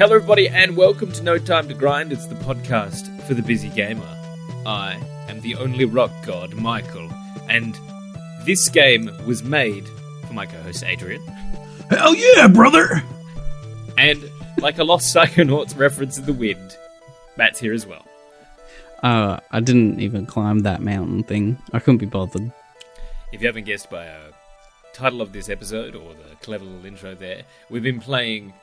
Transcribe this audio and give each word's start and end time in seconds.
Hello, 0.00 0.16
everybody, 0.16 0.48
and 0.48 0.78
welcome 0.78 1.12
to 1.12 1.22
No 1.22 1.36
Time 1.36 1.68
to 1.68 1.74
Grind. 1.74 2.10
It's 2.10 2.24
the 2.24 2.34
podcast 2.36 3.14
for 3.26 3.34
the 3.34 3.42
busy 3.42 3.68
gamer. 3.68 4.08
I 4.64 4.98
am 5.28 5.42
the 5.42 5.56
only 5.56 5.84
rock 5.84 6.10
god, 6.24 6.54
Michael, 6.54 7.10
and 7.50 7.78
this 8.46 8.70
game 8.70 9.10
was 9.26 9.42
made 9.42 9.86
for 10.26 10.32
my 10.32 10.46
co 10.46 10.56
host, 10.62 10.84
Adrian. 10.84 11.22
Hell 11.90 12.14
yeah, 12.14 12.48
brother! 12.48 13.02
And 13.98 14.24
like 14.56 14.78
a 14.78 14.84
lost 14.84 15.14
Psychonauts 15.14 15.76
reference 15.76 16.16
in 16.16 16.24
the 16.24 16.32
wind, 16.32 16.78
Matt's 17.36 17.60
here 17.60 17.74
as 17.74 17.86
well. 17.86 18.06
Uh, 19.02 19.38
I 19.50 19.60
didn't 19.60 20.00
even 20.00 20.24
climb 20.24 20.60
that 20.60 20.80
mountain 20.80 21.24
thing. 21.24 21.58
I 21.74 21.78
couldn't 21.78 21.98
be 21.98 22.06
bothered. 22.06 22.50
If 23.32 23.42
you 23.42 23.48
haven't 23.48 23.64
guessed 23.64 23.90
by 23.90 24.06
a 24.06 24.30
title 24.94 25.20
of 25.20 25.34
this 25.34 25.50
episode 25.50 25.94
or 25.94 26.14
the 26.14 26.36
clever 26.40 26.64
little 26.64 26.86
intro 26.86 27.14
there, 27.14 27.42
we've 27.68 27.82
been 27.82 28.00
playing 28.00 28.54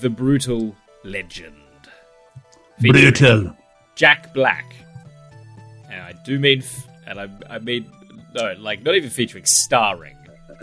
The 0.00 0.10
Brutal 0.10 0.74
Legend. 1.04 1.54
featuring 2.80 3.02
Brutal. 3.02 3.56
Jack 3.96 4.32
Black. 4.34 4.74
And 5.90 6.00
I 6.00 6.12
do 6.24 6.38
mean, 6.38 6.60
f- 6.60 6.88
and 7.06 7.20
I, 7.20 7.28
I 7.50 7.58
mean, 7.58 7.86
no, 8.34 8.54
like 8.58 8.82
not 8.82 8.94
even 8.94 9.10
featuring, 9.10 9.44
starring, 9.44 10.16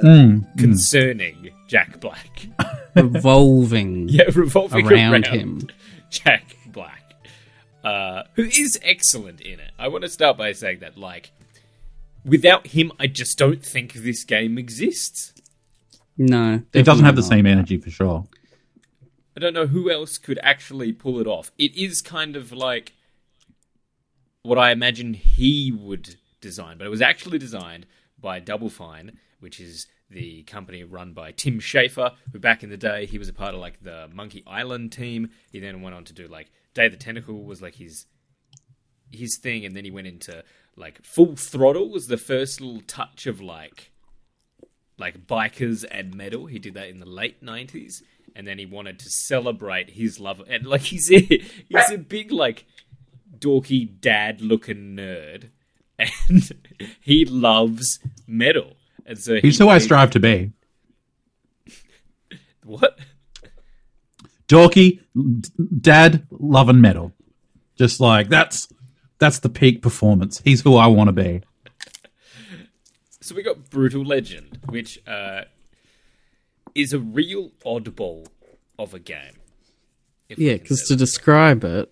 Mm. 0.04 0.46
concerning 0.58 1.50
Jack 1.68 2.00
Black. 2.00 2.48
Revolving 2.96 4.08
yeah, 4.10 4.24
revolving 4.34 4.88
around 4.88 5.12
around, 5.14 5.28
him. 5.28 5.68
Jack 6.10 6.56
Black, 6.68 7.04
uh, 7.84 8.24
who 8.36 8.44
is 8.44 8.80
excellent 8.82 9.42
in 9.42 9.60
it. 9.60 9.72
I 9.78 9.90
want 9.90 10.04
to 10.04 10.10
start 10.10 10.38
by 10.38 10.54
saying 10.54 10.80
that, 10.80 10.98
like, 10.98 11.32
without 12.26 12.68
him, 12.68 12.92
I 13.00 13.08
just 13.08 13.38
don't 13.38 13.64
think 13.64 13.94
this 13.94 14.24
game 14.24 14.58
exists. 14.58 15.34
No, 16.18 16.62
It 16.74 16.84
doesn't 16.84 17.06
have 17.06 17.16
the 17.16 17.22
definitely 17.22 17.38
same 17.38 17.46
energy 17.46 17.78
for 17.78 17.90
sure. 17.92 18.26
I 19.36 19.40
don't 19.40 19.54
know 19.54 19.68
who 19.68 19.90
else 19.90 20.18
could 20.18 20.40
actually 20.42 20.92
pull 20.92 21.20
it 21.20 21.28
off. 21.28 21.52
It 21.58 21.76
is 21.76 22.02
kind 22.02 22.36
of 22.36 22.52
like 22.52 22.94
what 24.42 24.58
I 24.58 24.72
imagined 24.72 25.16
he 25.18 25.72
would 25.72 26.16
design, 26.42 26.78
but 26.78 26.88
it 26.88 26.92
was 26.92 27.02
actually 27.02 27.38
designed 27.38 27.86
by 28.20 28.40
Double 28.40 28.70
Fine, 28.70 29.18
which 29.40 29.60
is 29.60 29.88
the 30.10 30.44
company 30.44 30.84
run 30.84 31.14
by 31.14 31.32
Tim 31.32 31.60
Schafer, 31.60 32.16
who 32.32 32.40
back 32.40 32.64
in 32.64 32.70
the 32.70 32.78
day 32.78 33.06
he 33.06 33.18
was 33.18 33.30
a 33.30 33.34
part 33.34 33.54
of 33.54 33.62
like 33.62 33.82
the 33.84 34.10
Monkey 34.14 34.44
Island 34.48 34.92
team. 34.92 35.30
He 35.52 35.60
then 35.60 35.82
went 35.82 35.96
on 35.96 36.04
to 36.06 36.14
do 36.14 36.28
like 36.28 36.52
Day 36.74 36.88
of 36.88 36.92
the 36.92 36.98
Tentacle 36.98 37.44
was 37.44 37.62
like 37.62 37.76
his 37.76 38.06
his 39.12 39.38
thing, 39.38 39.66
and 39.66 39.76
then 39.76 39.86
he 39.86 39.92
went 39.92 40.08
into 40.08 40.44
like 40.76 41.04
Full 41.04 41.36
Throttle 41.36 41.90
was 41.90 42.08
the 42.08 42.18
first 42.18 42.62
little 42.62 42.82
touch 42.82 43.28
of 43.28 43.42
like 43.42 43.92
like 44.98 45.28
bikers 45.28 45.86
and 45.90 46.16
metal. 46.16 46.48
He 46.48 46.60
did 46.60 46.74
that 46.74 46.90
in 46.90 47.00
the 47.00 47.06
late 47.06 47.42
nineties, 47.44 48.04
and 48.36 48.48
then 48.48 48.58
he 48.60 48.66
wanted 48.66 49.00
to 49.00 49.10
celebrate 49.10 49.92
his 49.92 50.20
love. 50.20 50.42
And 50.48 50.66
like 50.66 50.82
he's 50.82 51.12
a, 51.12 51.20
he's 51.20 51.92
a 51.92 51.98
big 51.98 52.32
like 52.32 52.66
dorky 53.38 53.90
dad 54.00 54.42
looking 54.42 54.96
nerd, 54.96 55.50
and 56.00 56.52
he 57.02 57.26
loves 57.26 58.00
metal. 58.28 58.74
And 59.06 59.18
so 59.18 59.36
he 59.36 59.42
He's 59.42 59.58
who 59.58 59.68
I 59.70 59.76
made- 59.76 59.82
strive 59.82 60.12
to 60.12 60.20
be. 60.20 60.52
What? 62.64 63.00
Dorky, 64.48 65.00
dad, 65.82 66.28
love 66.32 66.70
and 66.70 66.82
metal. 66.82 67.14
Just 67.78 68.00
like 68.00 68.30
that's 68.30 68.68
that's 69.20 69.40
the 69.40 69.50
peak 69.50 69.82
performance. 69.82 70.42
He's 70.44 70.62
who 70.62 70.76
I 70.76 70.88
want 70.88 71.08
to 71.08 71.12
be. 71.14 71.42
So 73.22 73.36
we 73.36 73.44
got 73.44 73.70
Brutal 73.70 74.04
Legend, 74.04 74.60
which 74.70 75.00
uh, 75.08 75.42
is 76.80 76.94
a 76.94 77.00
real 77.00 77.52
oddball 77.66 78.28
of 78.78 78.94
a 78.94 79.00
game. 79.00 79.36
Yeah, 80.30 80.54
because 80.54 80.88
to 80.88 80.96
describe 80.96 81.64
it, 81.64 81.92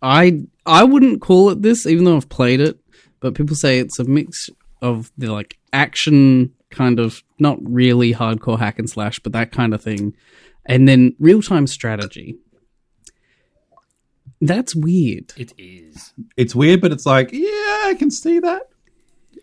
I 0.00 0.44
I 0.64 0.84
wouldn't 0.84 1.20
call 1.20 1.50
it 1.50 1.62
this, 1.62 1.86
even 1.86 2.04
though 2.04 2.16
I've 2.16 2.28
played 2.28 2.60
it. 2.60 2.78
But 3.20 3.34
people 3.34 3.56
say 3.56 3.78
it's 3.78 3.98
a 3.98 4.04
mix 4.04 4.48
of 4.80 5.12
the 5.16 5.28
like 5.28 5.58
action 5.72 6.52
kind 6.70 6.98
of 6.98 7.22
not 7.38 7.58
really 7.62 8.12
hardcore 8.14 8.58
hack 8.58 8.78
and 8.78 8.88
slash, 8.88 9.18
but 9.18 9.32
that 9.32 9.52
kind 9.52 9.74
of 9.74 9.82
thing, 9.82 10.14
and 10.64 10.88
then 10.88 11.14
real 11.18 11.42
time 11.42 11.66
strategy. 11.66 12.36
That's 14.40 14.74
weird. 14.74 15.32
it 15.36 15.52
is. 15.56 16.12
It's 16.36 16.54
weird, 16.54 16.80
but 16.80 16.90
it's 16.90 17.06
like, 17.06 17.30
yeah, 17.32 17.84
I 17.86 17.94
can 17.96 18.10
see 18.10 18.40
that. 18.40 18.62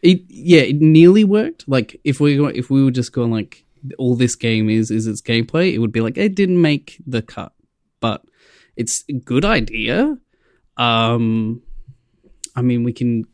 It 0.01 0.23
yeah, 0.27 0.61
it 0.61 0.81
nearly 0.81 1.23
worked. 1.23 1.67
Like 1.67 1.99
if 2.03 2.19
we 2.19 2.41
if 2.53 2.69
we 2.69 2.83
were 2.83 2.91
just 2.91 3.11
going 3.13 3.31
like 3.31 3.65
all 3.97 4.15
this 4.15 4.35
game 4.35 4.69
is 4.69 4.91
is 4.91 5.07
its 5.07 5.21
gameplay, 5.21 5.73
it 5.73 5.79
would 5.79 5.91
be 5.91 6.01
like 6.01 6.17
it 6.17 6.35
didn't 6.35 6.61
make 6.61 7.01
the 7.05 7.21
cut, 7.21 7.53
but 7.99 8.23
it's 8.75 9.03
a 9.09 9.13
good 9.13 9.45
idea. 9.45 10.17
Um, 10.77 11.61
I 12.55 12.61
mean, 12.61 12.83
we 12.83 12.93
can 12.93 13.25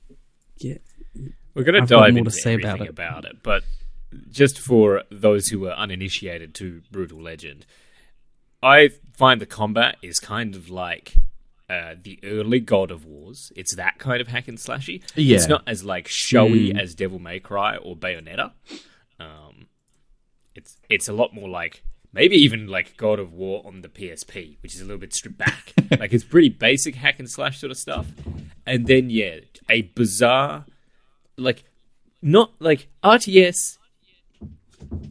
get 0.59 0.81
We're 1.53 1.63
going 1.63 1.75
to 1.75 1.81
I've 1.81 1.89
dive 1.89 2.13
more 2.13 2.19
into 2.19 2.31
to 2.31 2.37
say 2.37 2.53
about 2.55 2.65
everything 2.81 2.87
it. 2.87 2.89
about 2.89 3.25
it, 3.25 3.37
but 3.43 3.63
just 4.29 4.59
for 4.59 5.03
those 5.11 5.47
who 5.47 5.65
are 5.67 5.73
uninitiated 5.73 6.53
to 6.55 6.81
Brutal 6.91 7.21
Legend, 7.21 7.65
I 8.63 8.89
find 9.13 9.39
the 9.41 9.45
combat 9.45 9.97
is 10.01 10.19
kind 10.19 10.55
of 10.55 10.69
like 10.69 11.15
uh, 11.69 11.95
the 12.01 12.19
early 12.23 12.59
God 12.59 12.91
of 12.91 13.05
Wars. 13.05 13.51
It's 13.55 13.75
that 13.75 13.97
kind 13.99 14.21
of 14.21 14.27
hack 14.27 14.47
and 14.47 14.57
slashy. 14.57 15.01
Yeah. 15.15 15.35
It's 15.35 15.47
not 15.47 15.63
as 15.67 15.83
like 15.83 16.07
showy 16.07 16.71
Hmm. 16.71 16.77
as 16.77 16.95
Devil 16.95 17.19
May 17.19 17.39
Cry 17.39 17.75
or 17.77 17.95
Bayonetta. 17.95 18.51
Um, 19.19 19.54
it's 20.55 20.77
it's 20.89 21.07
a 21.07 21.13
lot 21.13 21.33
more 21.33 21.49
like 21.49 21.83
maybe 22.13 22.35
even 22.37 22.67
like 22.67 22.97
God 22.97 23.19
of 23.19 23.33
War 23.33 23.61
on 23.65 23.81
the 23.81 23.89
PSP, 23.89 24.57
which 24.61 24.73
is 24.73 24.81
a 24.81 24.85
little 24.85 24.99
bit 24.99 25.13
stripped 25.13 25.37
back. 25.37 25.73
like 25.99 26.13
it's 26.13 26.23
pretty 26.23 26.49
basic 26.49 26.95
hack 26.95 27.19
and 27.19 27.29
slash 27.29 27.59
sort 27.59 27.71
of 27.71 27.77
stuff. 27.77 28.07
And 28.65 28.87
then 28.87 29.09
yeah, 29.09 29.39
a 29.69 29.83
bizarre 29.83 30.65
like 31.37 31.65
not 32.21 32.53
like 32.59 32.87
RTS 33.03 33.77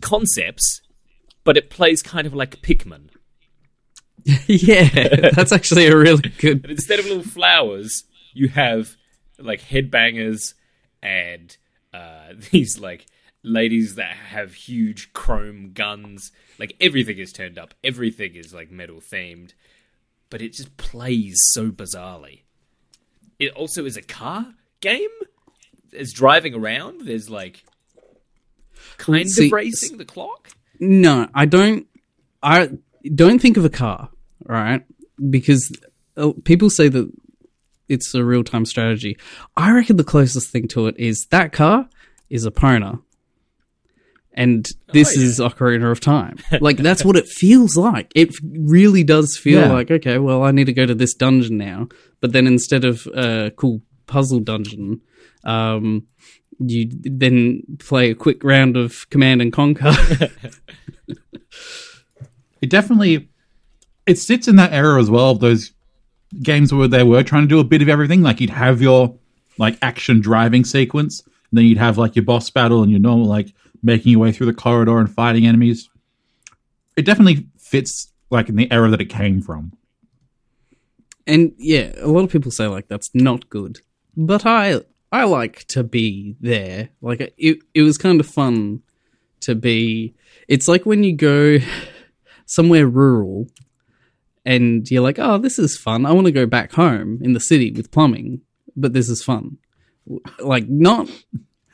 concepts, 0.00 0.80
but 1.44 1.56
it 1.56 1.70
plays 1.70 2.02
kind 2.02 2.26
of 2.26 2.34
like 2.34 2.62
Pikmin. 2.62 3.08
yeah, 4.46 5.30
that's 5.34 5.52
actually 5.52 5.86
a 5.86 5.96
really 5.96 6.30
good. 6.38 6.64
And 6.64 6.72
instead 6.72 6.98
of 6.98 7.04
little 7.04 7.22
flowers, 7.22 8.04
you 8.32 8.48
have 8.48 8.96
like 9.38 9.60
headbangers 9.60 10.54
and 11.02 11.56
uh, 11.92 12.32
these 12.50 12.80
like 12.80 13.06
ladies 13.44 13.94
that 13.94 14.10
have 14.10 14.54
huge 14.54 15.12
chrome 15.12 15.72
guns. 15.72 16.32
Like 16.58 16.74
everything 16.80 17.18
is 17.18 17.32
turned 17.32 17.58
up. 17.58 17.74
Everything 17.84 18.34
is 18.34 18.52
like 18.52 18.72
metal 18.72 19.00
themed, 19.00 19.52
but 20.30 20.42
it 20.42 20.54
just 20.54 20.76
plays 20.76 21.36
so 21.52 21.70
bizarrely. 21.70 22.40
It 23.38 23.52
also 23.52 23.84
is 23.84 23.96
a 23.96 24.02
car 24.02 24.54
game. 24.80 25.10
It's 25.92 26.12
driving 26.12 26.54
around. 26.54 27.02
There's 27.02 27.30
like 27.30 27.64
kind 28.96 29.28
See, 29.28 29.46
of 29.46 29.52
racing 29.52 29.98
the 29.98 30.04
clock. 30.04 30.50
No, 30.80 31.28
I 31.34 31.44
don't. 31.46 31.86
I 32.42 32.70
don't 33.14 33.38
think 33.40 33.56
of 33.56 33.64
a 33.64 33.70
car, 33.70 34.10
right? 34.44 34.84
Because 35.30 35.70
uh, 36.16 36.32
people 36.44 36.68
say 36.70 36.88
that 36.88 37.10
it's 37.88 38.14
a 38.14 38.24
real 38.24 38.44
time 38.44 38.64
strategy. 38.64 39.16
I 39.56 39.72
reckon 39.72 39.96
the 39.96 40.04
closest 40.04 40.50
thing 40.50 40.68
to 40.68 40.86
it 40.86 40.96
is 40.98 41.26
that 41.30 41.52
car 41.52 41.88
is 42.30 42.46
Epona. 42.46 43.02
And 44.36 44.68
this 44.92 45.16
Oh, 45.16 45.20
yeah. 45.20 45.26
is 45.26 45.38
Ocarina 45.38 45.90
of 45.92 46.00
Time. 46.00 46.36
Like, 46.60 46.78
that's 46.78 47.04
what 47.04 47.14
it 47.16 47.28
feels 47.28 47.76
like. 47.76 48.10
It 48.16 48.34
really 48.42 49.04
does 49.04 49.36
feel 49.36 49.60
Yeah. 49.60 49.72
like, 49.72 49.90
okay, 49.92 50.18
well, 50.18 50.42
I 50.42 50.50
need 50.50 50.64
to 50.66 50.72
go 50.72 50.84
to 50.86 50.94
this 50.94 51.14
dungeon 51.14 51.56
now. 51.56 51.88
But 52.20 52.32
then 52.32 52.46
instead 52.48 52.84
of 52.84 53.06
a 53.14 53.52
cool 53.56 53.80
puzzle 54.06 54.40
dungeon, 54.40 55.00
um, 55.44 56.06
you 56.58 56.88
then 56.90 57.62
play 57.78 58.10
a 58.10 58.14
quick 58.14 58.42
round 58.42 58.76
of 58.76 59.08
Command 59.10 59.40
and 59.40 59.52
Conquer. 59.52 59.92
It 62.60 62.70
definitely 62.70 63.28
it 64.06 64.18
sits 64.18 64.48
in 64.48 64.56
that 64.56 64.72
era 64.72 64.98
as 65.00 65.10
well 65.10 65.30
of 65.30 65.40
those 65.40 65.72
games 66.42 66.72
where 66.72 66.88
they 66.88 67.02
were 67.02 67.22
trying 67.22 67.42
to 67.42 67.48
do 67.48 67.60
a 67.60 67.64
bit 67.64 67.82
of 67.82 67.88
everything. 67.88 68.22
Like 68.22 68.40
you'd 68.40 68.50
have 68.50 68.80
your 68.80 69.18
like 69.58 69.76
action 69.82 70.20
driving 70.20 70.64
sequence, 70.64 71.20
and 71.20 71.58
then 71.58 71.64
you'd 71.66 71.78
have 71.78 71.98
like 71.98 72.16
your 72.16 72.24
boss 72.24 72.48
battle 72.50 72.82
and 72.82 72.90
your 72.90 73.00
normal 73.00 73.26
like 73.26 73.52
making 73.84 74.12
your 74.12 74.20
way 74.22 74.32
through 74.32 74.46
the 74.46 74.54
corridor 74.54 74.98
and 74.98 75.12
fighting 75.14 75.46
enemies. 75.46 75.88
It 76.96 77.04
definitely 77.04 77.46
fits 77.58 78.10
like 78.30 78.48
in 78.48 78.56
the 78.56 78.70
era 78.72 78.90
that 78.90 79.00
it 79.00 79.06
came 79.10 79.40
from. 79.42 79.72
and 81.26 81.52
yeah, 81.58 81.92
a 82.00 82.08
lot 82.08 82.24
of 82.24 82.30
people 82.30 82.50
say 82.50 82.66
like 82.66 82.88
that's 82.88 83.10
not 83.14 83.48
good, 83.50 83.80
but 84.16 84.44
I 84.46 84.80
I 85.12 85.24
like 85.24 85.64
to 85.68 85.84
be 85.84 86.36
there. 86.40 86.90
Like 87.00 87.34
it 87.36 87.58
it 87.74 87.82
was 87.82 87.98
kind 87.98 88.20
of 88.20 88.26
fun 88.26 88.82
to 89.40 89.54
be. 89.54 90.14
It's 90.48 90.68
like 90.68 90.84
when 90.86 91.04
you 91.04 91.16
go 91.16 91.58
somewhere 92.46 92.86
rural 92.86 93.46
and 94.44 94.90
you're 94.90 95.02
like, 95.02 95.18
oh, 95.18 95.38
this 95.38 95.58
is 95.58 95.78
fun. 95.78 96.04
I 96.04 96.12
want 96.12 96.26
to 96.26 96.32
go 96.32 96.46
back 96.46 96.72
home 96.72 97.20
in 97.22 97.32
the 97.32 97.40
city 97.40 97.70
with 97.70 97.90
plumbing, 97.90 98.42
but 98.76 98.92
this 98.92 99.08
is 99.08 99.22
fun. 99.22 99.58
Like 100.38 100.68
not 100.68 101.08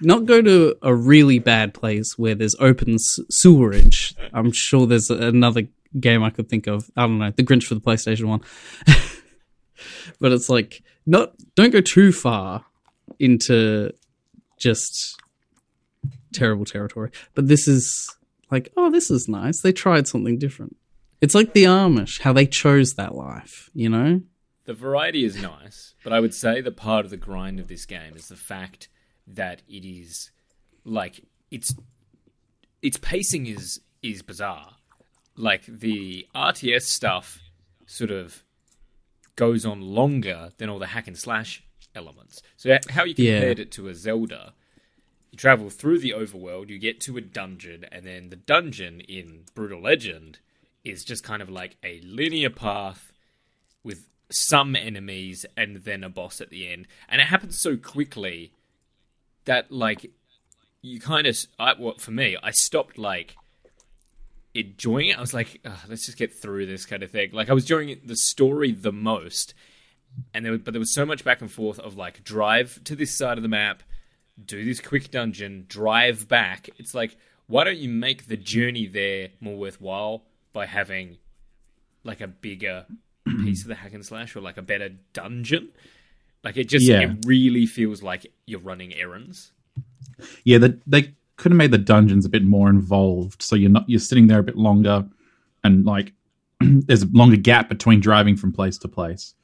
not 0.01 0.27
go 0.27 0.43
to 0.43 0.77
a 0.83 0.95
really 0.95 1.39
bad 1.39 1.75
place 1.75 2.19
where 2.19 2.35
there's 2.35 2.57
open 2.61 2.99
sewerage. 2.99 4.15
I'm 4.33 4.53
sure 4.53 4.87
there's 4.87 5.11
another 5.11 5.69
game 5.99 6.23
I 6.23 6.31
could 6.31 6.49
think 6.49 6.67
of. 6.67 6.91
I 6.97 7.03
don't 7.03 7.19
know, 7.19 7.31
The 7.31 7.43
Grinch 7.43 7.65
for 7.65 7.75
the 7.75 7.81
PlayStation 7.81 8.27
One. 8.27 8.41
but 10.21 10.33
it's 10.33 10.49
like 10.49 10.83
not 11.07 11.35
don't 11.55 11.73
go 11.73 11.81
too 11.81 12.13
far 12.13 12.65
into 13.19 13.93
just 14.59 15.21
terrible 16.33 16.65
territory. 16.65 17.11
But 17.35 17.49
this 17.49 17.67
is 17.67 18.17
like, 18.51 18.73
oh, 18.77 18.91
this 18.91 19.11
is 19.11 19.29
nice. 19.29 19.61
They 19.61 19.73
tried 19.73 20.07
something 20.07 20.39
different. 20.39 20.77
It's 21.21 21.35
like 21.35 21.53
the 21.53 21.65
Amish, 21.65 22.21
how 22.21 22.33
they 22.33 22.47
chose 22.47 22.95
that 22.95 23.15
life, 23.15 23.71
you 23.75 23.89
know? 23.89 24.23
The 24.65 24.75
variety 24.75 25.25
is 25.25 25.41
nice, 25.43 25.95
but 26.05 26.13
I 26.13 26.21
would 26.21 26.35
say 26.35 26.61
the 26.61 26.71
part 26.71 27.05
of 27.05 27.11
the 27.11 27.17
grind 27.17 27.61
of 27.61 27.69
this 27.69 27.85
game 27.85 28.15
is 28.15 28.29
the 28.29 28.37
fact 28.37 28.89
that 29.37 29.63
it 29.69 29.85
is 29.85 30.31
like 30.85 31.25
it's 31.51 31.75
its 32.83 32.97
pacing 32.99 33.47
is 33.47 33.81
is 34.03 34.23
bizarre. 34.23 34.77
Like 35.37 35.65
the 35.67 36.27
RTS 36.35 36.83
stuff 36.83 37.39
sort 37.87 38.11
of 38.11 38.43
goes 39.37 39.65
on 39.65 39.81
longer 39.81 40.51
than 40.59 40.69
all 40.69 40.79
the 40.79 40.87
hack 40.89 41.07
and 41.07 41.17
slash 41.19 41.63
elements. 41.95 42.43
So 42.57 42.77
how 42.91 43.05
you 43.05 43.15
Yeah. 43.17 43.39
compared 43.39 43.59
it 43.59 43.71
to 43.73 43.89
a 43.89 43.95
Zelda, 43.95 44.55
you 45.31 45.39
travel 45.39 45.71
through 45.71 45.99
the 46.01 46.11
overworld, 46.11 46.69
you 46.69 46.79
get 46.79 47.01
to 47.03 47.17
a 47.17 47.21
dungeon, 47.21 47.85
and 47.91 48.05
then 48.07 48.29
the 48.31 48.37
dungeon 48.37 49.01
in 49.01 49.45
Brutal 49.55 49.81
Legend 49.81 50.39
is 50.85 51.05
just 51.05 51.25
kind 51.25 51.43
of 51.43 51.49
like 51.51 51.77
a 51.83 52.01
linear 52.03 52.51
path 52.51 53.13
with 53.83 54.09
some 54.31 54.77
enemies 54.77 55.45
and 55.57 55.79
then 55.79 56.05
a 56.05 56.09
boss 56.09 56.41
at 56.41 56.51
the 56.51 56.69
end. 56.69 56.87
And 57.09 57.21
it 57.21 57.27
happens 57.29 57.61
so 57.61 57.77
quickly 57.77 58.53
that 59.45 59.71
like 59.71 60.11
you 60.83 61.01
kind 61.01 61.27
of 61.27 61.37
I, 61.59 61.75
well, 61.79 61.95
for 61.99 62.11
me, 62.11 62.37
I 62.43 62.51
stopped 62.51 62.99
like 62.99 63.37
enjoying 64.55 65.09
it. 65.09 65.19
I 65.19 65.21
was 65.21 65.35
like, 65.35 65.61
"Ugh, 65.65 65.79
let's 65.89 66.07
just 66.07 66.19
get 66.19 66.35
through 66.35 66.67
this 66.67 66.87
kind 66.87 67.03
of 67.03 67.11
thing. 67.11 67.31
Like 67.33 67.51
I 67.51 67.53
was 67.53 67.65
enjoying 67.65 68.01
the 68.05 68.17
story 68.17 68.73
the 68.73 68.93
most, 68.93 69.55
and 70.35 70.45
there 70.45 70.53
was, 70.53 70.63
but 70.63 70.73
there 70.73 70.81
was 70.81 70.95
so 70.95 71.07
much 71.07 71.25
back 71.25 71.41
and 71.41 71.51
forth 71.51 71.79
of 71.79 71.97
like 71.97 72.25
drive 72.25 72.83
to 72.85 72.97
this 72.97 73.17
side 73.17 73.39
of 73.39 73.43
the 73.43 73.49
map, 73.49 73.83
do 74.45 74.65
this 74.65 74.81
quick 74.81 75.11
dungeon, 75.11 75.67
drive 75.69 76.29
back. 76.29 76.71
It's 76.79 76.95
like 76.95 77.17
why 77.51 77.65
don't 77.65 77.79
you 77.79 77.89
make 77.89 78.29
the 78.29 78.37
journey 78.37 78.87
there 78.87 79.31
more 79.41 79.57
worthwhile 79.57 80.23
by 80.53 80.67
having 80.67 81.19
like 82.05 82.21
a 82.21 82.29
bigger 82.29 82.87
piece 83.27 83.63
of 83.63 83.69
the 83.69 83.75
hack 83.75 83.93
and 83.93 84.07
slash 84.07 84.37
or 84.37 84.41
like 84.41 84.57
a 84.57 84.63
better 84.63 84.91
dungeon? 85.13 85.71
Like 86.45 86.57
it 86.57 86.69
just 86.69 86.87
Yeah. 86.87 87.01
it 87.13 87.19
really 87.27 87.67
feels 87.67 88.03
like 88.03 88.33
you're 88.47 88.61
running 88.61 88.95
errands. 88.95 89.53
Yeah, 90.45 90.59
the, 90.59 90.81
they 90.87 91.15
could 91.37 91.53
have 91.53 91.57
made 91.57 91.71
the 91.71 91.79
dungeons 91.79 92.25
a 92.25 92.29
bit 92.31 92.45
more 92.45 92.69
involved, 92.69 93.43
so 93.43 93.57
you're 93.57 93.71
not 93.71 93.89
you're 93.89 94.01
sitting 94.01 94.27
there 94.27 94.39
a 94.39 94.43
bit 94.43 94.57
longer, 94.57 95.07
and 95.65 95.85
like 95.85 96.13
there's 96.61 97.03
a 97.03 97.09
longer 97.13 97.37
gap 97.37 97.69
between 97.69 98.01
driving 98.01 98.37
from 98.37 98.53
place 98.53 98.79
to 98.79 98.89
place. 98.89 99.35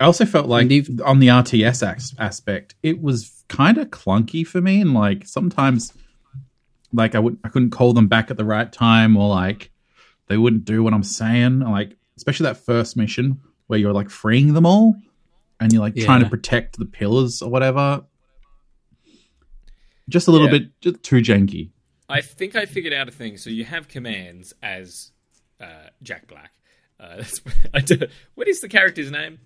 I 0.00 0.04
also 0.04 0.24
felt 0.26 0.46
like 0.46 0.70
And 0.70 1.00
on 1.00 1.18
the 1.18 1.28
RTS 1.28 1.82
as- 1.86 2.14
aspect, 2.18 2.74
it 2.82 3.00
was 3.02 3.44
kind 3.48 3.78
of 3.78 3.88
clunky 3.88 4.46
for 4.46 4.60
me, 4.60 4.80
and 4.80 4.94
like 4.94 5.26
sometimes, 5.26 5.92
like 6.92 7.14
I 7.14 7.18
would 7.18 7.38
I 7.44 7.48
couldn't 7.48 7.70
call 7.70 7.92
them 7.92 8.06
back 8.08 8.30
at 8.30 8.36
the 8.36 8.44
right 8.44 8.70
time, 8.72 9.16
or 9.16 9.28
like 9.28 9.70
they 10.28 10.36
wouldn't 10.36 10.64
do 10.64 10.82
what 10.82 10.92
I'm 10.94 11.02
saying. 11.02 11.60
Like 11.60 11.96
especially 12.16 12.44
that 12.44 12.56
first 12.58 12.96
mission 12.96 13.40
where 13.66 13.78
you're 13.78 13.92
like 13.92 14.10
freeing 14.10 14.52
them 14.54 14.66
all, 14.66 14.94
and 15.60 15.72
you're 15.72 15.82
like 15.82 15.96
trying 15.96 16.22
to 16.22 16.28
protect 16.28 16.78
the 16.78 16.84
pillars 16.84 17.42
or 17.42 17.50
whatever. 17.50 18.04
Just 20.08 20.28
a 20.28 20.30
little 20.30 20.46
Yeah. 20.46 20.58
bit 20.58 20.80
just 20.80 21.02
too 21.02 21.16
janky. 21.16 21.70
I 22.08 22.20
think 22.22 22.56
I 22.56 22.64
figured 22.64 22.92
out 22.94 23.08
a 23.08 23.12
thing. 23.12 23.36
So 23.36 23.50
you 23.50 23.64
have 23.64 23.88
commands 23.88 24.54
as 24.62 25.10
uh, 25.60 25.88
Jack 26.02 26.26
Black. 26.26 26.52
Uh, 26.98 27.16
that's, 27.18 27.40
I 27.74 27.80
do, 27.80 27.98
what 28.34 28.48
is 28.48 28.60
the 28.60 28.68
character's 28.68 29.10
name? 29.10 29.38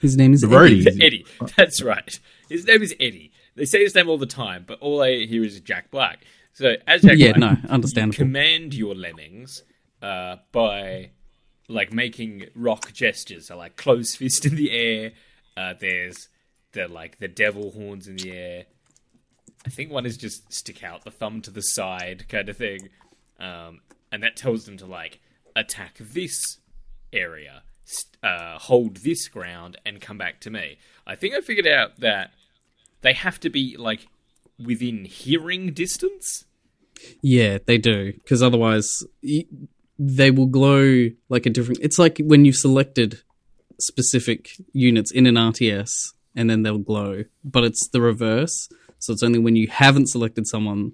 His 0.00 0.16
name 0.16 0.32
is 0.32 0.40
The. 0.40 0.48
Eddie. 0.56 1.04
Eddie. 1.06 1.26
That's 1.56 1.82
right. 1.82 2.18
His 2.48 2.66
name 2.66 2.82
is 2.82 2.94
Eddie. 2.98 3.32
They 3.54 3.64
say 3.66 3.82
his 3.82 3.94
name 3.94 4.08
all 4.08 4.18
the 4.18 4.26
time, 4.26 4.64
but 4.66 4.80
all 4.80 5.02
I 5.02 5.26
hear 5.26 5.44
is 5.44 5.60
Jack 5.60 5.90
Black. 5.90 6.24
So 6.54 6.74
as 6.86 7.02
Jack 7.02 7.18
Yeah, 7.18 7.32
Black, 7.34 7.62
no, 7.62 7.68
understandable. 7.68 8.16
command 8.16 8.74
your 8.74 8.94
lemmings 8.94 9.62
uh, 10.00 10.36
by 10.52 11.10
like 11.68 11.92
making 11.92 12.46
rock 12.54 12.92
gestures. 12.92 13.48
So 13.48 13.56
like 13.58 13.76
close 13.76 14.14
fist 14.16 14.46
in 14.46 14.56
the 14.56 14.70
air. 14.72 15.12
Uh, 15.56 15.74
there's 15.78 16.28
the 16.72 16.88
like 16.88 17.18
the 17.18 17.28
devil 17.28 17.70
horns 17.72 18.08
in 18.08 18.16
the 18.16 18.32
air. 18.32 18.64
I 19.66 19.70
think 19.70 19.90
one 19.90 20.06
is 20.06 20.16
just 20.16 20.52
stick 20.52 20.82
out 20.82 21.04
the 21.04 21.10
thumb 21.10 21.40
to 21.42 21.50
the 21.50 21.60
side 21.60 22.28
kind 22.28 22.48
of 22.48 22.56
thing, 22.56 22.88
um, 23.38 23.80
and 24.10 24.22
that 24.22 24.36
tells 24.36 24.64
them 24.64 24.76
to 24.78 24.86
like 24.86 25.20
attack 25.54 25.98
this 26.00 26.58
area, 27.12 27.62
uh, 28.22 28.58
hold 28.58 28.98
this 28.98 29.28
ground, 29.28 29.76
and 29.86 30.00
come 30.00 30.18
back 30.18 30.40
to 30.40 30.50
me. 30.50 30.78
I 31.06 31.14
think 31.14 31.34
I 31.34 31.40
figured 31.40 31.66
out 31.66 32.00
that 32.00 32.32
they 33.02 33.12
have 33.12 33.38
to 33.40 33.50
be 33.50 33.76
like 33.78 34.06
within 34.58 35.04
hearing 35.04 35.72
distance. 35.72 36.44
Yeah, 37.20 37.58
they 37.64 37.78
do 37.78 38.12
because 38.12 38.42
otherwise 38.42 38.88
y- 39.22 39.46
they 39.98 40.30
will 40.30 40.46
glow 40.46 41.10
like 41.28 41.46
a 41.46 41.50
different. 41.50 41.80
It's 41.82 41.98
like 41.98 42.18
when 42.18 42.44
you've 42.44 42.56
selected 42.56 43.22
specific 43.82 44.50
units 44.72 45.10
in 45.10 45.26
an 45.26 45.34
RTS 45.36 46.12
and 46.34 46.48
then 46.48 46.62
they'll 46.62 46.78
glow, 46.78 47.24
but 47.44 47.64
it's 47.64 47.88
the 47.88 48.00
reverse. 48.00 48.68
So 48.98 49.12
it's 49.12 49.22
only 49.22 49.38
when 49.38 49.56
you 49.56 49.68
haven't 49.68 50.08
selected 50.08 50.46
someone 50.46 50.92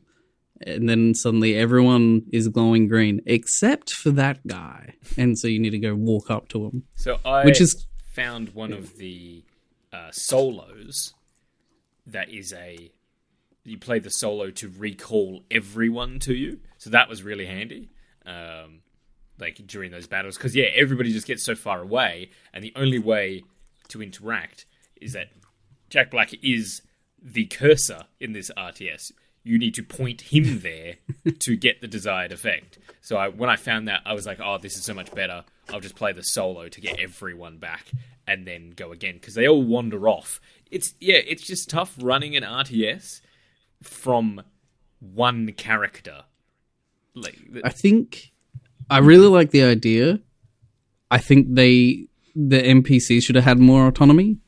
and 0.66 0.88
then 0.88 1.14
suddenly 1.14 1.54
everyone 1.56 2.22
is 2.32 2.48
glowing 2.48 2.88
green 2.88 3.20
except 3.26 3.92
for 3.92 4.10
that 4.10 4.44
guy, 4.46 4.94
and 5.16 5.38
so 5.38 5.46
you 5.46 5.60
need 5.60 5.70
to 5.70 5.78
go 5.78 5.94
walk 5.94 6.30
up 6.32 6.48
to 6.48 6.64
him. 6.66 6.82
So 6.96 7.18
I 7.24 7.44
Which 7.44 7.60
is- 7.60 7.86
found 8.12 8.48
one 8.54 8.72
of 8.72 8.96
the 8.96 9.44
uh, 9.92 10.10
solos 10.10 11.14
that 12.06 12.28
is 12.30 12.52
a 12.52 12.90
you 13.64 13.78
play 13.78 14.00
the 14.00 14.10
solo 14.10 14.50
to 14.50 14.68
recall 14.76 15.44
everyone 15.50 16.18
to 16.20 16.34
you. 16.34 16.58
So 16.78 16.90
that 16.90 17.08
was 17.08 17.22
really 17.22 17.46
handy. 17.46 17.90
Um, 18.26 18.80
like 19.38 19.66
during 19.66 19.90
those 19.90 20.06
battles 20.06 20.36
because 20.36 20.54
yeah 20.54 20.66
everybody 20.74 21.12
just 21.12 21.26
gets 21.26 21.44
so 21.44 21.54
far 21.54 21.80
away 21.80 22.30
and 22.52 22.64
the 22.64 22.72
only 22.76 22.98
way 22.98 23.42
to 23.88 24.02
interact 24.02 24.66
is 25.00 25.12
that 25.12 25.28
jack 25.90 26.10
black 26.10 26.32
is 26.42 26.82
the 27.22 27.46
cursor 27.46 28.04
in 28.20 28.32
this 28.32 28.50
rts 28.56 29.12
you 29.48 29.58
need 29.58 29.74
to 29.74 29.82
point 29.82 30.20
him 30.20 30.60
there 30.62 30.96
to 31.38 31.56
get 31.56 31.80
the 31.80 31.88
desired 31.88 32.32
effect. 32.32 32.78
So 33.00 33.16
I, 33.16 33.28
when 33.28 33.48
i 33.50 33.56
found 33.56 33.88
that 33.88 34.02
i 34.04 34.12
was 34.12 34.26
like 34.26 34.40
oh 34.40 34.58
this 34.58 34.76
is 34.76 34.84
so 34.84 34.94
much 34.94 35.12
better. 35.14 35.44
I'll 35.70 35.80
just 35.80 35.96
play 35.96 36.12
the 36.12 36.22
solo 36.22 36.68
to 36.68 36.80
get 36.80 36.98
everyone 36.98 37.58
back 37.58 37.90
and 38.26 38.46
then 38.46 38.70
go 38.70 38.92
again. 38.92 39.14
Because 39.14 39.34
they 39.34 39.46
all 39.46 39.62
wander 39.62 40.08
off. 40.08 40.40
It's 40.70 40.94
yeah 41.00 41.20
it's 41.26 41.42
just 41.42 41.70
tough 41.70 41.94
running 42.00 42.36
an 42.36 42.42
rts 42.42 43.20
from 43.82 44.42
one 45.00 45.52
character. 45.52 46.24
Like 47.14 47.38
I 47.64 47.70
think 47.70 48.32
I 48.90 48.98
really 48.98 49.28
like 49.28 49.50
the 49.50 49.64
idea. 49.64 50.20
I 51.10 51.18
think 51.18 51.54
they 51.54 52.06
the 52.34 52.62
NPCs 52.62 53.22
should 53.22 53.34
have 53.34 53.44
had 53.44 53.58
more 53.58 53.88
autonomy. 53.88 54.38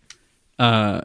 Uh, 0.59 1.01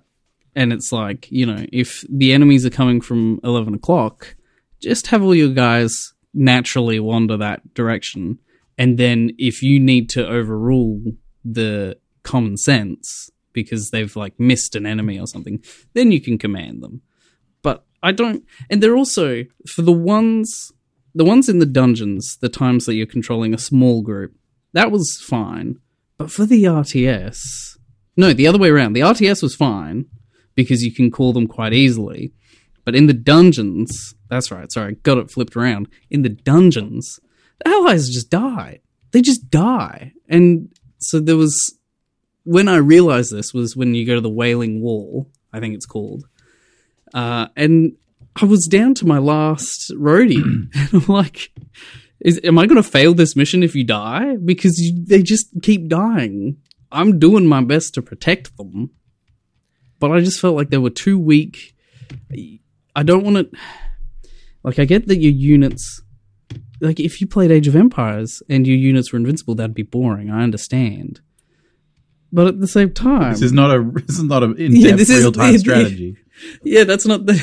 and 0.55 0.71
it's 0.71 0.91
like 0.91 1.27
you 1.31 1.45
know, 1.45 1.65
if 1.71 2.03
the 2.09 2.33
enemies 2.33 2.65
are 2.65 2.69
coming 2.71 3.01
from 3.01 3.39
eleven 3.43 3.73
o'clock, 3.73 4.35
just 4.81 5.07
have 5.07 5.21
all 5.23 5.35
your 5.35 5.49
guys 5.49 6.13
naturally 6.33 6.99
wander 6.99 7.37
that 7.37 7.73
direction, 7.73 8.39
and 8.77 8.97
then 8.97 9.31
if 9.37 9.61
you 9.61 9.79
need 9.79 10.09
to 10.09 10.27
overrule 10.27 11.01
the 11.43 11.97
common 12.23 12.57
sense 12.57 13.29
because 13.53 13.91
they've 13.91 14.15
like 14.15 14.39
missed 14.39 14.75
an 14.75 14.85
enemy 14.85 15.19
or 15.19 15.27
something, 15.27 15.63
then 15.93 16.11
you 16.11 16.21
can 16.21 16.37
command 16.37 16.83
them. 16.83 17.01
But 17.61 17.85
I 18.03 18.11
don't, 18.11 18.43
and 18.69 18.83
they're 18.83 18.97
also 18.97 19.45
for 19.67 19.81
the 19.81 19.93
ones 19.93 20.71
the 21.15 21.25
ones 21.25 21.47
in 21.47 21.59
the 21.59 21.65
dungeons, 21.65 22.37
the 22.41 22.49
times 22.49 22.85
that 22.85 22.95
you're 22.95 23.07
controlling 23.07 23.53
a 23.53 23.57
small 23.57 24.01
group, 24.01 24.35
that 24.73 24.91
was 24.91 25.19
fine. 25.25 25.79
But 26.17 26.29
for 26.29 26.45
the 26.45 26.65
RTS, 26.65 27.37
no, 28.17 28.33
the 28.33 28.47
other 28.47 28.59
way 28.59 28.69
around. 28.69 28.93
The 28.93 29.01
RTS 29.01 29.41
was 29.41 29.55
fine 29.55 30.05
because 30.55 30.83
you 30.83 30.93
can 30.93 31.09
call 31.11 31.33
them 31.33 31.47
quite 31.47 31.73
easily. 31.73 32.33
But 32.83 32.95
in 32.95 33.07
the 33.07 33.13
dungeons, 33.13 34.13
that's 34.29 34.51
right, 34.51 34.71
sorry, 34.71 34.95
got 34.95 35.17
it 35.17 35.31
flipped 35.31 35.55
around. 35.55 35.87
In 36.09 36.21
the 36.21 36.29
dungeons, 36.29 37.19
the 37.63 37.69
allies 37.69 38.09
just 38.09 38.29
die. 38.29 38.81
They 39.11 39.21
just 39.21 39.49
die. 39.49 40.13
And 40.27 40.69
so 40.99 41.19
there 41.19 41.37
was, 41.37 41.79
when 42.43 42.67
I 42.67 42.77
realized 42.77 43.31
this 43.31 43.53
was 43.53 43.75
when 43.75 43.95
you 43.95 44.05
go 44.05 44.15
to 44.15 44.21
the 44.21 44.29
Wailing 44.29 44.81
Wall, 44.81 45.29
I 45.53 45.59
think 45.61 45.73
it's 45.73 45.85
called. 45.85 46.25
Uh, 47.13 47.47
and 47.55 47.93
I 48.41 48.45
was 48.45 48.67
down 48.67 48.93
to 48.95 49.05
my 49.07 49.17
last 49.17 49.91
roadie, 49.95 50.41
and 50.75 50.89
I'm 50.93 51.05
like, 51.07 51.51
"Is 52.19 52.39
am 52.43 52.57
I 52.59 52.65
going 52.65 52.81
to 52.81 52.83
fail 52.89 53.13
this 53.13 53.35
mission 53.35 53.63
if 53.63 53.75
you 53.75 53.83
die? 53.83 54.35
Because 54.35 54.77
you, 54.79 55.03
they 55.05 55.23
just 55.23 55.47
keep 55.61 55.87
dying. 55.87 56.57
I'm 56.91 57.19
doing 57.19 57.45
my 57.47 57.63
best 57.63 57.93
to 57.95 58.01
protect 58.01 58.55
them, 58.57 58.91
but 59.99 60.11
I 60.11 60.19
just 60.21 60.39
felt 60.39 60.55
like 60.55 60.69
they 60.69 60.77
were 60.77 60.89
too 60.89 61.17
weak. 61.19 61.75
I 62.95 63.03
don't 63.03 63.23
want 63.23 63.37
to. 63.37 63.57
Like, 64.63 64.79
I 64.79 64.85
get 64.85 65.07
that 65.07 65.17
your 65.17 65.31
units. 65.33 66.01
like 66.81 66.99
if 66.99 67.21
you 67.21 67.27
played 67.27 67.51
Age 67.51 67.67
of 67.67 67.75
Empires 67.75 68.41
and 68.49 68.65
your 68.67 68.77
units 68.77 69.11
were 69.13 69.17
invincible, 69.19 69.55
that'd 69.55 69.73
be 69.75 69.83
boring. 69.83 70.29
I 70.29 70.43
understand, 70.43 71.21
but 72.33 72.47
at 72.47 72.59
the 72.59 72.67
same 72.67 72.91
time, 72.93 73.31
This 73.33 73.41
is 73.43 73.53
not 73.53 73.71
a 73.71 73.83
this 74.07 74.17
is 74.17 74.23
not 74.23 74.43
a 74.43 74.51
in-depth 74.53 74.97
this 74.97 75.09
is- 75.09 75.21
real 75.23 75.31
time 75.31 75.57
strategy. 75.57 76.17
yeah, 76.63 76.83
that's 76.83 77.05
not 77.05 77.25
the. 77.25 77.35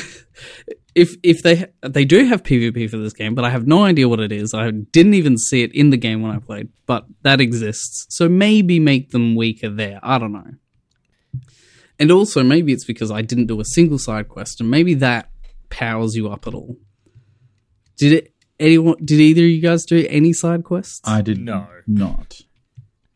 If 0.95 1.15
if 1.23 1.41
they 1.41 1.65
they 1.81 2.05
do 2.05 2.25
have 2.25 2.43
PvP 2.43 2.89
for 2.89 2.97
this 2.97 3.13
game, 3.13 3.33
but 3.33 3.43
I 3.45 3.49
have 3.49 3.65
no 3.65 3.83
idea 3.83 4.07
what 4.07 4.19
it 4.19 4.31
is. 4.31 4.53
I 4.53 4.69
didn't 4.69 5.15
even 5.15 5.37
see 5.37 5.63
it 5.63 5.73
in 5.73 5.89
the 5.89 5.97
game 5.97 6.21
when 6.21 6.31
I 6.35 6.37
played, 6.39 6.69
but 6.85 7.05
that 7.23 7.41
exists. 7.41 8.05
So 8.09 8.29
maybe 8.29 8.79
make 8.79 9.09
them 9.09 9.35
weaker 9.35 9.69
there. 9.69 9.99
I 10.03 10.19
don't 10.19 10.31
know. 10.33 10.51
And 11.99 12.11
also 12.11 12.43
maybe 12.43 12.73
it's 12.73 12.85
because 12.85 13.11
I 13.11 13.21
didn't 13.21 13.47
do 13.47 13.59
a 13.59 13.65
single 13.65 13.97
side 13.97 14.27
quest, 14.29 14.61
and 14.61 14.69
maybe 14.69 14.93
that 14.95 15.29
powers 15.69 16.15
you 16.15 16.29
up 16.29 16.45
at 16.47 16.53
all. 16.53 16.77
Did 17.97 18.13
it? 18.13 18.33
Anyone? 18.59 18.97
Did 19.03 19.19
either 19.19 19.41
of 19.43 19.49
you 19.49 19.61
guys 19.61 19.85
do 19.85 20.05
any 20.09 20.31
side 20.33 20.63
quests? 20.63 21.01
I 21.03 21.21
did 21.21 21.39
No. 21.39 21.67
not. 21.87 22.41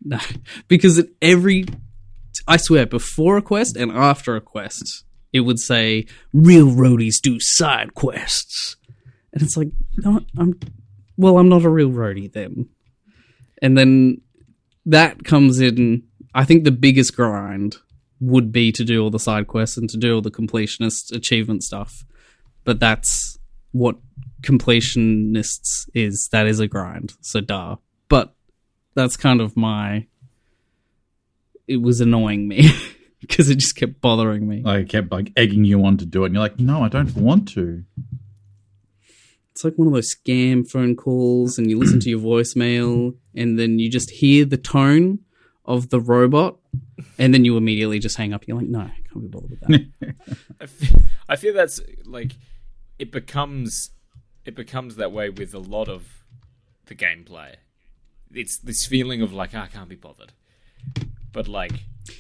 No, 0.03 0.19
because 0.67 0.98
at 1.00 1.07
every, 1.22 1.65
I 2.48 2.57
swear, 2.57 2.86
before 2.86 3.38
a 3.38 3.41
quest 3.41 3.75
and 3.75 3.91
after 3.91 4.36
a 4.36 4.41
quest, 4.41 5.03
it 5.34 5.41
would 5.41 5.60
say 5.60 6.05
real 6.34 6.67
roadies 6.67 7.22
do 7.22 7.39
side 7.39 7.93
quests, 7.93 8.75
and 9.34 9.41
it's 9.41 9.57
like, 9.57 9.69
no, 9.98 10.22
I'm, 10.38 10.60
well, 11.17 11.38
I'm 11.38 11.50
not 11.50 11.63
a 11.63 11.69
real 11.69 11.89
roadie 11.89 12.31
then, 12.31 12.69
and 13.62 13.77
then 13.77 14.22
that 14.86 15.24
comes 15.24 15.60
in. 15.60 16.03
I 16.34 16.46
think 16.46 16.63
the 16.63 16.72
biggest 16.72 17.15
grind 17.15 17.77
would 18.19 18.51
be 18.51 18.72
to 18.72 18.84
do 18.84 19.01
all 19.01 19.10
the 19.10 19.19
side 19.19 19.48
quests 19.48 19.77
and 19.77 19.89
to 19.89 19.98
do 19.98 20.15
all 20.15 20.22
the 20.22 20.31
completionist 20.31 21.15
achievement 21.15 21.63
stuff, 21.63 22.03
but 22.63 22.79
that's 22.79 23.38
what 23.72 23.98
completionists 24.41 25.88
is. 25.93 26.29
That 26.31 26.48
is 26.48 26.60
a 26.60 26.67
grind, 26.67 27.13
so 27.22 27.41
duh. 27.41 27.77
But 28.10 28.34
that's 28.96 29.17
kind 29.17 29.41
of 29.41 29.55
my 29.57 30.07
it 31.67 31.81
was 31.81 32.00
annoying 32.01 32.48
me 32.48 32.69
because 33.21 33.50
it 33.50 33.55
just 33.55 33.75
kept 33.75 34.00
bothering 34.01 34.47
me 34.47 34.62
Like, 34.62 34.79
I 34.79 34.83
kept 34.83 35.12
like 35.12 35.31
egging 35.36 35.65
you 35.65 35.83
on 35.86 35.97
to 35.97 36.05
do 36.05 36.24
it, 36.24 36.27
and 36.27 36.36
you're 36.36 36.43
like, 36.43 36.59
no, 36.59 36.83
I 36.83 36.89
don't 36.89 37.15
want 37.15 37.47
to. 37.50 37.83
it's 39.51 39.63
like 39.63 39.75
one 39.75 39.88
of 39.88 39.93
those 39.93 40.13
scam 40.15 40.69
phone 40.69 40.95
calls 40.95 41.57
and 41.57 41.69
you 41.69 41.77
listen 41.79 42.00
to 42.01 42.09
your 42.09 42.19
voicemail 42.19 43.15
and 43.36 43.57
then 43.57 43.79
you 43.79 43.89
just 43.89 44.12
hear 44.12 44.45
the 44.45 44.57
tone 44.57 45.19
of 45.65 45.89
the 45.89 46.00
robot 46.00 46.57
and 47.17 47.33
then 47.33 47.43
you 47.43 47.57
immediately 47.57 48.00
just 48.00 48.17
hang 48.17 48.33
up 48.33 48.47
you're 48.47 48.57
like 48.57 48.67
no 48.67 48.79
I 48.81 48.93
can't 49.12 49.21
be 49.21 49.27
bothered 49.27 49.50
with 49.50 49.59
that 49.62 50.15
I 50.62 50.65
feel, 50.67 51.01
I 51.27 51.36
feel 51.36 51.53
that's 51.53 51.81
like 52.05 52.33
it 53.00 53.12
becomes 53.12 53.91
it 54.45 54.55
becomes 54.55 54.95
that 54.95 55.12
way 55.12 55.29
with 55.29 55.53
a 55.53 55.59
lot 55.59 55.89
of 55.89 56.24
the 56.86 56.95
gameplay. 56.95 57.55
It's 58.33 58.57
this 58.59 58.86
feeling 58.86 59.21
of 59.21 59.33
like 59.33 59.51
"Ah, 59.53 59.63
I 59.63 59.67
can't 59.67 59.89
be 59.89 59.95
bothered, 59.95 60.31
but 61.33 61.47
like, 61.50 61.74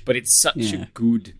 but 0.05 0.15
it's 0.15 0.41
such 0.41 0.57
Yeah. 0.57 0.83
a 0.83 0.85
good, 0.93 1.33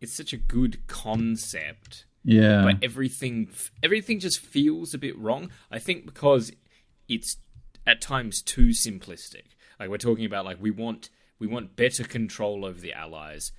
it's 0.00 0.16
such 0.16 0.32
a 0.32 0.36
good 0.36 0.86
concept 0.86 2.04
Yeah, 2.24 2.62
but 2.64 2.76
everything 2.82 3.50
everything 3.82 4.20
just 4.20 4.40
feels 4.40 4.92
a 4.94 4.98
bit 4.98 5.16
wrong. 5.18 5.50
I 5.70 5.78
think 5.78 6.04
because 6.06 6.52
it's 7.08 7.36
at 7.86 8.00
times 8.00 8.42
too 8.42 8.68
simplistic. 8.68 9.44
Like 9.78 9.88
we're 9.88 9.96
talking 9.98 10.24
about, 10.26 10.44
like 10.44 10.58
we 10.60 10.70
want 10.70 11.08
we 11.38 11.46
want 11.46 11.76
better 11.76 12.04
control 12.04 12.64
over 12.66 12.78
the 12.80 12.92
allies, 12.92 13.52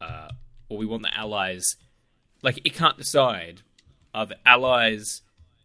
uh, 0.00 0.28
or 0.68 0.78
we 0.78 0.86
want 0.86 1.02
the 1.02 1.16
allies. 1.16 1.64
Like 2.42 2.58
it 2.64 2.74
can't 2.74 2.96
decide 2.98 3.62
are 4.12 4.26
the 4.26 4.38
allies 4.48 5.22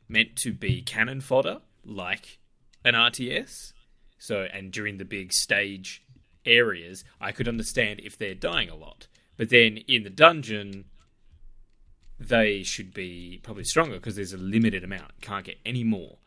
meant 0.08 0.36
to 0.36 0.54
be 0.54 0.84
cannon 0.84 1.22
fodder 1.22 1.62
like 1.84 2.38
an 2.84 2.94
RTS. 2.94 3.74
So 4.20 4.44
and 4.54 4.72
during 4.72 4.98
the 4.98 5.06
big 5.06 5.34
stage 5.34 6.04
areas, 6.46 7.04
I 7.20 7.32
could 7.32 7.48
understand 7.48 8.02
if 8.04 8.18
they're 8.18 8.36
dying 8.36 8.70
a 8.70 8.76
lot. 8.76 9.08
But 9.38 9.50
then 9.50 9.78
in 9.88 10.04
the 10.04 10.10
dungeon, 10.10 10.86
they 12.20 12.64
should 12.64 12.94
be 12.94 13.40
probably 13.44 13.66
stronger 13.66 13.96
because 13.96 14.16
there's 14.16 14.34
a 14.34 14.38
limited 14.38 14.84
amount. 14.84 15.22
Can't 15.22 15.46
get 15.46 15.58
any 15.66 15.84
more. 15.84 16.18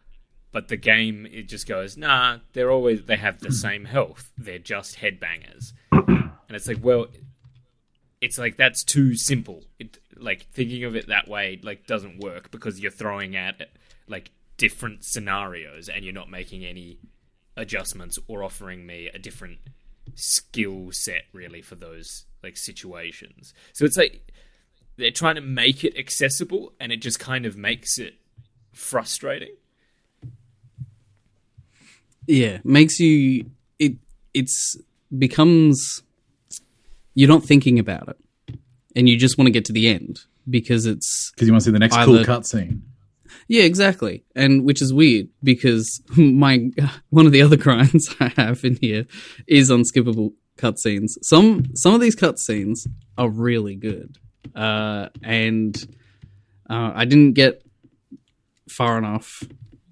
But 0.50 0.68
the 0.68 0.76
game 0.76 1.26
it 1.26 1.48
just 1.48 1.66
goes, 1.66 1.96
nah, 1.96 2.38
they're 2.52 2.70
always 2.70 3.04
they 3.04 3.16
have 3.16 3.40
the 3.40 3.52
same 3.52 3.84
health. 3.86 4.30
They're 4.36 4.58
just 4.58 4.98
headbangers. 4.98 5.72
And 5.92 6.56
it's 6.56 6.68
like, 6.68 6.82
well 6.82 7.08
it's 8.20 8.38
like 8.38 8.56
that's 8.56 8.84
too 8.84 9.14
simple. 9.14 9.64
It 9.78 9.98
like 10.16 10.46
thinking 10.52 10.84
of 10.84 10.96
it 10.96 11.08
that 11.08 11.28
way 11.28 11.60
like 11.62 11.86
doesn't 11.86 12.18
work 12.18 12.50
because 12.50 12.80
you're 12.80 12.90
throwing 12.90 13.36
at 13.36 13.70
like 14.08 14.30
different 14.56 15.04
scenarios 15.04 15.88
and 15.88 16.04
you're 16.04 16.14
not 16.14 16.30
making 16.30 16.64
any 16.64 16.98
adjustments 17.56 18.18
or 18.26 18.42
offering 18.42 18.86
me 18.86 19.08
a 19.12 19.18
different 19.18 19.58
skill 20.14 20.88
set 20.92 21.22
really 21.32 21.62
for 21.62 21.74
those 21.74 22.24
like 22.42 22.56
situations. 22.56 23.52
So 23.72 23.84
it's 23.84 23.96
like 23.96 24.32
they're 24.96 25.10
trying 25.10 25.34
to 25.36 25.40
make 25.40 25.84
it 25.84 25.96
accessible 25.98 26.72
and 26.80 26.92
it 26.92 26.98
just 27.02 27.18
kind 27.20 27.46
of 27.46 27.56
makes 27.56 27.98
it 27.98 28.14
frustrating. 28.72 29.54
yeah 32.26 32.58
makes 32.64 33.00
you 33.00 33.50
it 33.78 33.94
it's 34.34 34.76
becomes 35.16 36.02
you're 37.14 37.28
not 37.28 37.42
thinking 37.42 37.78
about 37.78 38.08
it 38.08 38.58
and 38.94 39.08
you 39.08 39.16
just 39.16 39.38
want 39.38 39.46
to 39.46 39.50
get 39.50 39.64
to 39.64 39.72
the 39.72 39.88
end 39.88 40.20
because 40.48 40.84
it's 40.86 41.30
because 41.34 41.48
you 41.48 41.52
want 41.52 41.62
to 41.62 41.66
see 41.66 41.72
the 41.72 41.78
next 41.78 41.96
cool 41.96 42.18
Either- 42.18 42.24
cutscene. 42.24 42.80
Yeah, 43.48 43.62
exactly. 43.62 44.24
And 44.34 44.64
which 44.64 44.82
is 44.82 44.92
weird 44.92 45.28
because 45.42 46.02
my 46.16 46.70
one 47.10 47.26
of 47.26 47.32
the 47.32 47.42
other 47.42 47.56
crimes 47.66 48.14
I 48.20 48.32
have 48.36 48.64
in 48.64 48.78
here 48.80 49.06
is 49.46 49.70
unskippable 49.70 50.32
cutscenes. 50.56 51.12
Some 51.22 51.74
some 51.74 51.94
of 51.94 52.00
these 52.00 52.16
cutscenes 52.16 52.86
are 53.16 53.28
really 53.28 53.76
good, 53.76 54.18
uh, 54.54 55.08
and 55.22 55.76
uh, 56.68 56.92
I 56.94 57.04
didn't 57.04 57.34
get 57.34 57.62
far 58.68 58.98
enough 58.98 59.42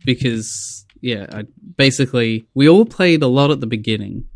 because 0.05 0.85
yeah, 1.01 1.27
I, 1.31 1.45
basically 1.77 2.47
we 2.55 2.69
all 2.69 2.85
played 2.85 3.23
a 3.23 3.29
lot 3.29 3.51
at 3.51 3.61
the 3.61 3.67
beginning, 3.67 4.29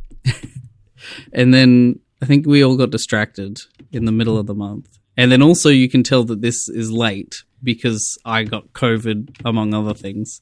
and 1.32 1.52
then 1.52 2.00
I 2.22 2.26
think 2.26 2.46
we 2.46 2.62
all 2.62 2.76
got 2.76 2.90
distracted 2.90 3.58
in 3.92 4.04
the 4.04 4.12
middle 4.12 4.38
of 4.38 4.46
the 4.46 4.54
month. 4.54 4.88
And 5.16 5.30
then 5.30 5.42
also 5.42 5.68
you 5.68 5.88
can 5.88 6.02
tell 6.02 6.24
that 6.24 6.40
this 6.40 6.68
is 6.68 6.90
late 6.90 7.42
because 7.62 8.18
I 8.24 8.44
got 8.44 8.72
COVID 8.72 9.40
among 9.44 9.74
other 9.74 9.94
things. 9.94 10.40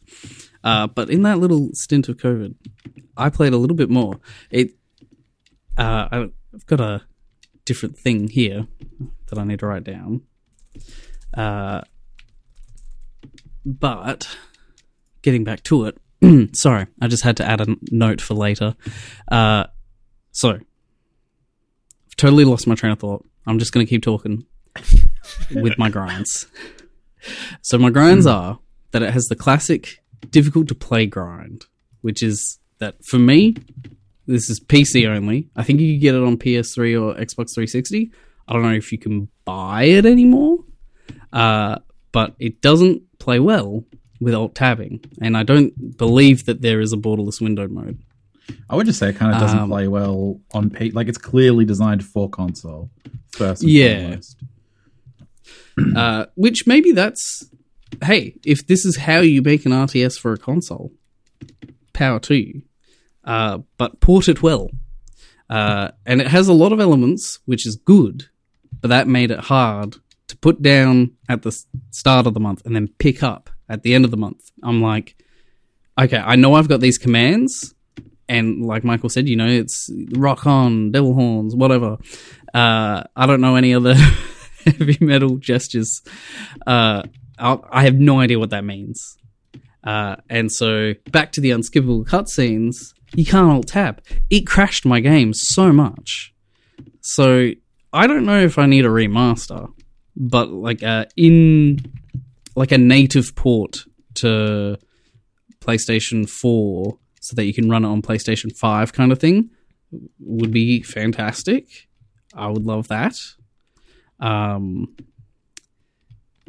Uh, 0.63 0.87
but 0.87 1.11
in 1.11 1.23
that 1.23 1.39
little 1.39 1.71
stint 1.73 2.09
of 2.09 2.17
COVID, 2.17 2.55
I 3.17 3.31
played 3.31 3.53
a 3.53 3.57
little 3.57 3.77
bit 3.77 3.91
more. 3.91 4.21
It, 4.51 4.73
uh, 5.77 6.09
I've 6.11 6.67
got 6.67 6.81
a 6.81 7.03
different 7.65 7.99
thing 7.99 8.29
here 8.29 8.67
that 9.27 9.39
I 9.39 9.45
need 9.45 9.61
to 9.61 9.67
write 9.67 9.85
down. 9.85 10.23
Uh, 11.35 11.83
but 13.65 14.29
getting 15.23 15.45
back 15.45 15.63
to 15.65 15.85
it, 15.85 15.99
sorry, 16.57 16.87
I 17.01 17.09
just 17.09 17.25
had 17.25 17.37
to 17.39 17.45
add 17.47 17.61
a 17.61 17.77
note 17.91 18.21
for 18.21 18.35
later. 18.35 18.75
Uh, 19.31 19.65
so, 20.33 20.51
I've 20.51 22.17
totally 22.17 22.45
lost 22.45 22.67
my 22.67 22.75
train 22.75 22.93
of 22.93 22.99
thought. 22.99 23.25
I'm 23.47 23.59
just 23.59 23.73
going 23.73 23.85
to 23.85 23.91
keep 23.91 24.03
talking 24.03 24.47
with 25.55 25.79
my 25.79 25.91
grinds. 25.91 26.47
So 27.63 27.79
my 27.79 27.91
grinds 27.91 28.27
are 28.27 28.59
that 28.93 29.03
it 29.03 29.13
has 29.13 29.25
the 29.27 29.37
classic 29.37 30.03
difficult 30.31 30.69
to 30.69 30.75
play 30.75 31.07
grind, 31.07 31.67
which 32.01 32.23
is 32.23 32.59
that 32.79 32.97
for 33.07 33.19
me, 33.19 33.55
this 34.27 34.49
is 34.51 34.61
PC 34.61 35.07
only. 35.09 35.49
I 35.57 35.63
think 35.63 35.81
you 35.81 35.95
can 35.95 36.01
get 36.01 36.15
it 36.15 36.23
on 36.23 36.37
PS3 36.37 37.01
or 37.01 37.15
Xbox 37.15 37.55
360. 37.55 38.11
I 38.47 38.53
don't 38.53 38.63
know 38.63 38.73
if 38.73 38.93
you 38.93 38.99
can 38.99 39.29
buy 39.45 39.85
it 39.85 40.07
anymore, 40.07 40.65
uh, 41.33 41.79
but 42.13 42.35
it 42.39 42.61
doesn't 42.61 43.03
play 43.19 43.39
well 43.41 43.85
with 44.21 44.35
alt 44.35 44.55
tabbing, 44.55 45.01
and 45.21 45.37
I 45.37 45.43
don't 45.45 45.97
believe 45.97 46.47
that 46.47 46.61
there 46.63 46.81
is 46.81 46.93
a 46.93 46.97
borderless 46.97 47.41
window 47.41 47.69
mode. 47.69 47.99
I 48.69 48.77
would 48.77 48.87
just 48.87 48.99
say 48.99 49.11
it 49.11 49.17
kind 49.17 49.33
of 49.35 49.41
doesn't 49.41 49.59
Um, 49.59 49.69
play 49.69 49.87
well 49.89 50.41
on 50.53 50.71
P. 50.71 50.91
Like 50.91 51.09
it's 51.09 51.19
clearly 51.19 51.65
designed 51.65 52.05
for 52.05 52.29
console. 52.31 52.91
First, 53.33 53.63
and 53.63 53.71
Yeah. 53.71 54.01
foremost. 54.01 54.37
Uh, 55.97 56.27
which 56.35 56.67
maybe 56.67 56.93
that's 56.93 57.49
hey, 58.03 58.35
if 58.45 58.67
this 58.67 58.85
is 58.85 58.97
how 58.97 59.21
you 59.21 59.43
make 59.43 59.67
an 59.67 59.73
RTS 59.73 60.19
for 60.19 60.33
a 60.33 60.39
console, 60.39 60.93
power 61.93 62.19
to 62.21 62.35
you. 62.35 62.63
Uh, 63.25 63.59
but 63.77 64.01
port 64.01 64.29
it 64.29 64.43
well. 64.43 64.71
Uh, 65.51 65.91
and 66.07 66.21
it 66.21 66.29
has 66.29 66.49
a 66.49 66.53
lot 66.53 66.73
of 66.73 66.81
elements, 66.81 67.41
which 67.47 67.67
is 67.67 67.77
good, 67.77 68.29
but 68.81 68.89
that 68.89 69.09
made 69.09 69.31
it 69.31 69.41
hard 69.41 69.97
to 70.29 70.37
put 70.37 70.63
down 70.63 71.13
at 71.29 71.43
the 71.43 71.65
start 71.91 72.27
of 72.27 72.35
the 72.35 72.41
month 72.41 72.65
and 72.65 72.77
then 72.77 72.89
pick 72.99 73.23
up 73.23 73.51
at 73.69 73.83
the 73.83 73.95
end 73.95 74.05
of 74.05 74.11
the 74.11 74.17
month. 74.17 74.51
I'm 74.63 74.83
like, 74.83 75.17
okay, 75.99 76.19
I 76.19 76.37
know 76.37 76.55
I've 76.55 76.69
got 76.69 76.81
these 76.81 76.99
commands, 76.99 77.75
and 78.29 78.65
like 78.65 78.85
Michael 78.85 79.09
said, 79.09 79.29
you 79.29 79.37
know, 79.37 79.47
it's 79.47 79.91
rock 80.13 80.47
on, 80.47 80.93
devil 80.93 81.15
horns, 81.15 81.57
whatever. 81.57 81.97
Uh, 82.53 83.05
I 83.17 83.27
don't 83.27 83.41
know 83.41 83.57
any 83.57 83.75
other 83.75 83.95
heavy 84.79 84.99
metal 85.01 85.37
gestures. 85.37 86.03
Uh, 86.67 87.03
I 87.39 87.85
have 87.85 87.95
no 87.95 88.21
idea 88.21 88.39
what 88.39 88.51
that 88.51 88.65
means. 88.65 89.17
Uh, 89.85 90.17
and 90.29 90.51
so 90.51 90.95
back 91.11 91.33
to 91.33 91.41
the 91.41 91.51
unskippable 91.51 92.05
cutscenes, 92.05 92.93
you 93.15 93.25
can't 93.25 93.51
alt 93.51 93.69
tab. 93.69 94.03
It 94.29 94.47
crashed 94.47 94.85
my 94.85 95.01
game 95.01 95.33
so 95.33 95.73
much. 95.73 96.35
So 97.01 97.51
I 97.93 98.07
don't 98.07 98.27
know 98.27 98.41
if 98.41 98.59
I 98.59 98.67
need 98.67 98.85
a 98.85 98.89
remaster, 98.89 99.73
but 100.17 100.51
like 100.51 100.83
in 101.17 101.79
like 102.57 102.73
a 102.73 102.79
native 102.79 103.35
port 103.37 103.85
to 104.15 104.77
PlayStation 105.61 106.29
4 106.29 106.99
so 107.21 107.35
that 107.37 107.45
you 107.45 107.55
can 107.55 107.71
run 107.71 107.85
it 107.85 107.89
on 107.89 108.03
PlayStation 108.03 108.55
5 108.57 108.93
kind 108.93 109.13
of 109.13 109.19
thing 109.19 109.51
would 110.19 110.51
be 110.51 110.83
fantastic. 110.83 111.89
I 112.35 112.49
would 112.49 112.67
love 112.67 112.89
that. 112.89 113.17
Um, 114.21 114.97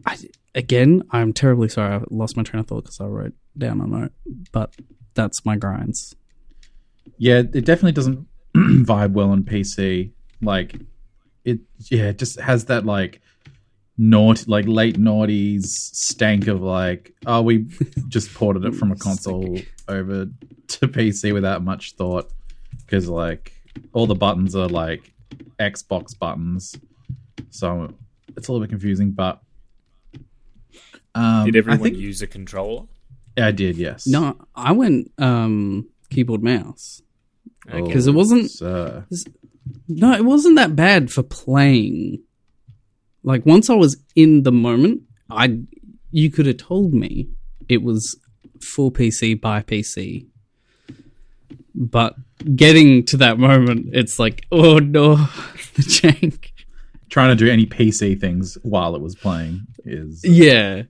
I, 0.05 0.17
again, 0.55 1.03
I'm 1.11 1.33
terribly 1.33 1.69
sorry. 1.69 1.95
I 1.95 2.01
lost 2.09 2.37
my 2.37 2.43
train 2.43 2.59
of 2.59 2.67
thought 2.67 2.83
because 2.83 2.99
I 2.99 3.05
wrote 3.05 3.33
down 3.57 3.81
a 3.81 3.87
note, 3.87 4.11
but 4.51 4.75
that's 5.13 5.45
my 5.45 5.55
grinds. 5.55 6.15
Yeah, 7.17 7.39
it 7.39 7.65
definitely 7.65 7.91
doesn't 7.93 8.27
vibe 8.55 9.11
well 9.11 9.31
on 9.31 9.43
PC. 9.43 10.11
Like 10.41 10.75
it 11.43 11.59
yeah, 11.89 12.09
it 12.09 12.17
just 12.17 12.39
has 12.39 12.65
that 12.65 12.85
like 12.85 13.21
naught 13.97 14.47
like 14.47 14.65
late 14.65 14.97
noughties 14.97 15.65
stank 15.65 16.47
of 16.47 16.61
like, 16.61 17.13
oh 17.25 17.41
we 17.41 17.67
just 18.07 18.33
ported 18.33 18.63
it 18.65 18.75
from 18.75 18.91
a 18.91 18.95
console 18.95 19.59
over 19.87 20.27
to 20.67 20.87
PC 20.87 21.33
without 21.33 21.63
much 21.63 21.93
thought. 21.95 22.31
Because 22.85 23.09
like 23.09 23.53
all 23.93 24.07
the 24.07 24.15
buttons 24.15 24.55
are 24.55 24.69
like 24.69 25.11
Xbox 25.59 26.17
buttons. 26.17 26.75
So 27.51 27.93
it's 28.35 28.47
a 28.47 28.51
little 28.51 28.65
bit 28.65 28.69
confusing, 28.69 29.11
but 29.11 29.41
um, 31.15 31.45
Did 31.45 31.55
everyone 31.55 31.79
I 31.79 31.83
think, 31.83 31.97
use 31.97 32.21
a 32.21 32.27
controller? 32.27 32.85
I 33.37 33.51
did, 33.51 33.77
yes. 33.77 34.05
No, 34.05 34.37
I 34.55 34.71
went 34.73 35.11
um, 35.17 35.87
keyboard 36.09 36.43
mouse. 36.43 37.01
Okay. 37.69 37.91
'Cause 37.93 38.07
it 38.07 38.13
wasn't- 38.13 38.49
sir. 38.51 39.05
No, 39.87 40.13
it 40.13 40.25
wasn't 40.25 40.55
that 40.55 40.75
bad 40.75 41.11
for 41.11 41.23
playing. 41.23 42.21
Like 43.23 43.45
once 43.45 43.69
I 43.69 43.75
was 43.75 43.97
in 44.15 44.43
the 44.43 44.51
moment, 44.51 45.03
I 45.29 45.59
you 46.11 46.31
could 46.31 46.47
have 46.47 46.57
told 46.57 46.93
me 46.93 47.29
it 47.67 47.83
was 47.83 48.17
full 48.61 48.91
PC 48.91 49.39
by 49.39 49.61
PC. 49.61 50.25
But 51.75 52.15
getting 52.55 53.05
to 53.05 53.17
that 53.17 53.37
moment, 53.37 53.89
it's 53.93 54.17
like, 54.17 54.45
oh 54.51 54.79
no, 54.79 55.15
the 55.75 55.83
jank. 55.83 56.48
Trying 57.09 57.35
to 57.35 57.43
do 57.43 57.51
any 57.51 57.65
PC 57.65 58.19
things 58.19 58.57
while 58.63 58.95
it 58.95 59.01
was 59.01 59.15
playing 59.15 59.67
is 59.85 60.23
uh, 60.25 60.29
Yeah. 60.31 60.83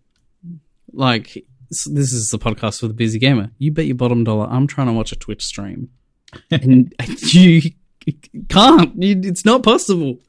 Like, 0.92 1.46
this 1.70 2.14
is 2.14 2.32
the 2.32 2.40
podcast 2.40 2.80
for 2.80 2.88
the 2.88 2.94
busy 2.94 3.20
gamer. 3.20 3.52
You 3.58 3.72
bet 3.72 3.86
your 3.86 3.96
bottom 3.96 4.24
dollar 4.24 4.48
I'm 4.50 4.68
trying 4.68 4.88
to 4.88 4.94
watch 4.94 5.12
a 5.12 5.16
Twitch 5.16 5.44
stream. 5.46 5.90
and 6.52 6.94
you 7.34 7.62
can't. 8.50 8.94
It's 8.98 9.46
not 9.46 9.64
possible. 9.64 10.20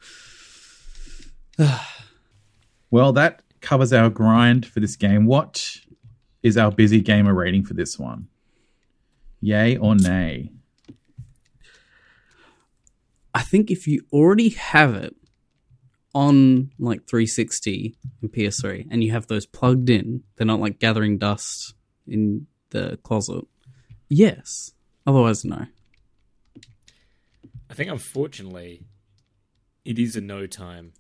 well. 2.91 3.13
That 3.13 3.43
covers 3.61 3.93
our 3.93 4.11
grind 4.11 4.67
for 4.67 4.81
this 4.81 4.97
game. 4.97 5.27
What 5.27 5.79
is 6.43 6.57
our 6.57 6.71
busy 6.71 7.01
gamer 7.01 7.35
rating 7.35 7.65
for 7.65 7.75
this 7.75 7.99
one? 7.99 8.29
Yay 9.41 9.77
or 9.77 9.95
nay? 9.95 10.51
I 13.35 13.43
think 13.43 13.71
if 13.71 13.87
you 13.87 14.05
already 14.13 14.51
have 14.51 14.95
it 14.95 15.15
on 16.15 16.71
like 16.79 17.07
360 17.07 17.95
and 18.23 18.33
PS3 18.33 18.87
and 18.91 19.03
you 19.05 19.13
have 19.13 19.27
those 19.29 19.47
plugged 19.47 19.89
in, 19.91 20.23
they're 20.37 20.47
not 20.47 20.61
like 20.61 20.79
gathering 20.79 21.19
dust 21.19 21.75
in 22.07 22.47
the 22.71 22.99
closet. 23.03 23.45
Yes. 24.09 24.73
Otherwise, 25.07 25.45
no. 25.45 25.67
I 27.71 27.75
think 27.75 27.91
unfortunately, 27.91 28.83
it 29.85 29.99
is 29.99 30.17
a 30.17 30.21
no 30.21 30.47
time 30.47 30.93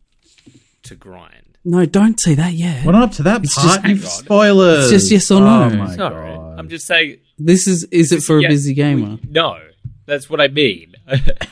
to 0.84 0.94
grind. 0.94 1.58
No, 1.64 1.84
don't 1.84 2.18
say 2.18 2.34
that 2.34 2.54
yet. 2.54 2.86
We're 2.86 2.92
not 2.92 3.02
up 3.02 3.12
to 3.12 3.22
that 3.24 3.42
It's 3.44 3.54
part. 3.54 3.66
just- 3.66 3.82
you 3.84 3.94
Hang 3.96 4.04
on. 4.04 4.10
spoilers. 4.10 4.84
It's 4.92 5.08
just 5.08 5.12
yes 5.12 5.30
or 5.30 5.40
no. 5.40 5.64
Oh 5.64 5.70
my 5.76 5.94
Sorry, 5.96 6.34
god. 6.34 6.58
I'm 6.58 6.68
just 6.68 6.86
saying. 6.86 7.18
This 7.38 7.66
is 7.66 7.84
is 7.90 8.12
it 8.12 8.22
for 8.22 8.38
a 8.38 8.42
yeah, 8.42 8.48
busy 8.48 8.72
gamer? 8.74 9.16
we- 9.22 9.30
no, 9.30 9.58
that's 10.06 10.30
what 10.30 10.40
I 10.40 10.48
mean. 10.48 10.94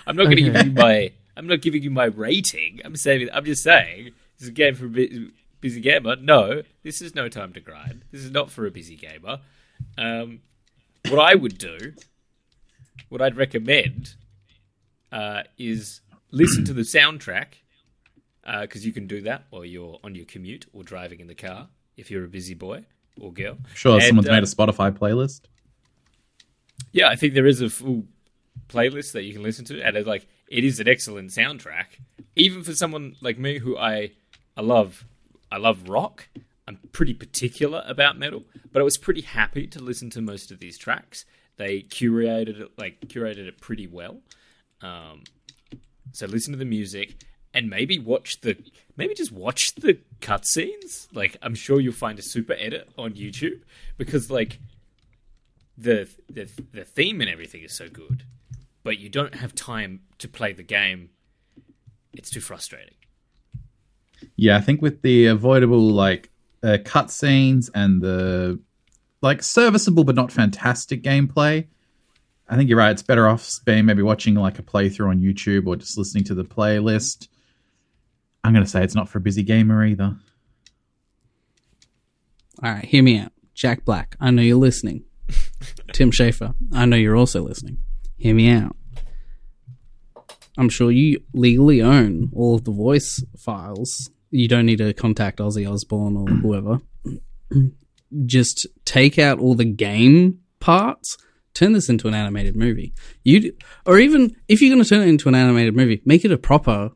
I'm 0.07 0.17
not 0.17 0.25
going 0.25 0.37
to 0.37 0.43
give 0.43 0.67
you 0.67 0.73
my. 0.73 1.13
I'm 1.39 1.47
not 1.47 1.63
giving 1.63 1.83
you 1.83 1.91
my 1.91 2.07
rating. 2.07 2.81
I'm 2.85 2.97
saying. 2.97 3.29
I'm 3.33 3.45
just 3.45 3.63
saying 3.63 4.11
this 4.37 4.43
is 4.43 4.49
a 4.49 4.53
game 4.53 4.75
for 4.75 4.87
a 4.87 4.89
bu- 4.89 5.31
busy 5.61 5.81
gamer. 5.81 6.17
No, 6.17 6.63
this 6.83 7.01
is 7.01 7.15
no 7.15 7.29
time 7.29 7.53
to 7.53 7.61
grind. 7.61 8.05
This 8.11 8.25
is 8.25 8.33
not 8.33 8.51
for 8.51 8.67
a 8.67 8.71
busy 8.71 8.97
gamer. 8.97 9.39
Um, 9.97 10.41
what 11.09 11.21
I 11.21 11.37
would 11.37 11.57
do, 11.57 11.95
what 13.09 13.23
I'd 13.23 13.37
recommend, 13.37 14.17
uh, 15.13 15.45
is 15.57 16.01
listen 16.33 16.65
to 16.65 16.73
the 16.73 16.83
soundtrack 16.83 17.55
because 18.61 18.85
you 18.85 18.93
can 18.93 19.07
do 19.07 19.21
that 19.23 19.45
while 19.51 19.65
you're 19.65 19.99
on 20.03 20.15
your 20.15 20.25
commute 20.25 20.67
or 20.73 20.83
driving 20.83 21.21
in 21.21 21.29
the 21.29 21.35
car 21.35 21.69
if 21.97 22.11
you're 22.11 22.25
a 22.25 22.29
busy 22.29 22.55
boy 22.55 22.85
or 23.21 23.33
girl. 23.33 23.59
Sure, 23.75 23.95
And, 23.95 24.03
someone's 24.03 24.29
uh, 24.29 24.33
made 24.33 24.43
a 24.43 24.47
Spotify 24.47 24.91
playlist. 24.91 25.43
Yeah, 26.93 27.09
I 27.09 27.17
think 27.17 27.35
there 27.35 27.47
is 27.47 27.61
a 27.61 27.71
full 27.71 28.05
playlist 28.69 29.13
that 29.13 29.23
you 29.23 29.33
can 29.33 29.43
listen 29.43 29.65
to, 29.67 29.81
and 29.83 29.97
it's 29.97 30.07
like 30.07 30.27
it 30.51 30.65
is 30.65 30.81
an 30.81 30.89
excellent 30.89 31.31
soundtrack, 31.31 32.01
even 32.37 32.63
for 32.63 32.75
someone 32.75 33.17
like 33.21 33.39
me 33.39 33.59
who 33.59 33.77
I 33.77 34.13
I 34.57 34.63
love 34.63 35.05
I 35.51 35.59
love 35.59 35.89
rock. 35.89 36.29
I'm 36.67 36.79
pretty 36.93 37.15
particular 37.15 37.83
about 37.87 38.19
metal, 38.19 38.45
but 38.71 38.81
I 38.81 38.83
was 38.83 38.99
pretty 38.99 39.23
happy 39.23 39.67
to 39.69 39.83
listen 39.83 40.11
to 40.11 40.21
most 40.21 40.51
of 40.51 40.59
these 40.59 40.77
tracks. 40.77 41.25
They 41.57 41.83
curated 41.83 42.61
it 42.61 42.73
like 42.77 43.01
curated 43.09 43.49
it 43.49 43.61
pretty 43.61 43.87
well. 43.87 44.21
Um, 44.83 45.25
so 46.13 46.27
listen 46.27 46.53
to 46.53 46.59
the 46.59 46.65
music 46.65 47.25
and 47.55 47.71
maybe 47.71 47.99
watch 47.99 48.41
the 48.41 48.57
maybe 48.97 49.15
just 49.15 49.33
watch 49.33 49.75
the 49.77 49.99
cutscenes. 50.21 51.09
Like 51.13 51.37
I'm 51.43 51.55
sure 51.55 51.81
you'll 51.81 51.93
find 51.93 52.19
a 52.19 52.23
super 52.23 52.55
edit 52.55 52.89
on 52.97 53.13
YouTube 53.13 53.63
because 53.97 54.31
like 54.31 54.59
the 55.77 56.09
the 56.29 56.49
the 56.73 56.85
theme 56.85 57.21
and 57.21 57.31
everything 57.31 57.63
is 57.63 57.77
so 57.77 57.89
good, 57.89 58.25
but 58.83 58.99
you 58.99 59.09
don't 59.09 59.35
have 59.35 59.55
time 59.55 60.01
to 60.19 60.29
play 60.29 60.53
the 60.53 60.63
game. 60.63 61.11
It's 62.13 62.31
too 62.31 62.41
frustrating. 62.41 62.95
Yeah, 64.37 64.57
I 64.57 64.61
think 64.61 64.83
with 64.83 65.03
the 65.03 65.27
avoidable 65.27 65.91
like 65.91 66.31
uh, 66.63 66.79
cutscenes 66.83 67.71
and 67.75 68.03
the 68.03 68.61
like 69.21 69.43
serviceable 69.43 70.05
but 70.05 70.15
not 70.15 70.33
fantastic 70.33 71.03
gameplay, 71.03 71.67
I 72.49 72.57
think 72.57 72.69
you're 72.69 72.79
right. 72.79 72.91
It's 72.91 73.03
better 73.03 73.29
off 73.29 73.61
being 73.65 73.85
maybe 73.85 74.03
watching 74.03 74.35
like 74.35 74.59
a 74.59 74.63
playthrough 74.63 75.11
on 75.11 75.21
YouTube 75.21 75.67
or 75.67 75.77
just 75.77 75.99
listening 75.99 76.25
to 76.25 76.35
the 76.35 76.45
playlist. 76.45 77.29
I'm 78.43 78.53
gonna 78.53 78.67
say 78.67 78.83
it's 78.83 78.95
not 78.95 79.09
for 79.09 79.19
a 79.19 79.21
busy 79.21 79.43
gamer 79.43 79.85
either. 79.85 80.17
All 82.63 82.73
right, 82.73 82.85
hear 82.85 83.03
me 83.03 83.19
out. 83.19 83.33
Jack 83.55 83.85
Black, 83.85 84.17
I 84.21 84.31
know 84.31 84.43
you're 84.43 84.57
listening. 84.57 85.05
Tim 85.93 86.11
Schafer, 86.11 86.55
I 86.73 86.87
know 86.87 86.97
you're 86.97 87.17
also 87.17 87.43
listening. 87.43 87.79
Hear 88.19 88.35
me 88.35 88.51
out. 88.51 88.77
I'm 90.57 90.69
sure 90.69 90.91
you 90.91 91.23
legally 91.33 91.81
own 91.81 92.31
all 92.35 92.57
of 92.57 92.65
the 92.65 92.73
voice 92.73 93.25
files. 93.39 94.11
You 94.31 94.49
don't 94.49 94.67
need 94.67 94.79
to 94.79 94.93
contact 94.93 95.39
Ozzy 95.39 95.71
Osbourne 95.71 96.17
or 96.17 96.27
whoever. 96.43 96.81
Just 98.27 98.67
take 98.85 99.19
out 99.19 99.39
all 99.39 99.55
the 99.55 99.65
game 99.65 100.41
parts, 100.59 101.17
turn 101.55 101.73
this 101.73 101.89
into 101.89 102.09
an 102.09 102.15
animated 102.15 102.57
movie. 102.57 102.93
You 103.23 103.53
or 103.87 104.01
even 104.01 104.35
if 104.49 104.61
you're 104.61 104.75
going 104.75 104.83
to 104.83 104.89
turn 104.89 105.03
it 105.03 105.09
into 105.09 105.29
an 105.29 105.37
animated 105.37 105.77
movie, 105.77 106.03
make 106.05 106.25
it 106.25 106.33
a 106.33 106.39
proper 106.39 106.91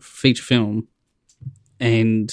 feature 0.00 0.42
film 0.42 0.86
and 1.80 2.32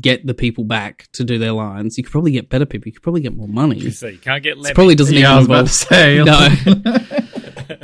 get 0.00 0.26
the 0.26 0.34
people 0.34 0.64
back 0.64 1.08
to 1.12 1.24
do 1.24 1.38
their 1.38 1.52
lines. 1.52 1.96
You 1.96 2.04
could 2.04 2.12
probably 2.12 2.32
get 2.32 2.48
better 2.48 2.66
people. 2.66 2.88
You 2.88 2.92
could 2.92 3.02
probably 3.02 3.20
get 3.20 3.36
more 3.36 3.48
money. 3.48 3.90
So 3.90 4.08
you 4.08 4.18
can't 4.18 4.42
get 4.42 4.58
It 4.58 4.74
probably 4.74 4.94
doesn't 4.94 5.14
Yeah, 5.14 5.40
even 5.40 5.50
involve. 5.50 5.90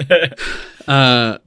No. 0.08 0.30
uh, 0.92 1.38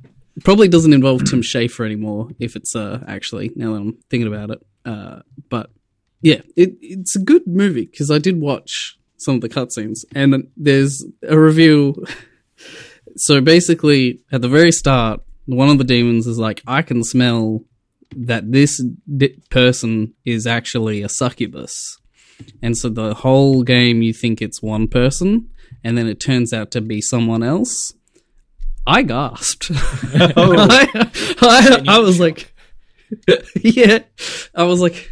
probably 0.43 0.67
doesn't 0.67 0.93
involve 0.93 1.25
Tim 1.25 1.41
Schafer 1.41 1.85
anymore. 1.85 2.29
If 2.39 2.55
it's 2.55 2.75
uh, 2.75 3.03
actually 3.07 3.51
now 3.55 3.73
that 3.73 3.79
I'm 3.79 3.97
thinking 4.09 4.27
about 4.27 4.51
it, 4.51 4.65
uh, 4.85 5.19
but 5.49 5.69
yeah, 6.21 6.41
it, 6.55 6.73
it's 6.81 7.15
a 7.15 7.19
good 7.19 7.47
movie 7.47 7.85
because 7.85 8.11
I 8.11 8.17
did 8.17 8.39
watch 8.39 8.97
some 9.17 9.35
of 9.35 9.41
the 9.41 9.49
cutscenes, 9.49 10.05
and 10.15 10.47
there's 10.55 11.05
a 11.23 11.37
review. 11.37 12.05
so 13.17 13.41
basically, 13.41 14.21
at 14.31 14.41
the 14.41 14.49
very 14.49 14.71
start, 14.71 15.21
one 15.45 15.69
of 15.69 15.77
the 15.77 15.83
demons 15.83 16.27
is 16.27 16.37
like, 16.39 16.61
"I 16.67 16.81
can 16.81 17.03
smell 17.03 17.63
that 18.15 18.51
this 18.51 18.83
di- 19.17 19.37
person 19.49 20.13
is 20.25 20.47
actually 20.47 21.01
a 21.01 21.09
succubus." 21.09 21.97
And 22.61 22.77
so 22.77 22.89
the 22.89 23.13
whole 23.13 23.63
game, 23.63 24.01
you 24.01 24.13
think 24.13 24.41
it's 24.41 24.61
one 24.61 24.87
person, 24.87 25.49
and 25.83 25.97
then 25.97 26.07
it 26.07 26.19
turns 26.19 26.53
out 26.53 26.71
to 26.71 26.81
be 26.81 27.01
someone 27.01 27.43
else. 27.43 27.93
I 28.87 29.03
gasped. 29.03 29.71
I, 29.73 31.11
I, 31.41 31.83
I 31.87 31.99
was 31.99 32.19
like, 32.19 32.53
yeah, 33.61 33.99
I 34.55 34.63
was 34.63 34.79
like, 34.81 35.11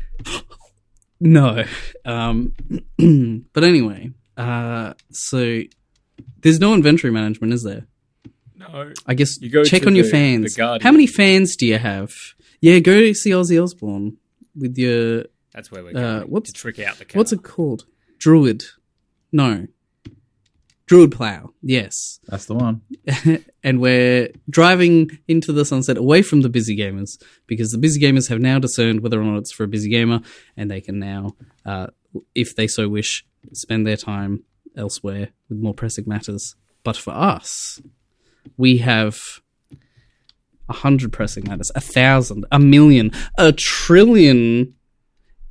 No. 1.19 1.63
Um, 2.05 2.53
but 3.53 3.63
anyway, 3.63 4.11
uh, 4.37 4.93
so 5.11 5.61
there's 6.41 6.59
no 6.59 6.73
inventory 6.73 7.11
management, 7.11 7.53
is 7.53 7.63
there? 7.63 7.85
No. 8.55 8.93
I 9.05 9.13
guess 9.13 9.39
You 9.41 9.49
go 9.49 9.63
check 9.63 9.85
on 9.85 9.95
your 9.95 10.05
fans. 10.05 10.57
How 10.57 10.91
many 10.91 11.07
fans 11.07 11.55
do 11.55 11.65
you 11.65 11.77
have? 11.77 12.13
Yeah, 12.61 12.79
go 12.79 13.11
see 13.13 13.31
Ozzy 13.31 13.61
Osbourne 13.61 14.17
with 14.55 14.77
your 14.77 15.25
That's 15.53 15.71
where 15.71 15.83
we're 15.83 15.89
Uh, 15.97 16.19
going 16.19 16.29
what's- 16.31 16.51
to 16.51 16.59
trick 16.59 16.79
out 16.79 16.97
the 16.97 17.05
car. 17.05 17.17
what's 17.19 17.31
it 17.31 17.43
called? 17.43 17.85
Druid. 18.19 18.63
No. 19.31 19.67
Druid 20.85 21.11
plow. 21.11 21.53
Yes. 21.61 22.19
That's 22.27 22.45
the 22.45 22.53
one. 22.55 22.81
and 23.63 23.81
we're 23.81 24.29
driving 24.49 25.19
into 25.27 25.51
the 25.51 25.65
sunset 25.65 25.97
away 25.97 26.21
from 26.21 26.41
the 26.41 26.49
busy 26.49 26.77
gamers 26.77 27.21
because 27.45 27.71
the 27.71 27.77
busy 27.77 27.99
gamers 27.99 28.29
have 28.29 28.39
now 28.39 28.57
discerned 28.57 29.01
whether 29.01 29.19
or 29.19 29.25
not 29.25 29.39
it's 29.39 29.51
for 29.51 29.63
a 29.63 29.67
busy 29.67 29.89
gamer 29.89 30.21
and 30.55 30.71
they 30.71 30.79
can 30.79 30.97
now 30.99 31.35
uh, 31.65 31.87
if 32.35 32.55
they 32.55 32.67
so 32.67 32.87
wish 32.87 33.25
spend 33.53 33.85
their 33.85 33.97
time 33.97 34.43
elsewhere 34.77 35.29
with 35.49 35.57
more 35.59 35.73
pressing 35.73 36.05
matters 36.07 36.55
but 36.83 36.95
for 36.95 37.11
us 37.11 37.81
we 38.55 38.77
have 38.77 39.17
a 40.69 40.73
hundred 40.73 41.11
pressing 41.13 41.43
matters 41.47 41.71
a 41.75 41.81
thousand 41.81 42.45
a 42.51 42.59
million 42.59 43.11
a 43.37 43.51
trillion 43.51 44.73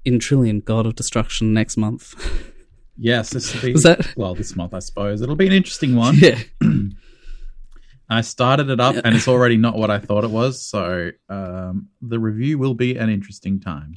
in 0.05 0.19
trillion 0.19 0.61
god 0.61 0.87
of 0.87 0.95
destruction 0.95 1.53
next 1.55 1.77
month 1.77 2.15
Yes, 2.99 3.29
this 3.29 3.53
will 3.53 3.61
be 3.61 3.73
Was 3.75 3.83
that- 3.83 4.15
well 4.17 4.35
this 4.35 4.57
month, 4.57 4.73
I 4.73 4.79
suppose. 4.79 5.21
It'll 5.21 5.37
be 5.37 5.47
an 5.47 5.53
interesting 5.53 5.97
one. 5.97 6.15
yeah 6.17 6.39
I 8.09 8.23
started 8.23 8.71
it 8.71 8.81
up, 8.81 8.97
and 9.05 9.15
it's 9.17 9.29
already 9.29 9.57
not 9.59 9.77
what 9.77 9.91
I 9.91 9.99
thought 9.99 10.25
it 10.25 10.31
was. 10.31 10.65
So 10.65 11.11
um, 11.29 11.89
the 12.01 12.19
review 12.19 12.57
will 12.57 12.73
be 12.75 12.97
an 12.97 13.11
interesting 13.11 13.61
time. 13.61 13.97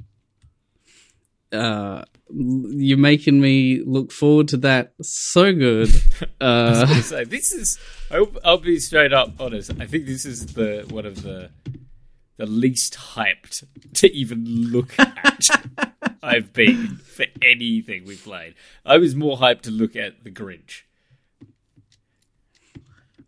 Uh, 1.52 2.04
you're 2.32 2.98
making 2.98 3.42
me 3.42 3.82
look 3.86 4.12
forward 4.12 4.48
to 4.50 4.58
that 4.58 4.94
so 5.02 5.52
good. 5.54 5.90
I 6.42 6.70
was 6.70 6.78
Uh, 6.82 6.86
gonna 6.86 7.02
say, 7.04 7.24
this 7.24 7.52
is. 7.52 7.80
I'll, 8.12 8.32
I'll 8.44 8.58
be 8.60 8.80
straight 8.80 9.14
up 9.14 9.34
honest. 9.40 9.72
I 9.80 9.86
think 9.86 10.06
this 10.06 10.26
is 10.26 10.54
the 10.54 10.86
one 10.90 11.06
of 11.06 11.24
the 11.24 11.50
the 12.38 12.46
least 12.46 12.94
hyped 13.16 13.64
to 13.96 14.12
even 14.16 14.46
look 14.72 14.98
at. 15.00 15.48
I've 16.24 16.54
been 16.54 16.98
for 16.98 17.26
anything 17.42 18.06
we 18.06 18.16
played. 18.16 18.56
I 18.86 18.98
was 18.98 19.16
more 19.16 19.38
hyped 19.38 19.62
to 19.64 19.72
look 19.72 19.96
at 19.96 20.24
the 20.24 20.32
Grinch. 20.32 20.84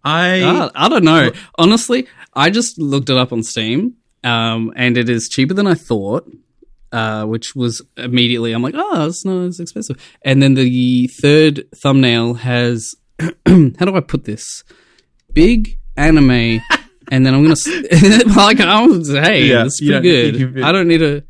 I 0.03 0.41
I, 0.43 0.69
I 0.86 0.89
don't 0.89 1.03
know. 1.03 1.31
Honestly, 1.57 2.07
I 2.34 2.49
just 2.49 2.79
looked 2.79 3.10
it 3.10 3.17
up 3.17 3.31
on 3.34 3.43
Steam, 3.43 3.95
um, 4.23 4.71
and 4.75 4.97
it 4.97 5.10
is 5.10 5.29
cheaper 5.29 5.53
than 5.53 5.67
I 5.67 5.73
thought. 5.75 6.29
Uh, 6.91 7.23
which 7.25 7.56
was 7.56 7.82
immediately 7.95 8.51
I'm 8.51 8.62
like, 8.62 8.73
oh, 8.75 9.06
it's 9.08 9.23
not 9.23 9.45
as 9.45 9.60
expensive. 9.62 9.95
And 10.23 10.41
then 10.43 10.56
the 10.56 11.08
third 11.21 11.63
thumbnail 11.82 12.34
has, 12.34 12.95
how 13.19 13.30
do 13.86 13.95
I 13.95 14.01
put 14.01 14.25
this? 14.25 14.63
Big 15.34 15.80
anime, 15.95 16.32
and 17.12 17.25
then 17.25 17.34
I'm 17.34 17.43
gonna 17.43 17.56
like, 18.36 18.60
I'm 18.60 19.04
hey, 19.06 19.45
Yeah, 19.45 19.65
it's 19.65 19.80
pretty 19.80 19.93
don't 19.93 20.01
good. 20.01 20.36
you've- 20.39 20.62
I 20.63 20.71
don't 20.73 20.88
need 20.89 21.01
a. 21.01 21.23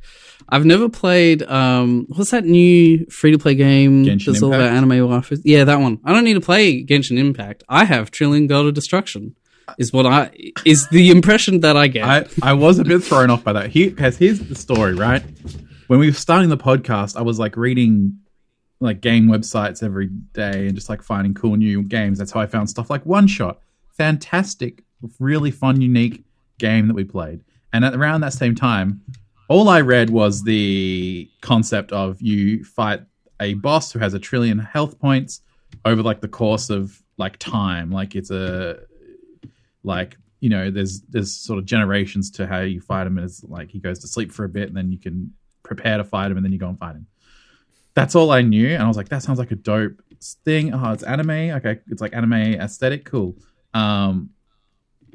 I've 0.54 0.66
never 0.66 0.90
played. 0.90 1.44
Um, 1.44 2.08
what's 2.10 2.32
that 2.32 2.44
new 2.44 3.06
free 3.06 3.32
to 3.32 3.38
play 3.38 3.56
game 3.56 4.04
Genshin 4.04 4.26
that's 4.26 4.42
all 4.44 4.54
about 4.54 4.74
anime 4.74 4.90
waifus? 5.08 5.40
Yeah, 5.46 5.64
that 5.64 5.80
one. 5.80 6.00
I 6.04 6.12
don't 6.12 6.26
need 6.26 6.34
to 6.34 6.42
play 6.42 6.84
Genshin 6.84 7.18
Impact. 7.18 7.64
I 7.70 7.86
have 7.86 8.12
Trillion 8.12 8.48
God 8.48 8.66
of 8.66 8.74
Destruction. 8.74 9.36
Is 9.78 9.94
what 9.94 10.06
I 10.06 10.32
is 10.66 10.88
the 10.90 11.10
impression 11.12 11.62
that 11.62 11.78
I 11.78 11.88
get. 11.88 12.06
I, 12.06 12.26
I 12.42 12.54
was 12.54 12.80
a 12.80 12.84
bit 12.84 13.04
thrown 13.04 13.30
off 13.30 13.44
by 13.44 13.54
that. 13.54 13.70
Here, 13.70 13.90
because 13.90 14.18
here's 14.18 14.40
the 14.40 14.56
story, 14.56 14.94
right? 14.94 15.24
When 15.88 16.00
we 16.00 16.08
were 16.08 16.14
starting 16.14 16.50
the 16.50 16.58
podcast, 16.58 17.16
I 17.16 17.22
was 17.22 17.40
like 17.40 17.56
reading 17.56 18.20
like 18.80 19.00
game 19.02 19.28
websites 19.28 19.84
every 19.84 20.08
day 20.08 20.68
and 20.68 20.76
just 20.76 20.90
like 20.90 21.02
finding 21.02 21.34
cool 21.34 21.56
new 21.56 21.84
games. 21.84 22.18
That's 22.18 22.32
how 22.32 22.42
I 22.42 22.48
found 22.48 22.70
stuff 22.70 22.90
like 22.90 23.06
One 23.06 23.28
Shot. 23.28 23.60
Fantastic, 23.90 24.84
really 25.20 25.52
fun, 25.52 25.80
unique 25.80 26.24
game 26.58 26.88
that 26.88 26.94
we 26.94 27.04
played. 27.04 27.44
And 27.72 27.86
at 27.86 27.94
around 27.94 28.22
that 28.22 28.34
same 28.34 28.56
time, 28.56 29.02
all 29.48 29.70
I 29.70 29.82
read 29.82 30.10
was 30.10 30.44
the 30.44 31.30
concept 31.42 31.92
of 31.92 32.22
you 32.22 32.64
fight 32.64 33.02
a 33.40 33.54
boss 33.56 33.92
who 33.92 34.00
has 34.00 34.14
a 34.14 34.20
trillion 34.20 34.60
health 34.60 35.00
points 35.00 35.42
over 35.86 36.02
like 36.02 36.22
the 36.22 36.28
course 36.28 36.70
of 36.70 37.02
like 37.18 37.38
time. 37.38 37.92
Like 37.92 38.16
it's 38.16 38.32
a 38.32 38.80
like 39.84 40.18
you 40.40 40.50
know 40.50 40.72
there's 40.72 41.02
there's 41.02 41.32
sort 41.32 41.60
of 41.60 41.66
generations 41.66 42.32
to 42.32 42.48
how 42.48 42.62
you 42.62 42.82
fight 42.82 43.08
him 43.08 43.18
it's 43.18 43.44
like 43.44 43.70
he 43.70 43.80
goes 43.80 44.00
to 44.00 44.08
sleep 44.08 44.32
for 44.32 44.44
a 44.44 44.50
bit 44.50 44.68
and 44.68 44.76
then 44.76 44.92
you 44.92 44.98
can 44.98 45.34
prepare 45.64 45.98
to 45.98 46.04
fight 46.04 46.32
him 46.32 46.38
and 46.38 46.46
then 46.46 46.52
you 46.52 46.60
go 46.60 46.68
and 46.68 46.80
fight 46.80 46.96
him. 46.96 47.08
That's 47.94 48.16
all 48.16 48.32
i 48.32 48.42
knew 48.42 48.70
and 48.70 48.84
i 48.84 48.88
was 48.88 48.98
like 48.98 49.10
that 49.10 49.24
sounds 49.24 49.40
like 49.40 49.52
a 49.52 49.56
dope 49.56 50.02
thing. 50.46 50.74
Oh 50.74 50.92
it's 50.92 51.04
anime. 51.04 51.30
Okay. 51.30 51.80
It's 51.88 52.02
like 52.02 52.14
anime 52.14 52.34
aesthetic. 52.34 53.06
Cool. 53.06 53.36
Um 53.74 54.30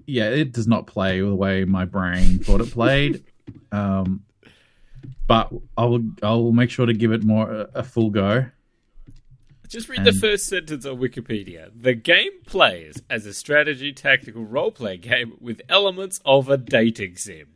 yeah 0.07 0.29
it 0.31 0.53
does 0.53 0.69
not 0.69 0.87
play 0.87 1.21
the 1.21 1.35
way 1.35 1.65
my 1.65 1.85
brain 1.85 2.39
thought 2.39 2.61
it 2.61 2.71
played. 2.71 3.25
Um 3.73 4.23
but 5.29 5.53
i'll 5.77 6.01
i'll 6.23 6.53
make 6.53 6.71
sure 6.71 6.87
to 6.87 6.93
give 6.93 7.13
it 7.13 7.25
more 7.25 7.51
a, 7.51 7.69
a 7.75 7.83
full 7.83 8.11
go 8.11 8.47
Just 9.69 9.89
read 9.89 10.05
the 10.05 10.13
first 10.13 10.47
sentence 10.47 10.87
on 10.87 10.99
Wikipedia. 10.99 11.71
The 11.75 11.95
game 11.95 12.31
plays 12.47 13.03
as 13.11 13.27
a 13.27 13.35
strategy 13.35 13.93
tactical 13.93 14.45
roleplay 14.45 15.01
game 15.01 15.35
with 15.41 15.61
elements 15.69 16.21
of 16.25 16.49
a 16.49 16.57
dating 16.57 17.17
sim. 17.17 17.49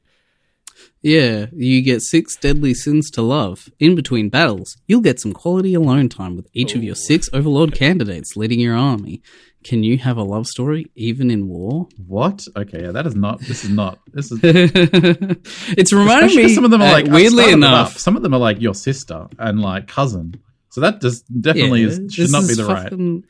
yeah, 1.02 1.46
you 1.52 1.82
get 1.82 2.00
six 2.02 2.36
deadly 2.36 2.74
sins 2.74 3.10
to 3.12 3.22
love. 3.22 3.68
In 3.78 3.94
between 3.94 4.28
battles, 4.28 4.76
you'll 4.86 5.00
get 5.02 5.20
some 5.20 5.32
quality 5.32 5.74
alone 5.74 6.08
time 6.08 6.36
with 6.36 6.48
each 6.52 6.74
of 6.74 6.82
your 6.82 6.94
six 6.94 7.28
overlord 7.32 7.74
candidates 7.74 8.36
leading 8.36 8.60
your 8.60 8.76
army. 8.76 9.22
Can 9.62 9.82
you 9.82 9.98
have 9.98 10.16
a 10.16 10.22
love 10.22 10.46
story 10.46 10.86
even 10.94 11.30
in 11.30 11.46
war? 11.48 11.86
what 12.06 12.42
okay 12.56 12.82
yeah 12.84 12.92
that 12.92 13.06
is 13.06 13.14
not 13.14 13.40
this 13.40 13.62
is 13.62 13.68
not 13.70 13.98
this 14.12 14.32
is 14.32 14.40
it's 14.42 15.92
reminding 15.92 16.30
Especially 16.30 16.36
me. 16.36 16.42
'cause 16.44 16.54
some 16.54 16.64
of 16.64 16.70
them 16.70 16.80
are 16.82 16.88
uh, 16.88 16.92
like 16.92 17.06
I've 17.08 17.12
weirdly 17.12 17.50
enough. 17.52 17.92
up. 17.94 17.98
Some 17.98 18.16
of 18.16 18.22
them 18.22 18.32
are 18.32 18.40
like 18.40 18.60
your 18.60 18.74
sister 18.74 19.28
and 19.38 19.60
like 19.60 19.86
cousin. 19.86 20.40
So 20.70 20.80
that 20.82 21.00
just 21.00 21.24
definitely 21.40 21.82
Yeah, 21.82 21.88
is, 21.88 22.14
should 22.14 22.30
not 22.30 22.46
be 22.48 22.54
the 22.54 22.64
right. 22.64 23.22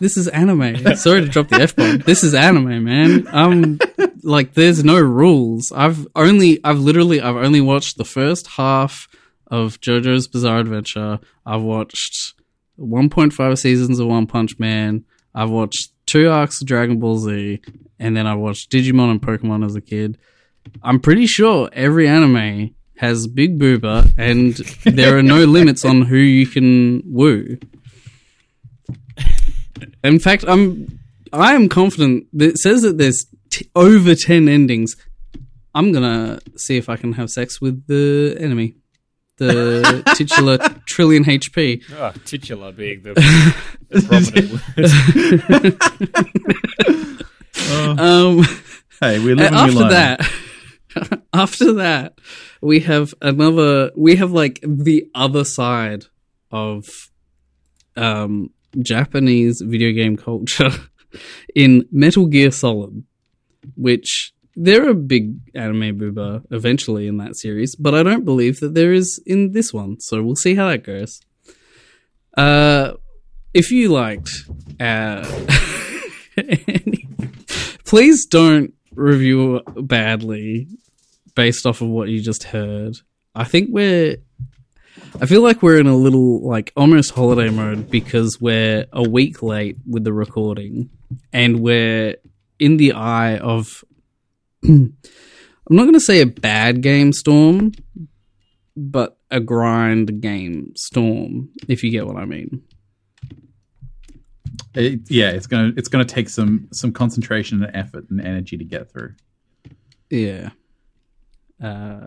This 0.00 0.16
is 0.16 0.28
anime. 0.28 0.96
Sorry 0.96 1.20
to 1.20 1.28
drop 1.28 1.48
the 1.48 1.60
f 1.62 1.76
bomb. 1.76 1.98
This 1.98 2.24
is 2.24 2.34
anime, 2.34 2.84
man. 2.84 3.26
Um, 3.30 3.78
like 4.22 4.54
there's 4.54 4.82
no 4.84 4.98
rules. 5.00 5.72
I've 5.72 6.06
only, 6.16 6.58
I've 6.64 6.80
literally, 6.80 7.20
I've 7.20 7.36
only 7.36 7.60
watched 7.60 7.96
the 7.96 8.04
first 8.04 8.48
half 8.48 9.08
of 9.46 9.80
JoJo's 9.80 10.26
Bizarre 10.28 10.58
Adventure. 10.58 11.20
I've 11.46 11.62
watched 11.62 12.34
1.5 12.78 13.58
seasons 13.58 13.98
of 13.98 14.08
One 14.08 14.26
Punch 14.26 14.58
Man. 14.58 15.04
I've 15.34 15.50
watched 15.50 15.92
two 16.06 16.28
arcs 16.28 16.60
of 16.60 16.66
Dragon 16.66 16.98
Ball 16.98 17.18
Z, 17.18 17.60
and 18.00 18.16
then 18.16 18.26
I 18.26 18.34
watched 18.34 18.70
Digimon 18.72 19.10
and 19.12 19.22
Pokemon 19.22 19.64
as 19.64 19.76
a 19.76 19.80
kid. 19.80 20.18
I'm 20.82 20.98
pretty 20.98 21.26
sure 21.26 21.68
every 21.72 22.08
anime 22.08 22.74
has 23.00 23.26
Big 23.26 23.58
Booba, 23.58 24.12
and 24.16 24.54
there 24.84 25.16
are 25.18 25.22
no 25.22 25.44
limits 25.58 25.84
on 25.84 26.02
who 26.02 26.16
you 26.16 26.46
can 26.46 27.02
woo. 27.06 27.58
In 30.04 30.18
fact, 30.18 30.44
I'm 30.46 30.98
I 31.32 31.54
am 31.54 31.68
confident 31.68 32.26
that 32.34 32.50
it 32.50 32.58
says 32.58 32.82
that 32.82 32.98
there's 32.98 33.26
t- 33.50 33.68
over 33.74 34.14
ten 34.14 34.48
endings. 34.48 34.96
I'm 35.74 35.92
gonna 35.92 36.40
see 36.56 36.76
if 36.76 36.88
I 36.88 36.96
can 36.96 37.12
have 37.14 37.30
sex 37.30 37.60
with 37.60 37.86
the 37.86 38.36
enemy, 38.38 38.74
the 39.38 40.02
titular 40.16 40.58
trillion 40.86 41.24
HP. 41.24 41.82
Ah, 41.96 42.12
titular 42.24 42.72
being 42.72 43.02
the, 43.02 43.14
the 43.88 44.02
prominent 44.02 44.50
word. 47.96 47.98
Um, 48.00 48.44
Hey, 49.00 49.18
we're 49.18 49.34
living 49.34 49.46
and 49.46 49.54
we 49.54 49.60
after 49.62 49.74
learn. 49.78 49.88
that, 49.90 50.30
after 51.32 51.72
that, 51.74 52.18
we 52.60 52.80
have 52.80 53.14
another. 53.20 53.90
We 53.96 54.16
have 54.16 54.32
like 54.32 54.60
the 54.62 55.06
other 55.14 55.44
side 55.44 56.04
of 56.50 56.86
um, 57.96 58.50
Japanese 58.78 59.60
video 59.64 59.92
game 59.92 60.16
culture 60.16 60.70
in 61.54 61.86
Metal 61.90 62.26
Gear 62.26 62.50
Solid, 62.50 63.04
which 63.76 64.32
there 64.56 64.88
are 64.88 64.94
big 64.94 65.36
anime 65.54 65.98
booba 65.98 66.44
eventually 66.50 67.06
in 67.06 67.18
that 67.18 67.36
series, 67.36 67.76
but 67.76 67.94
I 67.94 68.02
don't 68.02 68.24
believe 68.24 68.60
that 68.60 68.74
there 68.74 68.92
is 68.92 69.20
in 69.26 69.52
this 69.52 69.72
one. 69.72 70.00
So 70.00 70.22
we'll 70.22 70.36
see 70.36 70.54
how 70.54 70.68
that 70.68 70.84
goes. 70.84 71.20
Uh, 72.36 72.94
if 73.54 73.70
you 73.70 73.88
liked, 73.88 74.30
uh, 74.78 75.24
please 77.84 78.26
don't 78.26 78.74
review 79.00 79.60
badly 79.76 80.68
based 81.34 81.66
off 81.66 81.80
of 81.80 81.88
what 81.88 82.08
you 82.08 82.20
just 82.20 82.44
heard. 82.44 82.96
I 83.34 83.44
think 83.44 83.70
we're 83.70 84.16
I 85.20 85.26
feel 85.26 85.42
like 85.42 85.62
we're 85.62 85.78
in 85.78 85.86
a 85.86 85.96
little 85.96 86.46
like 86.46 86.72
almost 86.76 87.12
holiday 87.12 87.50
mode 87.50 87.90
because 87.90 88.40
we're 88.40 88.86
a 88.92 89.08
week 89.08 89.42
late 89.42 89.76
with 89.86 90.04
the 90.04 90.12
recording 90.12 90.90
and 91.32 91.60
we're 91.60 92.16
in 92.58 92.76
the 92.76 92.92
eye 92.92 93.38
of 93.38 93.84
I'm 94.64 94.96
not 95.68 95.82
going 95.82 95.94
to 95.94 96.00
say 96.00 96.20
a 96.20 96.26
bad 96.26 96.82
game 96.82 97.12
storm, 97.12 97.72
but 98.76 99.18
a 99.30 99.40
grind 99.40 100.20
game 100.20 100.72
storm, 100.76 101.50
if 101.68 101.84
you 101.84 101.90
get 101.90 102.06
what 102.06 102.16
I 102.16 102.24
mean. 102.24 102.62
It, 104.74 105.10
yeah, 105.10 105.30
it's 105.30 105.46
gonna 105.46 105.72
it's 105.76 105.88
gonna 105.88 106.04
take 106.04 106.28
some 106.28 106.68
some 106.72 106.92
concentration 106.92 107.62
and 107.62 107.74
effort 107.74 108.08
and 108.10 108.20
energy 108.20 108.56
to 108.56 108.64
get 108.64 108.90
through. 108.90 109.14
Yeah. 110.08 110.50
Uh, 111.62 112.06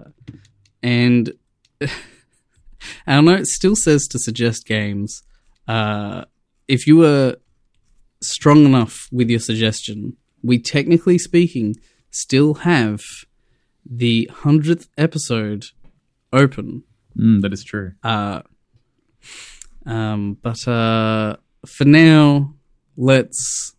and 0.82 1.34
I 1.82 3.16
don't 3.16 3.26
know, 3.26 3.36
it 3.36 3.48
still 3.48 3.76
says 3.76 4.08
to 4.08 4.20
suggest 4.20 4.66
games. 4.66 5.24
Uh, 5.68 6.26
if 6.68 6.88
you 6.88 6.98
were 6.98 7.38
strong 8.22 8.66
enough 8.66 9.08
with 9.12 9.30
your 9.30 9.40
suggestion, 9.40 10.18
we 10.42 10.60
technically 10.60 11.18
speaking 11.18 11.76
still 12.10 12.56
have 12.56 13.02
the 13.86 14.30
100th 14.34 14.88
episode 14.98 15.66
open. 16.32 16.84
Mm, 17.18 17.42
that 17.42 17.54
is 17.54 17.64
true. 17.64 17.94
Uh, 18.04 18.42
um, 19.86 20.38
but 20.42 20.68
uh, 20.68 21.38
for 21.66 21.86
now, 21.86 22.54
let's 22.98 23.76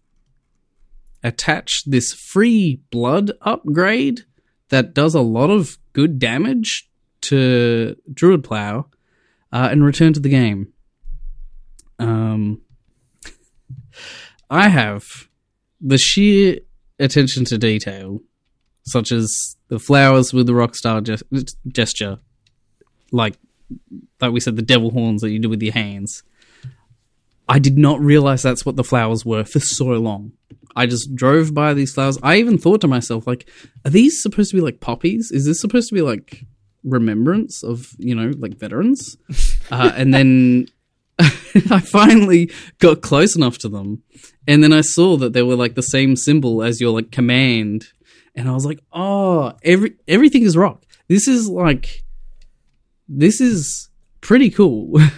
attach 1.23 1.85
this 1.87 2.13
free 2.13 2.83
blood 2.91 3.33
upgrade 3.41 4.21
that 4.69 4.95
does 4.95 5.15
a 5.15 5.21
lot 5.21 5.51
of 5.51 5.79
good 5.93 6.19
damage 6.19 6.89
to 7.23 7.97
Druid 8.13 8.45
Plow 8.45 8.87
uh, 9.53 9.69
and 9.71 9.85
return 9.85 10.13
to 10.13 10.21
the 10.21 10.29
game. 10.29 10.73
Um, 11.99 12.61
I 14.51 14.69
have 14.69 15.05
the 15.81 15.99
sheer 15.99 16.59
attention 16.99 17.45
to 17.47 17.59
detail, 17.59 18.21
such 18.83 19.13
as 19.13 19.57
the 19.69 19.79
flowers 19.79 20.33
with 20.33 20.47
the 20.47 20.53
rockstar 20.53 21.03
ges- 21.03 21.57
gesture, 21.69 22.19
like 23.13 23.37
like 24.21 24.33
we 24.33 24.41
said, 24.41 24.57
the 24.57 24.63
devil 24.63 24.91
horns 24.91 25.23
that 25.23 25.31
you 25.31 25.39
do 25.39 25.49
with 25.49 25.63
your 25.63 25.73
hands. 25.73 26.23
I 27.49 27.59
did 27.59 27.77
not 27.79 28.01
realize 28.01 28.43
that's 28.43 28.65
what 28.65 28.77
the 28.77 28.85
flowers 28.85 29.25
were 29.25 29.45
for 29.45 29.61
so 29.61 29.87
long. 29.87 30.33
I 30.77 30.87
just 30.87 31.15
drove 31.15 31.55
by 31.55 31.75
these 31.75 31.93
flowers. 31.95 32.19
I 32.23 32.37
even 32.37 32.59
thought 32.59 32.81
to 32.81 32.89
myself, 32.89 33.27
like, 33.27 33.49
are 33.85 33.91
these 33.91 34.21
supposed 34.23 34.51
to 34.51 34.57
be 34.57 34.63
like 34.63 34.81
poppies? 34.81 35.31
Is 35.31 35.45
this 35.47 35.61
supposed 35.61 35.89
to 35.91 35.95
be 35.95 36.03
like 36.03 36.45
remembrance 36.83 37.63
of, 37.63 37.95
you 37.99 38.15
know, 38.15 38.33
like 38.39 38.55
veterans? 38.59 39.17
uh, 39.71 39.93
and 39.95 40.13
then 40.13 40.67
I 41.19 41.81
finally 41.81 42.51
got 42.81 43.03
close 43.03 43.37
enough 43.37 43.59
to 43.59 43.69
them. 43.69 44.03
And 44.49 44.65
then 44.65 44.73
I 44.73 44.81
saw 44.81 45.17
that 45.19 45.33
they 45.33 45.43
were 45.43 45.55
like 45.57 45.75
the 45.75 45.83
same 45.83 46.17
symbol 46.17 46.63
as 46.63 46.81
your 46.81 46.91
like 46.93 47.13
command. 47.13 47.87
And 48.35 48.49
I 48.49 48.53
was 48.53 48.67
like, 48.67 48.81
oh, 48.93 49.53
every 49.63 49.95
everything 50.09 50.43
is 50.43 50.57
rock. 50.57 50.83
This 51.09 51.29
is 51.29 51.49
like 51.49 52.03
this 53.09 53.41
is 53.41 53.91
pretty 54.23 54.51
cool. 54.51 54.99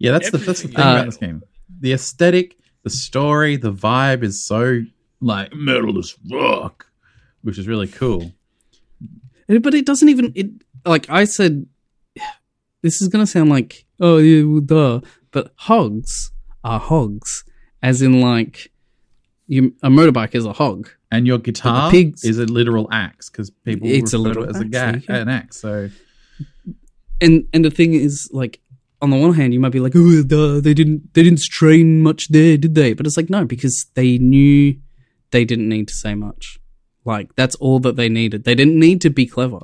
Yeah, 0.00 0.10
that's 0.10 0.30
the 0.32 0.38
that's 0.38 0.60
the 0.60 0.68
thing 0.68 0.76
Everything. 0.76 0.92
about 0.92 1.02
Uh, 1.02 1.04
this 1.06 1.16
game. 1.16 1.42
The 1.84 1.92
aesthetic, 1.92 2.56
the 2.82 2.88
story, 2.88 3.58
the 3.58 3.70
vibe 3.70 4.22
is 4.22 4.42
so 4.42 4.80
like 5.20 5.52
metal 5.52 6.00
rock, 6.32 6.86
which 7.42 7.58
is 7.58 7.68
really 7.68 7.88
cool. 7.88 8.32
but 9.46 9.74
it 9.74 9.84
doesn't 9.84 10.08
even 10.08 10.32
it 10.34 10.46
like 10.86 11.10
I 11.10 11.26
said 11.26 11.66
this 12.80 13.02
is 13.02 13.08
gonna 13.08 13.26
sound 13.26 13.50
like 13.50 13.84
oh 14.00 14.16
yeah 14.16 14.44
well, 14.44 14.60
duh 14.62 15.00
but 15.30 15.52
hogs 15.56 16.32
are 16.64 16.80
hogs 16.80 17.44
as 17.82 18.00
in 18.00 18.18
like 18.22 18.72
you 19.46 19.74
a 19.82 19.90
motorbike 19.90 20.34
is 20.34 20.46
a 20.46 20.54
hog 20.54 20.88
And 21.12 21.26
your 21.26 21.36
guitar 21.36 21.90
pigs- 21.90 22.24
is 22.24 22.38
a 22.38 22.46
literal 22.46 22.88
axe 22.92 23.28
because 23.28 23.50
people 23.50 23.88
It's 23.90 24.14
a 24.14 24.18
literal 24.18 24.46
it 24.46 24.56
as 24.56 24.60
a 24.62 24.64
axe, 24.64 24.70
ga- 24.70 25.12
there 25.12 25.20
an 25.20 25.28
axe. 25.28 25.60
So 25.60 25.90
and 27.20 27.46
and 27.52 27.62
the 27.62 27.70
thing 27.70 27.92
is 27.92 28.30
like 28.32 28.60
on 29.04 29.10
the 29.10 29.16
one 29.16 29.34
hand 29.34 29.54
you 29.54 29.60
might 29.60 29.72
be 29.72 29.80
like 29.80 29.94
oh 29.94 30.22
duh, 30.22 30.60
they 30.60 30.74
didn't 30.74 31.14
they 31.14 31.22
didn't 31.22 31.40
strain 31.40 32.02
much 32.02 32.28
there 32.28 32.56
did 32.56 32.74
they? 32.74 32.92
But 32.92 33.06
it's 33.06 33.16
like 33.16 33.30
no 33.30 33.44
because 33.44 33.86
they 33.94 34.18
knew 34.18 34.76
they 35.30 35.44
didn't 35.44 35.68
need 35.68 35.88
to 35.88 35.94
say 35.94 36.14
much. 36.14 36.58
Like 37.04 37.34
that's 37.36 37.54
all 37.56 37.80
that 37.80 37.96
they 37.96 38.08
needed. 38.08 38.44
They 38.44 38.54
didn't 38.54 38.78
need 38.78 39.00
to 39.02 39.10
be 39.10 39.26
clever. 39.26 39.60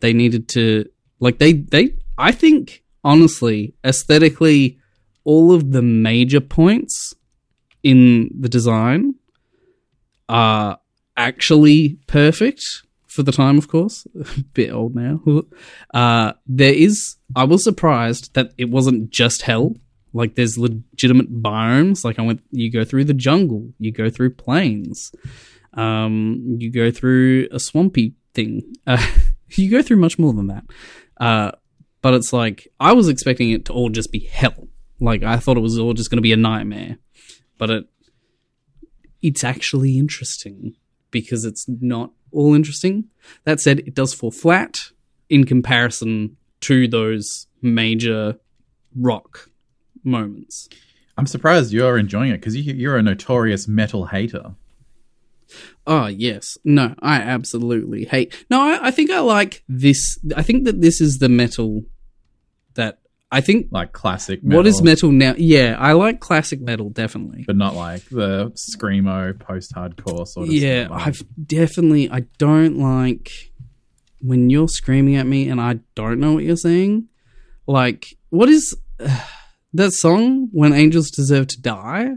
They 0.00 0.12
needed 0.12 0.48
to 0.50 0.88
like 1.20 1.38
they 1.38 1.52
they 1.52 1.94
i 2.16 2.32
think 2.32 2.82
honestly 3.04 3.74
aesthetically 3.84 4.78
all 5.24 5.52
of 5.52 5.72
the 5.72 5.82
major 5.82 6.40
points 6.40 7.14
in 7.82 8.30
the 8.38 8.48
design 8.48 9.14
are 10.28 10.78
actually 11.16 11.98
perfect 12.06 12.62
for 13.18 13.24
the 13.24 13.32
time, 13.32 13.58
of 13.58 13.66
course. 13.66 14.06
A 14.14 14.40
bit 14.54 14.70
old 14.72 14.94
now. 14.94 15.20
Uh, 15.92 16.34
there 16.46 16.72
is. 16.72 17.16
I 17.34 17.44
was 17.44 17.64
surprised 17.64 18.34
that 18.34 18.52
it 18.56 18.70
wasn't 18.70 19.10
just 19.10 19.42
hell. 19.42 19.74
Like 20.12 20.36
there's 20.36 20.56
legitimate 20.56 21.42
biomes. 21.42 22.04
Like 22.04 22.20
I 22.20 22.22
went. 22.22 22.42
You 22.52 22.70
go 22.70 22.84
through 22.84 23.04
the 23.04 23.14
jungle. 23.14 23.72
You 23.80 23.90
go 23.90 24.08
through 24.08 24.34
plains. 24.34 25.10
Um, 25.74 26.58
you 26.60 26.70
go 26.70 26.92
through 26.92 27.48
a 27.50 27.58
swampy 27.58 28.14
thing. 28.34 28.62
Uh, 28.86 29.04
you 29.56 29.70
go 29.70 29.82
through 29.82 29.96
much 29.96 30.18
more 30.18 30.32
than 30.32 30.48
that. 30.48 30.64
Uh, 31.16 31.50
but 32.02 32.14
it's 32.14 32.32
like 32.32 32.68
I 32.78 32.92
was 32.92 33.08
expecting 33.08 33.50
it 33.50 33.64
to 33.64 33.72
all 33.72 33.88
just 33.88 34.12
be 34.12 34.20
hell. 34.20 34.68
Like 35.00 35.24
I 35.24 35.38
thought 35.38 35.56
it 35.56 35.60
was 35.68 35.78
all 35.78 35.94
just 35.94 36.10
going 36.10 36.18
to 36.18 36.28
be 36.28 36.32
a 36.32 36.36
nightmare. 36.36 36.98
But 37.56 37.70
it 37.70 37.84
it's 39.22 39.42
actually 39.42 39.98
interesting 39.98 40.74
because 41.10 41.44
it's 41.44 41.66
not 41.68 42.12
all 42.32 42.54
interesting. 42.54 43.04
That 43.44 43.60
said, 43.60 43.80
it 43.80 43.94
does 43.94 44.14
fall 44.14 44.30
flat 44.30 44.78
in 45.28 45.44
comparison 45.44 46.36
to 46.60 46.88
those 46.88 47.46
major 47.62 48.38
rock 48.96 49.50
moments. 50.04 50.68
I'm 51.16 51.26
surprised 51.26 51.72
you're 51.72 51.98
enjoying 51.98 52.30
it 52.30 52.38
because 52.38 52.56
you, 52.56 52.72
you're 52.72 52.96
a 52.96 53.02
notorious 53.02 53.66
metal 53.66 54.06
hater. 54.06 54.54
Oh 55.86 56.06
yes, 56.06 56.58
no, 56.64 56.94
I 57.00 57.16
absolutely 57.16 58.04
hate. 58.04 58.34
No, 58.50 58.60
I, 58.60 58.88
I 58.88 58.90
think 58.90 59.10
I 59.10 59.20
like 59.20 59.64
this. 59.68 60.18
I 60.36 60.42
think 60.42 60.64
that 60.64 60.80
this 60.80 61.00
is 61.00 61.18
the 61.18 61.28
metal 61.28 61.84
that 62.74 62.98
I 63.30 63.40
think. 63.42 63.66
Like 63.70 63.92
classic 63.92 64.42
metal. 64.42 64.58
What 64.58 64.66
is 64.66 64.80
metal 64.82 65.12
now? 65.12 65.34
Yeah, 65.36 65.76
I 65.78 65.92
like 65.92 66.20
classic 66.20 66.60
metal 66.60 66.88
definitely. 66.90 67.44
But 67.46 67.56
not 67.56 67.74
like 67.74 68.04
the 68.08 68.50
screamo 68.56 69.38
post-hardcore 69.38 70.26
sort 70.26 70.48
of. 70.48 70.54
yeah, 70.54 70.88
vibe. 70.88 70.90
I've 71.06 71.22
definitely. 71.46 72.10
I 72.10 72.20
don't 72.38 72.78
like 72.78 73.30
when 74.20 74.48
you're 74.50 74.68
screaming 74.68 75.16
at 75.16 75.26
me 75.26 75.48
and 75.48 75.60
I 75.60 75.80
don't 75.94 76.20
know 76.20 76.32
what 76.32 76.44
you're 76.44 76.56
saying. 76.56 77.08
Like, 77.66 78.16
what 78.30 78.48
is 78.48 78.74
that 79.74 79.92
song? 79.92 80.48
When 80.52 80.72
angels 80.72 81.10
deserve 81.10 81.48
to 81.48 81.60
die. 81.60 82.12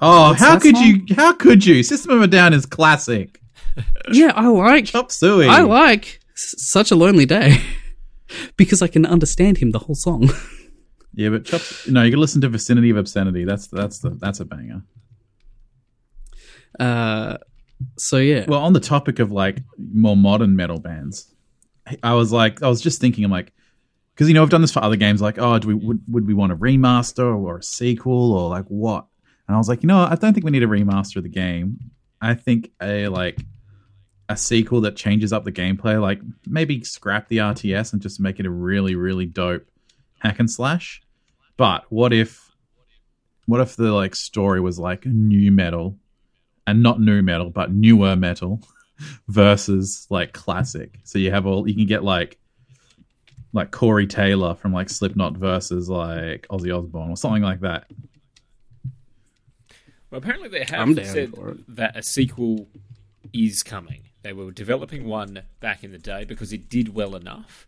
Oh, 0.00 0.30
What's 0.30 0.40
how 0.40 0.58
could 0.58 0.76
song? 0.76 1.04
you? 1.06 1.14
How 1.14 1.32
could 1.34 1.64
you? 1.64 1.82
System 1.82 2.12
of 2.12 2.22
a 2.22 2.26
Down 2.26 2.52
is 2.52 2.66
classic. 2.66 3.40
Yeah, 4.10 4.32
I 4.34 4.48
like. 4.48 4.86
Chop 4.86 5.10
suey. 5.12 5.46
I 5.48 5.60
like 5.62 6.20
S- 6.34 6.54
such 6.58 6.90
a 6.90 6.96
lonely 6.96 7.26
day 7.26 7.58
because 8.56 8.82
I 8.82 8.88
can 8.88 9.04
understand 9.06 9.58
him 9.58 9.70
the 9.70 9.80
whole 9.80 9.94
song. 9.96 10.30
Yeah, 11.16 11.28
but 11.28 11.44
chop. 11.44 11.60
No, 11.88 12.02
you 12.02 12.10
can 12.10 12.18
listen 12.18 12.40
to 12.40 12.48
Vicinity 12.48 12.90
of 12.90 12.96
Obscenity. 12.96 13.44
That's 13.44 13.68
that's 13.68 14.00
the 14.00 14.10
that's 14.10 14.40
a 14.40 14.44
banger. 14.44 14.82
Uh, 16.80 17.38
so 17.96 18.16
yeah, 18.16 18.44
Well, 18.48 18.60
on 18.60 18.72
the 18.72 18.80
topic 18.80 19.18
of 19.18 19.30
like 19.30 19.58
more 19.78 20.16
modern 20.16 20.56
metal 20.56 20.80
bands, 20.80 21.32
I 22.02 22.14
was 22.14 22.32
like, 22.32 22.62
I 22.62 22.68
was 22.68 22.80
just 22.80 23.00
thinking, 23.00 23.24
I'm 23.24 23.30
like, 23.30 23.52
because 24.14 24.28
you 24.28 24.34
know, 24.34 24.42
I've 24.42 24.50
done 24.50 24.60
this 24.60 24.72
for 24.72 24.82
other 24.82 24.96
games. 24.96 25.22
Like, 25.22 25.38
oh, 25.38 25.58
do 25.58 25.68
we 25.68 25.74
would, 25.74 26.00
would 26.08 26.26
we 26.26 26.34
want 26.34 26.52
a 26.52 26.56
remaster 26.56 27.36
or 27.36 27.58
a 27.58 27.62
sequel 27.62 28.32
or 28.32 28.48
like 28.48 28.66
what? 28.66 29.06
And 29.46 29.54
I 29.54 29.58
was 29.58 29.68
like, 29.68 29.82
you 29.82 29.86
know. 29.86 29.98
I 29.98 30.16
don't 30.16 30.32
think 30.32 30.44
we 30.44 30.50
need 30.50 30.62
a 30.62 30.66
remaster 30.66 31.16
of 31.16 31.22
the 31.22 31.28
game. 31.28 31.78
I 32.20 32.34
think 32.34 32.70
a 32.82 33.08
like 33.08 33.38
a 34.28 34.36
sequel 34.36 34.80
that 34.82 34.96
changes 34.96 35.32
up 35.32 35.44
the 35.44 35.52
gameplay, 35.52 36.00
like 36.00 36.20
maybe 36.46 36.82
scrap 36.82 37.28
the 37.28 37.38
RTS 37.38 37.92
and 37.92 38.02
just 38.02 38.20
make 38.20 38.40
it 38.40 38.46
a 38.46 38.50
really, 38.50 38.94
really 38.94 39.26
dope 39.26 39.66
hack 40.18 40.38
and 40.38 40.50
slash. 40.50 41.02
But 41.56 41.84
what 41.90 42.12
if, 42.12 42.50
what 43.46 43.60
if 43.60 43.76
the 43.76 43.92
like 43.92 44.14
story 44.14 44.60
was 44.60 44.78
like 44.78 45.04
new 45.04 45.52
metal, 45.52 45.98
and 46.66 46.82
not 46.82 47.00
new 47.00 47.22
metal, 47.22 47.50
but 47.50 47.72
newer 47.72 48.16
metal 48.16 48.60
versus 49.28 50.06
like 50.10 50.32
classic. 50.32 50.98
So 51.04 51.18
you 51.18 51.30
have 51.30 51.46
all 51.46 51.68
you 51.68 51.74
can 51.74 51.86
get 51.86 52.02
like 52.02 52.38
like 53.52 53.70
Corey 53.70 54.06
Taylor 54.06 54.54
from 54.54 54.72
like 54.72 54.88
Slipknot 54.90 55.36
versus 55.36 55.88
like 55.88 56.46
Ozzy 56.48 56.76
Osbourne 56.76 57.10
or 57.10 57.16
something 57.16 57.42
like 57.42 57.60
that. 57.60 57.90
Well, 60.10 60.18
apparently 60.18 60.48
they 60.48 60.64
have 60.64 60.80
I'm 60.80 60.94
said 61.04 61.32
that 61.68 61.96
a 61.96 62.02
sequel 62.02 62.66
is 63.32 63.62
coming. 63.62 64.02
They 64.24 64.32
were 64.32 64.50
developing 64.50 65.04
one 65.06 65.42
back 65.60 65.84
in 65.84 65.92
the 65.92 65.98
day 65.98 66.24
because 66.24 66.52
it 66.52 66.68
did 66.68 66.94
well 66.94 67.14
enough, 67.14 67.66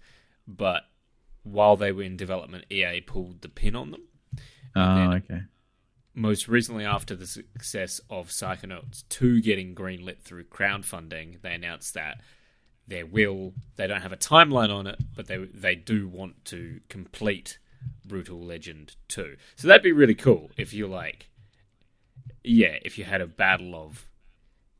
but 0.48 0.82
while 1.44 1.76
they 1.76 1.92
were 1.92 2.02
in 2.02 2.16
development, 2.16 2.64
EA 2.70 3.00
pulled 3.00 3.42
the 3.42 3.48
pin 3.48 3.76
on 3.76 3.92
them. 3.92 4.02
Oh, 4.74 5.12
okay. 5.12 5.42
Most 6.14 6.48
recently, 6.48 6.84
after 6.84 7.14
the 7.14 7.26
success 7.26 8.00
of 8.10 8.28
Psychonauts 8.28 9.04
2 9.10 9.40
getting 9.42 9.74
greenlit 9.74 10.22
through 10.22 10.44
crowdfunding, 10.44 11.40
they 11.42 11.54
announced 11.54 11.94
that 11.94 12.20
their 12.88 13.06
will. 13.06 13.52
They 13.76 13.86
don't 13.86 14.02
have 14.02 14.12
a 14.12 14.16
timeline 14.16 14.74
on 14.74 14.88
it, 14.88 14.98
but 15.14 15.28
they 15.28 15.36
they 15.36 15.76
do 15.76 16.08
want 16.08 16.44
to 16.46 16.80
complete 16.88 17.58
Brutal 18.04 18.40
Legend 18.40 18.96
2. 19.08 19.36
So 19.56 19.68
that'd 19.68 19.82
be 19.82 19.92
really 19.92 20.14
cool 20.14 20.50
if 20.56 20.72
you 20.72 20.88
like 20.88 21.28
yeah, 22.46 22.78
if 22.82 22.96
you 22.96 23.04
had 23.04 23.20
a 23.20 23.26
battle 23.26 23.74
of 23.74 24.08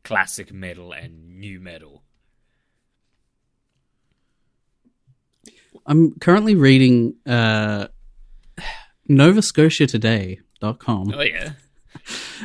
classic 0.07 0.53
metal 0.53 0.93
and 0.93 1.41
new 1.41 1.59
metal. 1.59 2.05
I'm 5.85 6.13
currently 6.21 6.55
reading 6.55 7.17
uh, 7.27 7.89
NovaScotiaToday.com. 9.11 11.13
Oh 11.13 11.23
yeah. 11.23 11.55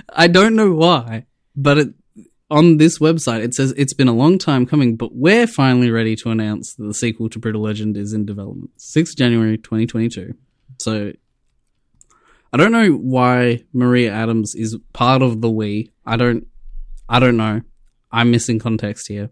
I 0.09 0.25
don't 0.25 0.55
know 0.55 0.71
why, 0.71 1.27
but 1.55 1.77
it, 1.77 1.93
on 2.49 2.77
this 2.77 2.97
website 2.97 3.43
it 3.43 3.53
says 3.53 3.75
it's 3.77 3.93
been 3.93 4.07
a 4.07 4.13
long 4.13 4.39
time 4.39 4.65
coming, 4.65 4.95
but 4.95 5.13
we're 5.13 5.45
finally 5.45 5.91
ready 5.91 6.15
to 6.15 6.31
announce 6.31 6.73
that 6.73 6.85
the 6.85 6.95
sequel 6.95 7.29
to 7.29 7.37
Brutal 7.37 7.61
Legend 7.61 7.95
is 7.95 8.11
in 8.11 8.25
development. 8.25 8.71
6th 8.79 9.15
January 9.15 9.59
2022. 9.59 10.33
So 10.79 11.13
I 12.51 12.57
don't 12.57 12.71
know 12.71 12.93
why 12.93 13.65
Maria 13.71 14.11
Adams 14.11 14.55
is 14.55 14.75
part 14.93 15.21
of 15.21 15.41
the 15.41 15.51
we. 15.51 15.91
I 16.07 16.17
don't 16.17 16.47
I 17.07 17.19
don't 17.19 17.37
know. 17.37 17.61
I'm 18.11 18.31
missing 18.31 18.59
context 18.59 19.07
here 19.07 19.29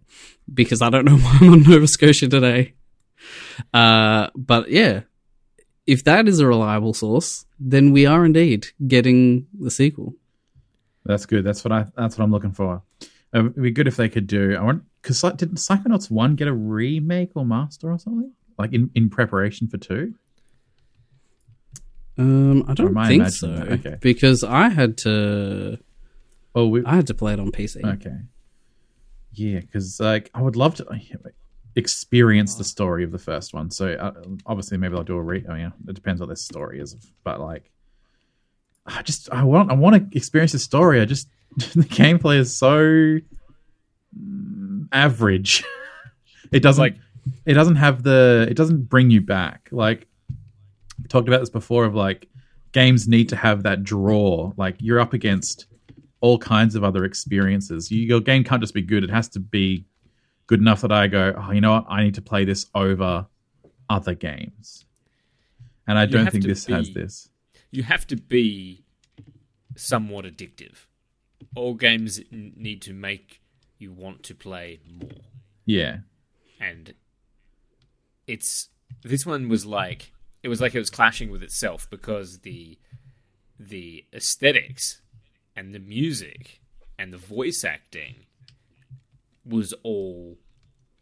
because 0.54 0.82
I 0.82 0.90
don't 0.90 1.06
know 1.06 1.18
why 1.18 1.38
I'm 1.42 1.54
on 1.54 1.64
Nova 1.64 1.88
Scotia 1.88 2.28
today. 2.28 2.74
Uh, 3.74 4.30
but 4.36 4.70
yeah, 4.70 5.02
if 5.86 6.04
that 6.06 6.28
is 6.28 6.40
a 6.40 6.48
reliable 6.48 6.94
source, 6.94 7.46
then 7.60 7.92
we 7.92 8.06
are 8.06 8.26
indeed 8.26 8.68
getting 8.88 9.48
the 9.60 9.72
sequel. 9.72 10.14
That's 11.06 11.26
good. 11.26 11.44
That's 11.44 11.64
what 11.64 11.72
I. 11.72 11.86
That's 11.96 12.18
what 12.18 12.24
I'm 12.24 12.32
looking 12.32 12.52
for. 12.52 12.84
Um, 13.34 13.48
it'd 13.48 13.64
be 13.64 13.72
good 13.72 13.88
if 13.88 13.96
they 13.96 14.10
could 14.10 14.28
do. 14.28 14.56
I 14.56 14.64
want 14.64 14.84
because 15.02 15.22
did 15.38 15.52
Psychonauts 15.56 16.12
one 16.12 16.36
get 16.36 16.48
a 16.48 16.54
remake 16.54 17.32
or 17.36 17.46
master 17.46 17.92
or 17.92 17.98
something 17.98 18.32
like 18.58 18.74
in 18.74 18.92
in 18.94 19.10
preparation 19.10 19.68
for 19.68 19.78
two? 19.78 20.14
Um, 22.20 22.66
I 22.68 22.74
don't 22.74 22.96
I 22.98 23.08
think 23.08 23.30
so. 23.30 23.48
Okay. 23.48 23.98
Because 24.02 24.44
I 24.44 24.68
had 24.68 24.98
to, 25.00 25.80
Oh, 26.60 26.68
we, 26.68 26.84
I 26.86 26.96
had 26.96 27.08
to 27.08 27.14
play 27.14 27.34
it 27.34 27.40
on 27.40 27.52
PC. 27.52 27.84
okay. 27.96 28.18
Yeah, 29.34 29.60
because 29.60 30.00
like 30.00 30.30
I 30.34 30.42
would 30.42 30.56
love 30.56 30.76
to 30.76 30.86
experience 31.76 32.56
the 32.56 32.64
story 32.64 33.04
of 33.04 33.12
the 33.12 33.20
first 33.20 33.54
one. 33.54 33.70
So 33.72 33.94
uh, 33.94 34.14
obviously, 34.46 34.78
maybe 34.78 34.96
I'll 34.96 35.04
do 35.04 35.16
a 35.18 35.22
re. 35.22 35.46
I 35.48 35.54
mean, 35.54 35.74
it 35.88 35.94
depends 35.94 36.20
what 36.20 36.30
this 36.30 36.44
story 36.44 36.80
is, 36.80 36.96
but 37.24 37.40
like, 37.40 37.70
I 38.86 39.02
just 39.04 39.30
I 39.32 39.44
want 39.44 39.72
I 39.72 39.76
want 39.76 40.12
to 40.12 40.18
experience 40.18 40.52
the 40.54 40.60
story. 40.60 41.00
I 41.00 41.06
just 41.06 41.30
the 41.58 41.84
gameplay 41.84 42.38
is 42.40 42.54
so 42.56 43.20
mm, 44.18 44.88
average. 44.92 45.64
it 46.52 46.62
doesn't 46.62 46.82
Like- 46.82 46.98
it 47.46 47.54
doesn't 47.54 47.76
have 47.76 48.02
the 48.02 48.48
it 48.50 48.56
doesn't 48.56 48.90
bring 48.90 49.12
you 49.12 49.22
back. 49.22 49.70
Like 49.72 50.08
talked 51.10 51.28
about 51.28 51.40
this 51.42 51.50
before 51.52 51.86
of 51.86 51.94
like 51.94 52.28
games 52.72 53.08
need 53.08 53.30
to 53.30 53.36
have 53.36 53.64
that 53.64 53.84
draw. 53.84 54.52
Like 54.58 54.78
you're 54.80 55.00
up 55.00 55.14
against 55.14 55.68
all 56.22 56.38
kinds 56.38 56.76
of 56.76 56.84
other 56.84 57.06
experiences. 57.06 57.92
You, 57.92 58.02
your 58.02 58.20
game 58.20 58.44
can't 58.44 58.62
just 58.62 58.74
be 58.74 58.82
good; 58.82 59.04
it 59.04 59.10
has 59.10 59.28
to 59.30 59.40
be 59.40 59.86
good 60.48 60.60
enough 60.60 60.82
that 60.82 60.92
I 60.92 61.08
go, 61.08 61.34
oh, 61.38 61.52
you 61.52 61.62
know 61.62 61.74
what? 61.74 61.86
I 61.90 62.04
need 62.04 62.16
to 62.16 62.22
play 62.22 62.44
this 62.44 62.66
over 62.74 63.28
other 63.90 64.16
games. 64.16 64.86
And 65.88 65.98
I 65.98 66.06
don't 66.06 66.32
think 66.32 66.44
this 66.44 66.66
has 66.66 66.92
this. 66.92 67.30
You 67.72 67.84
have 67.84 68.06
to 68.08 68.16
be 68.16 68.84
somewhat 69.76 70.26
addictive. 70.26 70.86
All 71.56 71.74
games 71.74 72.20
n- 72.32 72.54
need 72.56 72.82
to 72.84 72.94
make 72.94 73.42
you 73.78 73.92
want 73.92 74.24
to 74.24 74.36
play 74.36 74.80
more. 74.86 75.22
Yeah. 75.66 76.00
and 76.60 76.94
it's 78.26 78.70
this 79.04 79.26
one 79.26 79.50
was 79.50 79.66
like 79.66 80.12
it 80.44 80.50
was 80.50 80.62
like 80.62 80.76
it 80.76 80.80
was 80.80 80.90
clashing 80.90 81.32
with 81.32 81.44
itself 81.44 81.88
because 81.90 82.40
the 82.40 82.78
the 83.60 84.06
aesthetics 84.14 85.02
and 85.60 85.76
the 85.76 85.80
music 85.80 86.62
and 86.98 87.12
the 87.12 87.18
voice 87.18 87.66
acting 87.68 88.26
was 89.46 89.74
all 89.84 90.38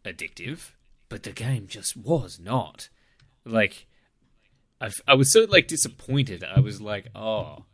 addictive 0.04 0.72
but 1.08 1.22
the 1.22 1.30
game 1.30 1.68
just 1.68 1.96
was 1.96 2.40
not 2.40 2.88
like 3.44 3.86
I, 4.80 4.90
I 5.06 5.14
was 5.14 5.32
so 5.32 5.46
like 5.48 5.68
disappointed 5.68 6.42
i 6.42 6.58
was 6.58 6.80
like 6.80 7.06
oh 7.14 7.66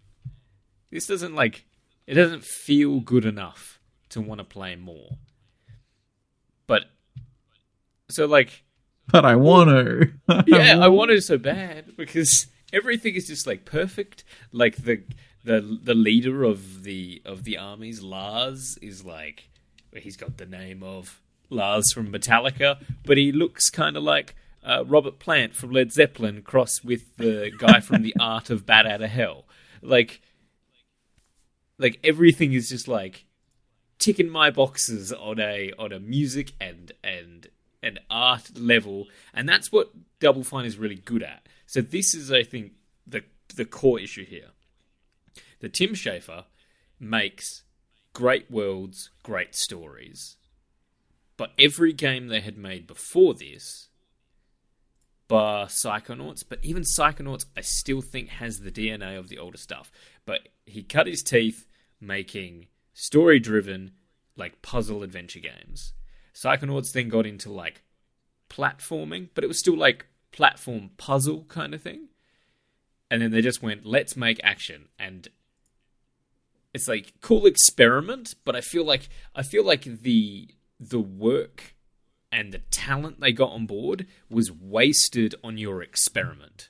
this 0.90 1.06
doesn't 1.06 1.34
like 1.34 1.64
it 2.06 2.14
doesn't 2.14 2.44
feel 2.44 3.00
good 3.00 3.24
enough 3.24 3.80
to 4.10 4.20
want 4.20 4.40
to 4.40 4.44
play 4.44 4.76
more 4.76 5.16
but 6.66 6.84
so 8.10 8.26
like 8.26 8.62
But 9.10 9.24
I 9.24 9.36
want 9.36 9.70
to. 9.70 10.12
yeah, 10.46 10.78
I 10.78 10.88
wanted 10.88 11.22
so 11.22 11.36
bad 11.38 11.96
because 11.96 12.46
everything 12.72 13.14
is 13.14 13.26
just 13.26 13.46
like 13.46 13.64
perfect. 13.64 14.24
Like 14.52 14.76
the 14.76 15.02
the 15.44 15.78
the 15.82 15.94
leader 15.94 16.42
of 16.42 16.84
the 16.84 17.22
of 17.24 17.44
the 17.44 17.58
armies, 17.58 18.02
Lars, 18.02 18.78
is 18.82 19.04
like 19.04 19.48
he's 19.94 20.16
got 20.16 20.38
the 20.38 20.46
name 20.46 20.82
of 20.82 21.20
Lars 21.50 21.92
from 21.92 22.12
Metallica, 22.12 22.82
but 23.04 23.16
he 23.16 23.30
looks 23.30 23.70
kind 23.70 23.96
of 23.96 24.02
like 24.02 24.34
uh, 24.64 24.84
Robert 24.86 25.18
Plant 25.18 25.54
from 25.54 25.70
Led 25.70 25.92
Zeppelin 25.92 26.42
crossed 26.42 26.84
with 26.84 27.16
the 27.16 27.52
guy 27.56 27.80
from 27.80 28.02
the 28.02 28.14
Art 28.18 28.50
of 28.50 28.68
Out 28.68 28.86
of 28.86 29.10
Hell. 29.10 29.44
Like 29.82 30.20
like 31.78 31.98
everything 32.02 32.52
is 32.52 32.68
just 32.68 32.88
like 32.88 33.26
ticking 33.98 34.28
my 34.28 34.50
boxes 34.50 35.12
on 35.12 35.38
a 35.40 35.72
on 35.78 35.92
a 35.92 36.00
music 36.00 36.52
and 36.60 36.92
and 37.02 37.48
and 37.82 38.00
art 38.08 38.58
level, 38.58 39.08
and 39.34 39.48
that's 39.48 39.70
what 39.70 39.90
Double 40.18 40.42
Fine 40.42 40.64
is 40.64 40.78
really 40.78 40.96
good 40.96 41.22
at. 41.22 41.46
So 41.66 41.80
this 41.82 42.14
is, 42.14 42.32
I 42.32 42.42
think, 42.42 42.72
the 43.06 43.24
the 43.54 43.64
core 43.64 44.00
issue 44.00 44.24
here. 44.24 44.48
The 45.64 45.70
Tim 45.70 45.94
Schafer 45.94 46.44
makes 47.00 47.62
great 48.12 48.50
worlds, 48.50 49.08
great 49.22 49.54
stories, 49.54 50.36
but 51.38 51.52
every 51.58 51.94
game 51.94 52.26
they 52.26 52.42
had 52.42 52.58
made 52.58 52.86
before 52.86 53.32
this, 53.32 53.88
bar 55.26 55.68
Psychonauts, 55.68 56.44
but 56.46 56.58
even 56.62 56.82
Psychonauts, 56.82 57.46
I 57.56 57.62
still 57.62 58.02
think 58.02 58.28
has 58.28 58.60
the 58.60 58.70
DNA 58.70 59.18
of 59.18 59.30
the 59.30 59.38
older 59.38 59.56
stuff. 59.56 59.90
But 60.26 60.50
he 60.66 60.82
cut 60.82 61.06
his 61.06 61.22
teeth 61.22 61.66
making 61.98 62.66
story 62.92 63.40
driven, 63.40 63.92
like 64.36 64.60
puzzle 64.60 65.02
adventure 65.02 65.40
games. 65.40 65.94
Psychonauts 66.34 66.92
then 66.92 67.08
got 67.08 67.24
into 67.24 67.50
like 67.50 67.84
platforming, 68.50 69.30
but 69.34 69.44
it 69.44 69.48
was 69.48 69.60
still 69.60 69.78
like 69.78 70.08
platform 70.30 70.90
puzzle 70.98 71.44
kind 71.48 71.72
of 71.72 71.80
thing. 71.80 72.08
And 73.10 73.22
then 73.22 73.30
they 73.30 73.40
just 73.40 73.62
went, 73.62 73.86
let's 73.86 74.14
make 74.14 74.38
action. 74.44 74.88
And 74.98 75.26
it's 76.74 76.88
like 76.88 77.14
cool 77.20 77.46
experiment, 77.46 78.34
but 78.44 78.56
I 78.56 78.60
feel 78.60 78.84
like 78.84 79.08
I 79.34 79.42
feel 79.42 79.64
like 79.64 79.84
the 79.84 80.48
the 80.80 81.00
work 81.00 81.76
and 82.32 82.52
the 82.52 82.58
talent 82.58 83.20
they 83.20 83.32
got 83.32 83.52
on 83.52 83.64
board 83.64 84.06
was 84.28 84.50
wasted 84.50 85.36
on 85.44 85.56
your 85.56 85.82
experiment. 85.82 86.68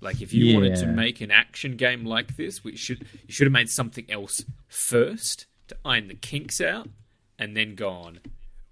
Like 0.00 0.20
if 0.20 0.34
you 0.34 0.54
wanted 0.54 0.76
to 0.76 0.86
make 0.86 1.22
an 1.22 1.30
action 1.30 1.76
game 1.76 2.04
like 2.04 2.36
this, 2.36 2.62
we 2.62 2.76
should 2.76 3.06
you 3.26 3.32
should 3.32 3.46
have 3.46 3.52
made 3.52 3.70
something 3.70 4.04
else 4.10 4.44
first 4.68 5.46
to 5.68 5.76
iron 5.82 6.08
the 6.08 6.14
kinks 6.14 6.60
out, 6.60 6.88
and 7.38 7.56
then 7.56 7.74
gone. 7.74 8.20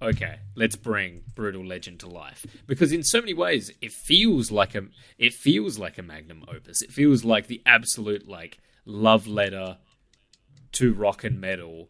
Okay, 0.02 0.40
let's 0.54 0.76
bring 0.76 1.22
Brutal 1.34 1.64
Legend 1.64 2.00
to 2.00 2.08
life 2.08 2.44
because 2.66 2.92
in 2.92 3.02
so 3.04 3.20
many 3.20 3.32
ways 3.32 3.70
it 3.80 3.92
feels 3.92 4.50
like 4.50 4.74
a 4.74 4.82
it 5.16 5.32
feels 5.32 5.78
like 5.78 5.96
a 5.96 6.03
magnum 6.03 6.44
opus. 6.46 6.82
It 6.82 6.92
feels 6.92 7.24
like 7.24 7.46
the 7.46 7.62
absolute 7.64 8.28
like 8.28 8.59
love 8.84 9.26
letter 9.26 9.78
to 10.73 10.93
rock 10.93 11.25
and 11.25 11.41
metal, 11.41 11.89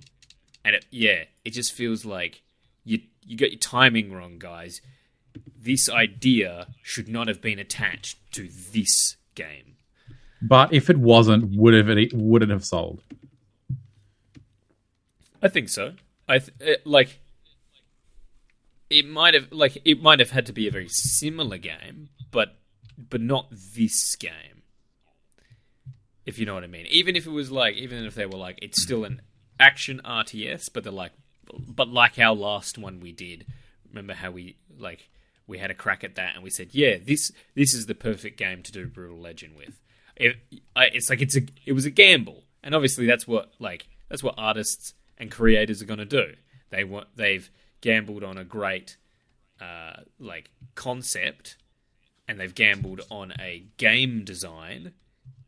and 0.64 0.76
it, 0.76 0.86
yeah, 0.90 1.24
it 1.44 1.50
just 1.50 1.72
feels 1.72 2.04
like 2.04 2.42
you 2.84 3.00
you 3.24 3.36
got 3.36 3.50
your 3.50 3.58
timing 3.58 4.12
wrong, 4.12 4.38
guys. 4.38 4.80
This 5.58 5.88
idea 5.88 6.68
should 6.82 7.08
not 7.08 7.28
have 7.28 7.40
been 7.40 7.58
attached 7.58 8.18
to 8.32 8.48
this 8.48 9.16
game. 9.34 9.76
But 10.42 10.72
if 10.72 10.90
it 10.90 10.98
wasn't, 10.98 11.56
would 11.56 11.74
have 11.74 11.88
it 11.88 12.12
would 12.12 12.42
it 12.42 12.50
have 12.50 12.64
sold? 12.64 13.00
I 15.42 15.48
think 15.48 15.68
so. 15.68 15.94
I 16.28 16.38
th- 16.38 16.52
it, 16.60 16.86
like 16.86 17.20
it 18.90 19.06
might 19.06 19.34
have 19.34 19.50
like 19.52 19.78
it 19.84 20.02
might 20.02 20.18
have 20.18 20.30
had 20.30 20.46
to 20.46 20.52
be 20.52 20.66
a 20.66 20.70
very 20.70 20.88
similar 20.88 21.58
game, 21.58 22.10
but 22.30 22.56
but 23.10 23.20
not 23.20 23.46
this 23.50 24.16
game. 24.16 24.61
If 26.24 26.38
you 26.38 26.46
know 26.46 26.54
what 26.54 26.64
I 26.64 26.68
mean. 26.68 26.86
Even 26.88 27.16
if 27.16 27.26
it 27.26 27.30
was 27.30 27.50
like 27.50 27.76
even 27.76 28.04
if 28.04 28.14
they 28.14 28.26
were 28.26 28.38
like 28.38 28.58
it's 28.62 28.82
still 28.82 29.04
an 29.04 29.22
action 29.58 30.00
RTS, 30.04 30.72
but 30.72 30.84
they're 30.84 30.92
like 30.92 31.12
but 31.68 31.88
like 31.88 32.18
our 32.18 32.34
last 32.34 32.78
one 32.78 33.00
we 33.00 33.12
did. 33.12 33.46
Remember 33.88 34.14
how 34.14 34.30
we 34.30 34.56
like 34.78 35.08
we 35.46 35.58
had 35.58 35.70
a 35.70 35.74
crack 35.74 36.04
at 36.04 36.14
that 36.14 36.34
and 36.34 36.42
we 36.42 36.50
said, 36.50 36.68
"Yeah, 36.72 36.96
this 37.04 37.32
this 37.54 37.74
is 37.74 37.86
the 37.86 37.94
perfect 37.94 38.38
game 38.38 38.62
to 38.62 38.72
do 38.72 38.86
Brutal 38.86 39.18
Legend 39.18 39.56
with." 39.56 39.80
It, 40.16 40.36
it's 40.76 41.10
like 41.10 41.20
it's 41.20 41.36
a 41.36 41.42
it 41.66 41.72
was 41.72 41.84
a 41.84 41.90
gamble, 41.90 42.44
and 42.62 42.74
obviously 42.74 43.06
that's 43.06 43.26
what 43.26 43.52
like 43.58 43.88
that's 44.08 44.22
what 44.22 44.34
artists 44.38 44.94
and 45.18 45.30
creators 45.30 45.82
are 45.82 45.86
going 45.86 45.98
to 45.98 46.04
do. 46.04 46.34
They 46.70 46.84
want 46.84 47.08
they've 47.16 47.50
gambled 47.80 48.24
on 48.24 48.38
a 48.38 48.44
great 48.44 48.96
uh, 49.60 50.02
like 50.18 50.50
concept, 50.74 51.56
and 52.28 52.38
they've 52.38 52.54
gambled 52.54 53.02
on 53.10 53.32
a 53.38 53.64
game 53.76 54.24
design, 54.24 54.92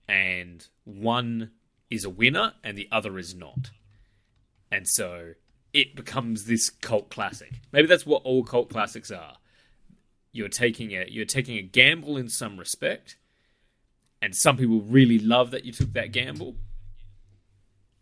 and 0.08 0.66
one 0.84 1.50
is 1.90 2.04
a 2.04 2.10
winner 2.10 2.54
and 2.62 2.76
the 2.76 2.88
other 2.90 3.18
is 3.18 3.34
not, 3.34 3.70
and 4.70 4.86
so 4.88 5.34
it 5.72 5.96
becomes 5.96 6.44
this 6.44 6.70
cult 6.70 7.10
classic. 7.10 7.60
Maybe 7.72 7.88
that's 7.88 8.06
what 8.06 8.22
all 8.24 8.44
cult 8.44 8.70
classics 8.70 9.10
are. 9.10 9.36
You're 10.32 10.48
taking 10.48 10.92
a 10.92 11.06
you're 11.08 11.24
taking 11.24 11.58
a 11.58 11.62
gamble 11.62 12.16
in 12.16 12.28
some 12.28 12.58
respect, 12.58 13.16
and 14.22 14.34
some 14.34 14.56
people 14.56 14.80
really 14.80 15.18
love 15.18 15.50
that 15.50 15.64
you 15.64 15.72
took 15.72 15.92
that 15.92 16.12
gamble. 16.12 16.56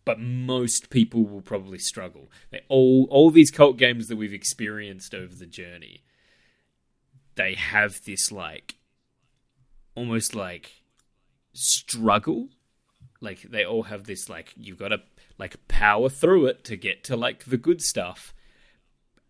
But 0.04 0.18
most 0.18 0.90
people 0.90 1.24
will 1.24 1.42
probably 1.42 1.78
struggle. 1.78 2.30
They 2.50 2.62
all 2.68 3.06
all 3.10 3.30
these 3.30 3.50
cult 3.50 3.76
games 3.76 4.08
that 4.08 4.16
we've 4.16 4.32
experienced 4.32 5.14
over 5.14 5.34
the 5.34 5.46
journey, 5.46 6.02
they 7.34 7.54
have 7.54 8.04
this 8.04 8.30
like 8.32 8.76
almost 9.94 10.34
like 10.34 10.81
struggle. 11.52 12.48
Like 13.20 13.42
they 13.42 13.64
all 13.64 13.84
have 13.84 14.04
this 14.04 14.28
like 14.28 14.52
you've 14.56 14.78
got 14.78 14.88
to 14.88 15.02
like 15.38 15.56
power 15.68 16.08
through 16.08 16.46
it 16.46 16.64
to 16.64 16.76
get 16.76 17.04
to 17.04 17.16
like 17.16 17.44
the 17.44 17.56
good 17.56 17.80
stuff. 17.80 18.34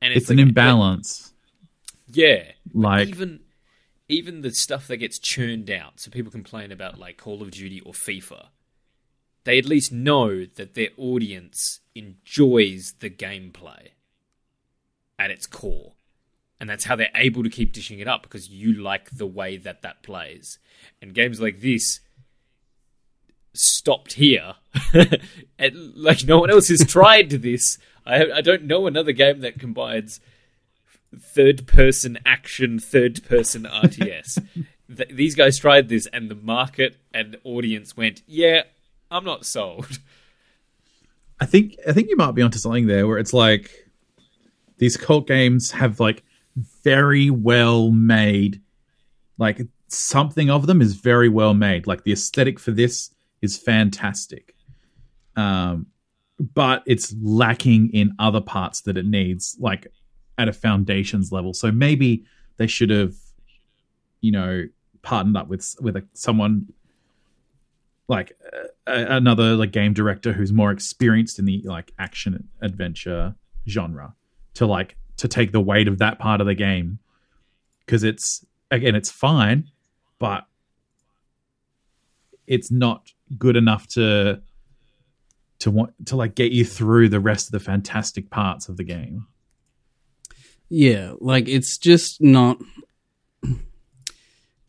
And 0.00 0.12
It's, 0.12 0.28
like, 0.28 0.38
an 0.38 0.40
imbalance. 0.40 1.32
yeah, 2.10 2.52
Like 2.72 3.08
even 3.08 3.40
even 4.08 4.40
the 4.42 4.50
stuff 4.52 4.88
that 4.88 4.98
gets 4.98 5.18
churned 5.18 5.70
out. 5.70 6.00
So 6.00 6.10
people 6.10 6.32
complain 6.32 6.72
about 6.72 6.98
like 6.98 7.16
Call 7.18 7.42
of 7.42 7.50
Duty 7.50 7.80
or 7.80 7.92
FIFA. 7.92 8.46
They 9.44 9.58
at 9.58 9.64
least 9.64 9.90
know 9.92 10.44
that 10.44 10.74
their 10.74 10.90
audience 10.96 11.80
enjoys 11.94 12.94
the 13.00 13.10
gameplay 13.10 13.88
at 15.18 15.30
its 15.30 15.46
core. 15.46 15.92
And 16.60 16.70
that's 16.70 16.84
how 16.84 16.94
they're 16.94 17.10
able 17.16 17.42
to 17.42 17.50
keep 17.50 17.72
dishing 17.72 17.98
it 17.98 18.06
up 18.06 18.22
because 18.22 18.48
you 18.48 18.72
like 18.74 19.10
the 19.10 19.26
way 19.26 19.56
that 19.56 19.82
that 19.82 20.02
plays. 20.04 20.58
And 21.00 21.12
games 21.14 21.40
like 21.40 21.60
this 21.60 22.00
stopped 23.54 24.14
here. 24.14 24.54
and, 25.58 25.94
like 25.94 26.24
no 26.24 26.38
one 26.40 26.50
else 26.50 26.68
has 26.68 26.84
tried 26.86 27.30
this. 27.30 27.78
I 28.06 28.30
I 28.30 28.40
don't 28.40 28.64
know 28.64 28.86
another 28.86 29.12
game 29.12 29.40
that 29.40 29.58
combines 29.58 30.20
third 31.18 31.66
person 31.66 32.18
action, 32.24 32.78
third 32.78 33.22
person 33.24 33.64
RTS. 33.64 34.44
Th- 34.96 35.08
these 35.10 35.34
guys 35.34 35.58
tried 35.58 35.88
this, 35.88 36.06
and 36.06 36.30
the 36.30 36.34
market 36.34 36.96
and 37.14 37.38
audience 37.44 37.96
went, 37.96 38.22
"Yeah, 38.26 38.62
I'm 39.10 39.24
not 39.24 39.46
sold." 39.46 39.98
I 41.40 41.46
think 41.46 41.76
I 41.86 41.92
think 41.92 42.08
you 42.08 42.16
might 42.16 42.32
be 42.32 42.42
onto 42.42 42.58
something 42.58 42.86
there 42.86 43.06
where 43.06 43.18
it's 43.18 43.32
like 43.32 43.70
these 44.78 44.96
cult 44.96 45.26
games 45.26 45.70
have 45.72 46.00
like 46.00 46.22
very 46.84 47.30
well 47.30 47.90
made 47.90 48.60
like 49.38 49.62
something 49.88 50.50
of 50.50 50.66
them 50.66 50.80
is 50.80 50.94
very 50.94 51.28
well 51.28 51.54
made. 51.54 51.86
Like 51.86 52.04
the 52.04 52.12
aesthetic 52.12 52.58
for 52.58 52.70
this 52.70 53.10
is 53.42 53.58
fantastic. 53.58 54.54
Um 55.36 55.86
but 56.54 56.82
it's 56.86 57.14
lacking 57.22 57.90
in 57.90 58.14
other 58.18 58.40
parts 58.40 58.80
that 58.82 58.96
it 58.96 59.06
needs 59.06 59.56
like 59.60 59.86
at 60.38 60.48
a 60.48 60.52
foundations 60.52 61.30
level. 61.30 61.52
So 61.52 61.70
maybe 61.70 62.24
they 62.56 62.66
should 62.66 62.90
have 62.90 63.14
you 64.20 64.32
know 64.32 64.64
partnered 65.02 65.36
up 65.36 65.48
with 65.48 65.76
with 65.80 65.96
a, 65.96 66.04
someone 66.14 66.72
like 68.08 68.32
uh, 68.52 68.92
another 68.92 69.54
like 69.54 69.72
game 69.72 69.92
director 69.92 70.32
who's 70.32 70.52
more 70.52 70.70
experienced 70.70 71.38
in 71.38 71.44
the 71.44 71.62
like 71.64 71.92
action 71.98 72.48
adventure 72.60 73.34
genre 73.68 74.14
to 74.54 74.66
like 74.66 74.96
to 75.16 75.28
take 75.28 75.52
the 75.52 75.60
weight 75.60 75.88
of 75.88 75.98
that 75.98 76.18
part 76.18 76.40
of 76.40 76.46
the 76.46 76.54
game 76.54 76.98
because 77.80 78.02
it's 78.02 78.44
again 78.70 78.94
it's 78.94 79.10
fine 79.10 79.68
but 80.18 80.46
it's 82.46 82.70
not 82.70 83.12
good 83.38 83.56
enough 83.56 83.86
to 83.88 84.40
to 85.60 85.70
want 85.70 85.92
to 86.06 86.16
like 86.16 86.34
get 86.34 86.52
you 86.52 86.64
through 86.64 87.08
the 87.08 87.20
rest 87.20 87.46
of 87.46 87.52
the 87.52 87.60
fantastic 87.60 88.30
parts 88.30 88.68
of 88.68 88.76
the 88.76 88.84
game 88.84 89.26
Yeah, 90.68 91.12
like 91.20 91.48
it's 91.48 91.76
just 91.78 92.20
not. 92.22 92.58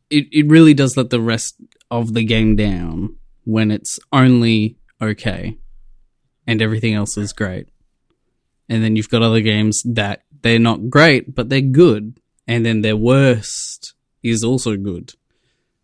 It 0.09 0.27
it 0.31 0.47
really 0.49 0.73
does 0.73 0.97
let 0.97 1.09
the 1.09 1.21
rest 1.21 1.55
of 1.89 2.13
the 2.13 2.25
game 2.25 2.55
down 2.57 3.15
when 3.45 3.71
it's 3.71 3.99
only 4.11 4.77
okay, 5.01 5.57
and 6.45 6.61
everything 6.61 6.93
else 6.93 7.17
is 7.17 7.31
great. 7.33 7.69
And 8.67 8.83
then 8.83 8.95
you've 8.95 9.09
got 9.09 9.21
other 9.21 9.41
games 9.41 9.81
that 9.85 10.23
they're 10.41 10.59
not 10.59 10.89
great, 10.89 11.33
but 11.33 11.47
they're 11.49 11.61
good, 11.61 12.19
and 12.47 12.65
then 12.65 12.81
their 12.81 12.97
worst 12.97 13.93
is 14.21 14.43
also 14.43 14.75
good, 14.75 15.13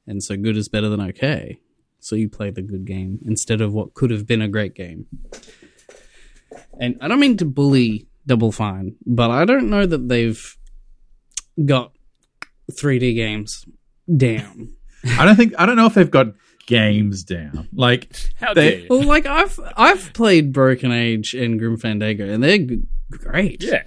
and 0.05 0.21
so 0.21 0.36
good 0.36 0.57
is 0.57 0.67
better 0.67 0.89
than 0.89 1.01
okay. 1.01 1.59
So 2.00 2.16
you 2.16 2.30
play 2.30 2.50
the 2.50 2.62
good 2.62 2.86
game 2.86 3.20
instead 3.26 3.62
of 3.62 3.74
what 3.74 3.93
could 3.93 4.10
have 4.12 4.26
been 4.26 4.41
a 4.41 4.47
great 4.47 4.74
game. 4.74 5.06
And 6.80 6.97
I 7.02 7.08
don't 7.08 7.20
mean 7.20 7.38
to 7.38 7.45
bully 7.45 8.08
Double 8.26 8.52
Fine, 8.52 8.95
but 9.06 9.32
I 9.32 9.45
don't 9.45 9.70
know 9.70 9.86
that 9.86 10.08
they've 10.08 10.58
got 11.66 11.91
3D 12.72 13.16
games 13.16 13.66
down. 14.16 14.74
i 15.18 15.26
don't 15.26 15.36
think 15.36 15.54
i 15.58 15.66
don't 15.66 15.76
know 15.78 15.86
if 15.86 15.93
they've 15.93 16.12
got 16.12 16.28
games 16.68 17.24
down 17.24 17.68
like 17.74 18.14
How 18.39 18.54
They- 18.54 18.70
dare 18.72 18.80
you? 18.82 18.88
Well, 18.89 19.04
like 19.04 19.26
I've 19.26 19.60
I've 19.76 20.14
played 20.14 20.52
Broken 20.54 20.91
Age 20.91 21.34
and 21.34 21.58
Grim 21.60 21.78
Fandango, 21.78 22.28
and 22.30 22.43
they're 22.43 22.58
g- 22.60 22.82
great. 23.12 23.64
Yeah, 23.64 23.84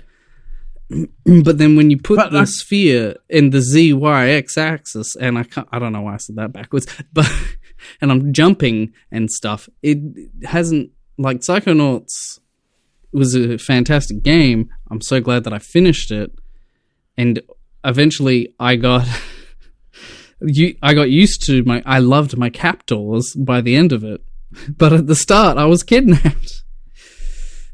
But 1.44 1.58
then 1.58 1.76
when 1.76 1.90
you 1.90 1.98
put 1.98 2.16
But 2.16 2.32
the 2.32 2.40
I- 2.40 2.44
sphere 2.44 3.16
in 3.28 3.50
the 3.50 3.60
Z 3.60 3.92
Y 3.92 4.28
X 4.30 4.58
axis, 4.58 5.14
and 5.16 5.38
I 5.38 5.44
can't, 5.44 5.68
I 5.70 5.78
don't 5.78 5.92
know 5.92 6.02
why 6.02 6.14
I 6.14 6.18
said 6.18 6.36
that 6.36 6.52
backwards, 6.52 6.86
but 7.12 7.30
and 8.00 8.10
I'm 8.10 8.32
jumping 8.32 8.92
and 9.10 9.30
stuff, 9.30 9.68
it 9.82 9.98
hasn't 10.44 10.90
like 11.18 11.38
Psychonauts 11.38 12.38
was 13.12 13.34
a 13.34 13.58
fantastic 13.58 14.22
game. 14.22 14.70
I'm 14.90 15.00
so 15.00 15.20
glad 15.20 15.44
that 15.44 15.52
I 15.52 15.58
finished 15.58 16.10
it, 16.10 16.32
and 17.16 17.40
eventually 17.84 18.54
I 18.58 18.76
got. 18.76 19.06
You, 20.44 20.74
I 20.82 20.92
got 20.94 21.08
used 21.08 21.46
to 21.46 21.62
my. 21.62 21.84
I 21.86 22.00
loved 22.00 22.36
my 22.36 22.50
captors 22.50 23.32
by 23.32 23.60
the 23.60 23.76
end 23.76 23.92
of 23.92 24.02
it, 24.02 24.24
but 24.76 24.92
at 24.92 25.06
the 25.06 25.14
start 25.14 25.56
I 25.56 25.66
was 25.66 25.84
kidnapped. 25.84 26.64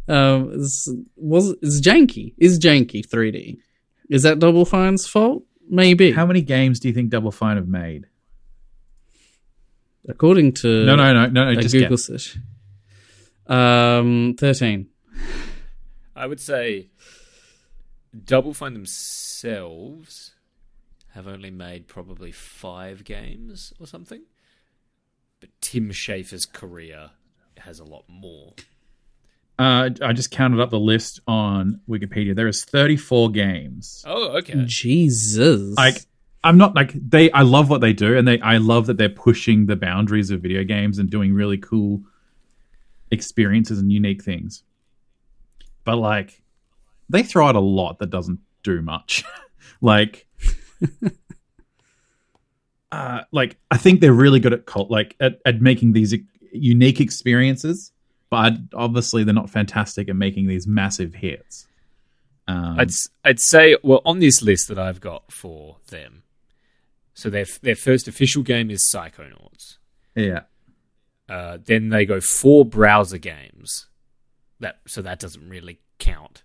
Um, 0.06 0.52
it's, 0.54 0.90
was 1.16 1.54
it's 1.60 1.86
janky? 1.86 2.32
Is 2.38 2.58
janky 2.58 3.06
3D? 3.06 3.58
Is 4.08 4.22
that 4.22 4.38
Double 4.38 4.64
Fine's 4.64 5.06
fault? 5.06 5.44
Maybe. 5.68 6.12
how 6.12 6.26
many 6.26 6.40
games 6.40 6.80
do 6.80 6.88
you 6.88 6.94
think 6.94 7.10
double 7.10 7.30
fine 7.30 7.56
have 7.56 7.68
made 7.68 8.06
According 10.08 10.52
to 10.54 10.84
no 10.84 10.96
no 10.96 11.12
no 11.12 11.26
no 11.26 11.44
no 11.44 11.58
a 11.58 11.62
just 11.62 11.74
Google 11.74 11.90
guess. 11.90 12.04
search, 12.06 12.38
um, 13.46 14.34
thirteen. 14.38 14.88
I 16.16 16.26
would 16.26 16.40
say 16.40 16.88
Double 18.24 18.54
Fine 18.54 18.74
themselves 18.74 20.34
have 21.14 21.28
only 21.28 21.50
made 21.50 21.86
probably 21.88 22.32
five 22.32 23.04
games 23.04 23.72
or 23.78 23.86
something, 23.86 24.22
but 25.40 25.50
Tim 25.60 25.90
Schafer's 25.90 26.46
career 26.46 27.10
has 27.58 27.80
a 27.80 27.84
lot 27.84 28.04
more. 28.08 28.54
Uh, 29.58 29.90
I 30.02 30.12
just 30.12 30.30
counted 30.30 30.60
up 30.60 30.70
the 30.70 30.78
list 30.78 31.20
on 31.26 31.80
Wikipedia. 31.88 32.34
There 32.36 32.46
is 32.46 32.64
34 32.64 33.30
games. 33.30 34.04
Oh, 34.06 34.36
okay. 34.38 34.54
Jesus. 34.66 35.76
Like, 35.76 35.96
I'm 36.44 36.56
not 36.56 36.74
like 36.74 36.92
they. 36.94 37.30
I 37.32 37.42
love 37.42 37.68
what 37.68 37.80
they 37.80 37.92
do, 37.92 38.16
and 38.16 38.26
they. 38.26 38.40
I 38.40 38.58
love 38.58 38.86
that 38.86 38.96
they're 38.96 39.08
pushing 39.08 39.66
the 39.66 39.76
boundaries 39.76 40.30
of 40.30 40.40
video 40.40 40.64
games 40.64 40.98
and 40.98 41.10
doing 41.10 41.34
really 41.34 41.58
cool 41.58 42.02
experiences 43.10 43.78
and 43.78 43.92
unique 43.92 44.22
things. 44.22 44.62
But 45.84 45.96
like, 45.96 46.42
they 47.08 47.22
throw 47.22 47.48
out 47.48 47.56
a 47.56 47.60
lot 47.60 47.98
that 47.98 48.10
doesn't 48.10 48.40
do 48.62 48.82
much. 48.82 49.24
like, 49.80 50.26
uh, 52.92 53.22
like 53.32 53.56
I 53.70 53.76
think 53.76 54.00
they're 54.00 54.12
really 54.12 54.40
good 54.40 54.52
at 54.52 54.64
cult, 54.64 54.90
like 54.90 55.16
at, 55.18 55.40
at 55.44 55.60
making 55.60 55.92
these 55.92 56.14
unique 56.52 57.00
experiences. 57.00 57.92
But 58.30 58.54
obviously, 58.74 59.24
they're 59.24 59.34
not 59.34 59.50
fantastic 59.50 60.08
at 60.08 60.16
making 60.16 60.46
these 60.46 60.66
massive 60.66 61.14
hits. 61.14 61.66
Um, 62.46 62.78
I'd 62.78 62.90
I'd 63.24 63.40
say 63.40 63.76
well 63.82 64.02
on 64.04 64.20
this 64.20 64.42
list 64.42 64.68
that 64.68 64.78
I've 64.78 65.00
got 65.00 65.32
for 65.32 65.78
them. 65.88 66.22
So 67.18 67.30
their 67.30 67.46
their 67.62 67.74
first 67.74 68.06
official 68.06 68.44
game 68.44 68.70
is 68.70 68.88
Psychonauts. 68.94 69.78
yeah. 70.14 70.42
Uh, 71.28 71.58
then 71.62 71.88
they 71.88 72.06
go 72.06 72.20
four 72.20 72.64
browser 72.64 73.18
games. 73.18 73.86
That 74.60 74.78
so 74.86 75.02
that 75.02 75.18
doesn't 75.18 75.48
really 75.48 75.80
count. 75.98 76.44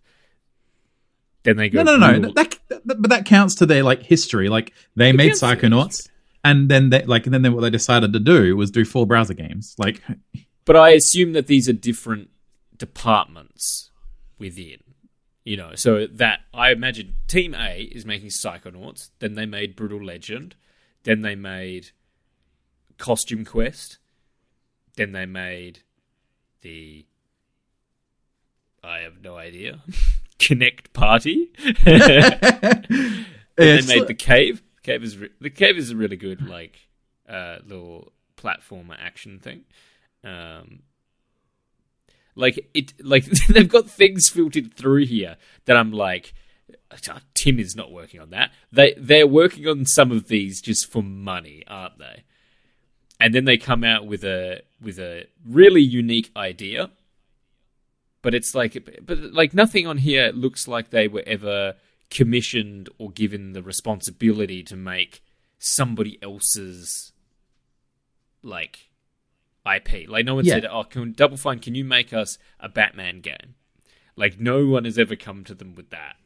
Then 1.44 1.58
they 1.58 1.70
go 1.70 1.84
No, 1.84 1.96
no, 1.96 2.12
no. 2.14 2.20
Blue- 2.20 2.34
That, 2.34 2.58
that, 2.70 3.02
but 3.02 3.10
that 3.12 3.26
counts 3.26 3.54
to 3.56 3.68
their 3.68 3.84
like 3.84 4.02
history. 4.02 4.50
Like 4.50 4.74
they 4.96 5.12
made 5.12 5.28
counts 5.28 5.42
to 5.42 5.46
Psychonauts, 5.46 6.10
and 6.44 6.70
then 6.70 6.90
they 6.90 7.04
like 7.04 7.28
and 7.28 7.34
then 7.36 7.44
they, 7.44 7.50
what 7.50 7.62
they 7.62 7.70
decided 7.70 8.12
to 8.14 8.20
do 8.20 8.58
was 8.58 8.72
do 8.72 8.84
four 8.84 9.06
browser 9.06 9.36
games. 9.36 9.76
Like 9.78 10.02
But 10.66 10.76
I 10.76 10.90
assume 10.94 11.34
that 11.34 11.46
these 11.46 11.70
are 11.70 11.74
different 11.74 12.32
departments 12.76 13.92
within. 14.40 14.80
You 15.44 15.58
know, 15.58 15.76
so 15.76 16.08
that 16.08 16.40
I 16.52 16.72
imagine 16.72 17.14
Team 17.28 17.54
A 17.54 17.82
is 17.84 18.08
making 18.08 18.30
Psychonauts, 18.30 19.12
then 19.20 19.36
they 19.36 19.46
made 19.46 19.76
Brutal 19.76 20.04
Legend, 20.04 20.56
then 21.04 21.22
they 21.22 21.36
made 21.36 21.92
Costume 22.98 23.46
Quest, 23.46 23.98
then 24.96 25.12
they 25.12 25.26
made 25.26 25.80
the 26.62 27.06
I 28.84 29.00
have 29.00 29.22
no 29.22 29.38
idea. 29.38 29.82
Kinect 30.40 30.92
Party. 30.94 31.52
then 31.86 33.26
they 33.56 33.82
made 33.86 34.08
the 34.08 34.16
Cave. 34.18 34.62
Cave 34.84 35.04
is 35.04 35.18
re- 35.18 35.30
the 35.40 35.50
Cave 35.50 35.78
is 35.78 35.92
a 35.92 35.96
really 35.96 36.18
good 36.18 36.48
like 36.48 36.88
uh, 37.30 37.58
little 37.66 38.12
platformer 38.36 38.98
action 39.00 39.40
thing. 39.40 39.64
Um, 40.24 40.84
like 42.36 42.68
it, 42.74 42.94
like 43.00 43.26
they've 43.50 43.70
got 43.70 43.90
things 43.90 44.30
filtered 44.30 44.74
through 44.74 45.06
here 45.06 45.38
that 45.66 45.78
I'm 45.78 45.92
like, 45.92 46.34
"Ah, 46.36 46.43
Tim 47.34 47.60
is 47.60 47.76
not 47.76 47.92
working 47.92 48.20
on 48.20 48.30
that. 48.32 48.52
They 48.72 48.94
they're 48.98 49.28
working 49.28 49.68
on 49.68 49.86
some 49.86 50.12
of 50.12 50.28
these 50.28 50.62
just 50.62 50.92
for 50.92 51.02
money, 51.04 51.64
aren't 51.68 51.98
they? 52.00 52.24
And 53.20 53.34
then 53.34 53.46
they 53.46 53.58
come 53.58 53.84
out 53.84 54.06
with 54.06 54.24
a 54.24 54.62
with 54.82 55.00
a 55.00 55.26
really 55.48 55.82
unique 55.82 56.30
idea, 56.36 56.90
but 58.22 58.34
it's 58.36 58.54
like, 58.54 58.78
but 59.06 59.18
like 59.34 59.54
nothing 59.54 59.88
on 59.88 60.00
here 60.00 60.32
looks 60.34 60.68
like 60.68 60.90
they 60.90 61.08
were 61.08 61.24
ever 61.26 61.76
commissioned 62.10 62.90
or 62.98 63.10
given 63.12 63.54
the 63.54 63.64
responsibility 63.64 64.62
to 64.64 64.76
make 64.76 65.24
somebody 65.58 66.20
else's 66.22 67.12
like 68.42 68.90
IP. 69.66 70.08
Like 70.10 70.26
no 70.26 70.36
one 70.36 70.46
Yeah. 70.46 70.56
said, 70.56 70.66
"Oh, 70.66 70.84
can 70.84 71.14
Double 71.14 71.38
Fine? 71.38 71.60
Can 71.60 71.76
you 71.76 71.86
make 71.86 72.12
us 72.14 72.38
a 72.60 72.68
Batman 72.68 73.22
game?" 73.22 73.56
Like 74.16 74.40
no 74.40 74.66
one 74.68 74.86
has 74.86 75.00
ever 75.00 75.16
come 75.16 75.44
to 75.46 75.56
them 75.56 75.76
with 75.76 75.90
that. 75.92 76.18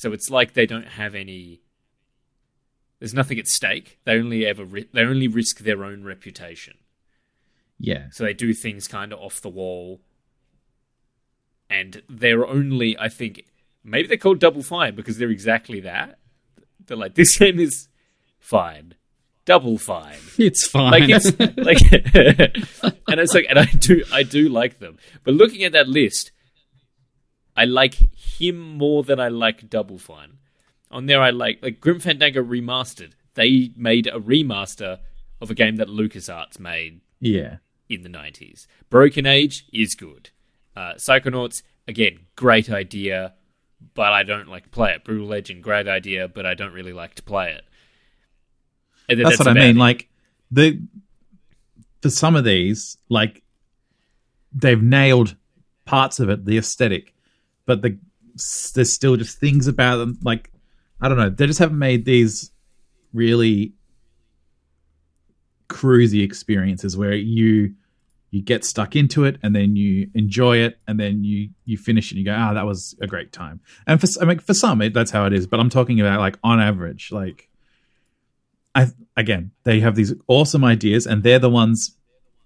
So 0.00 0.14
it's 0.14 0.30
like 0.30 0.54
they 0.54 0.64
don't 0.64 0.86
have 0.88 1.14
any. 1.14 1.60
There's 3.00 3.12
nothing 3.12 3.38
at 3.38 3.46
stake. 3.46 3.98
They 4.04 4.12
only 4.18 4.46
ever 4.46 4.64
ri- 4.64 4.88
they 4.94 5.02
only 5.02 5.28
risk 5.28 5.58
their 5.58 5.84
own 5.84 6.04
reputation. 6.04 6.78
yeah, 7.78 8.06
So 8.10 8.24
they 8.24 8.32
do 8.32 8.54
things 8.54 8.88
kind 8.88 9.12
of 9.12 9.18
off 9.18 9.42
the 9.42 9.50
wall. 9.50 10.00
And 11.68 12.00
they're 12.08 12.46
only, 12.46 12.96
I 12.98 13.10
think, 13.10 13.44
maybe 13.84 14.08
they're 14.08 14.16
called 14.16 14.40
Double 14.40 14.62
Fine 14.62 14.94
because 14.94 15.18
they're 15.18 15.28
exactly 15.28 15.80
that. 15.80 16.18
They're 16.86 16.96
like, 16.96 17.14
this 17.14 17.36
game 17.36 17.60
is 17.60 17.88
fine. 18.38 18.94
Double 19.44 19.76
fine. 19.76 20.16
It's 20.38 20.66
fine. 20.66 20.92
Like 20.92 21.10
it's 21.10 21.38
like 21.58 21.82
and 23.06 23.20
it's 23.20 23.34
like 23.34 23.44
and 23.50 23.58
I 23.58 23.66
do 23.66 24.02
I 24.10 24.22
do 24.22 24.48
like 24.48 24.78
them. 24.78 24.96
But 25.24 25.34
looking 25.34 25.62
at 25.64 25.72
that 25.72 25.88
list, 25.88 26.32
I 27.56 27.64
like 27.64 27.94
him 27.94 28.58
more 28.58 29.02
than 29.02 29.20
I 29.20 29.28
like 29.28 29.68
Double 29.68 29.98
Fine. 29.98 30.38
On 30.90 31.06
there 31.06 31.20
I 31.20 31.30
like 31.30 31.60
like 31.62 31.80
Grim 31.80 32.00
Fandango 32.00 32.42
remastered. 32.42 33.12
They 33.34 33.72
made 33.76 34.06
a 34.06 34.18
remaster 34.18 34.98
of 35.40 35.50
a 35.50 35.54
game 35.54 35.76
that 35.76 35.88
LucasArts 35.88 36.58
made 36.58 37.00
yeah. 37.20 37.56
in 37.88 38.02
the 38.02 38.08
90s. 38.08 38.66
Broken 38.90 39.26
Age 39.26 39.66
is 39.72 39.94
good. 39.94 40.30
Uh, 40.76 40.94
Psychonauts, 40.94 41.62
again, 41.88 42.20
great 42.36 42.70
idea, 42.70 43.34
but 43.94 44.12
I 44.12 44.22
don't 44.22 44.48
like 44.48 44.64
to 44.64 44.68
play 44.68 44.92
it. 44.92 45.04
Brutal 45.04 45.26
Legend, 45.26 45.62
great 45.62 45.88
idea, 45.88 46.28
but 46.28 46.44
I 46.44 46.54
don't 46.54 46.72
really 46.72 46.92
like 46.92 47.14
to 47.14 47.22
play 47.22 47.52
it. 47.52 47.64
Then 49.08 49.24
That's, 49.24 49.38
what 49.38 49.48
I 49.48 49.54
mean. 49.54 49.76
it. 49.76 49.80
Like 49.80 50.08
the 50.50 50.80
for 52.00 52.10
some 52.10 52.36
of 52.36 52.44
these, 52.44 52.96
like 53.08 53.42
they've 54.52 54.82
nailed 54.82 55.36
parts 55.84 56.20
of 56.20 56.28
it, 56.28 56.44
the 56.44 56.58
aesthetic, 56.58 57.14
but 57.70 57.82
the 57.82 57.98
there's 58.74 58.92
still 58.92 59.16
just 59.16 59.38
things 59.38 59.66
about 59.66 59.96
them. 59.96 60.18
Like 60.22 60.50
I 61.00 61.08
don't 61.08 61.18
know, 61.18 61.30
they 61.30 61.46
just 61.46 61.58
haven't 61.58 61.78
made 61.78 62.04
these 62.04 62.50
really 63.12 63.72
cruisy 65.68 66.22
experiences 66.22 66.96
where 66.96 67.14
you 67.14 67.74
you 68.30 68.42
get 68.42 68.64
stuck 68.64 68.94
into 68.94 69.24
it 69.24 69.38
and 69.42 69.54
then 69.54 69.76
you 69.76 70.10
enjoy 70.14 70.58
it 70.58 70.78
and 70.86 70.98
then 70.98 71.24
you 71.24 71.50
you 71.64 71.76
finish 71.76 72.10
it 72.10 72.16
and 72.16 72.18
you 72.18 72.24
go 72.24 72.34
ah 72.36 72.52
that 72.54 72.66
was 72.66 72.96
a 73.00 73.06
great 73.06 73.32
time 73.32 73.60
and 73.86 74.00
for 74.00 74.06
I 74.20 74.24
mean 74.24 74.38
for 74.40 74.54
some 74.54 74.82
it, 74.82 74.94
that's 74.94 75.10
how 75.10 75.26
it 75.26 75.32
is 75.32 75.46
but 75.46 75.60
I'm 75.60 75.70
talking 75.70 76.00
about 76.00 76.18
like 76.18 76.38
on 76.42 76.60
average 76.60 77.10
like 77.12 77.50
I 78.74 78.88
again, 79.16 79.50
they 79.64 79.80
have 79.80 79.96
these 79.96 80.14
awesome 80.28 80.64
ideas, 80.64 81.06
and 81.06 81.22
they're 81.22 81.38
the 81.38 81.50
ones. 81.50 81.96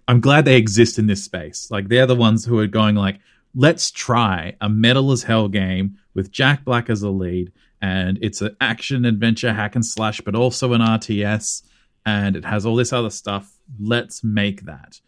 I'm 0.07 0.21
glad 0.21 0.45
they 0.45 0.57
exist 0.57 0.99
in 0.99 1.07
this 1.07 1.25
space. 1.25 1.69
Like 1.71 1.89
they're 1.89 2.07
the 2.07 2.15
ones 2.15 2.45
who 2.45 2.59
are 2.59 2.67
going 2.67 2.95
like, 2.95 3.21
let's 3.55 3.91
try 3.91 4.57
a 4.61 4.69
metal 4.69 5.13
as 5.13 5.23
hell 5.23 5.49
game 5.49 5.99
with 6.15 6.31
Jack 6.31 6.65
Black 6.65 6.91
as 6.91 7.03
a 7.03 7.11
lead, 7.11 7.53
and 7.81 8.19
it's 8.23 8.41
an 8.41 8.57
action 8.61 9.05
adventure 9.05 9.53
hack 9.53 9.75
and 9.75 9.85
slash, 9.85 10.21
but 10.21 10.35
also 10.35 10.73
an 10.73 10.81
RTS, 10.81 11.63
and 12.05 12.37
it 12.37 12.45
has 12.45 12.67
all 12.67 12.77
this 12.77 12.93
other 12.93 13.11
stuff. 13.11 13.59
Let's 13.81 14.25
make 14.25 14.63
that. 14.63 15.01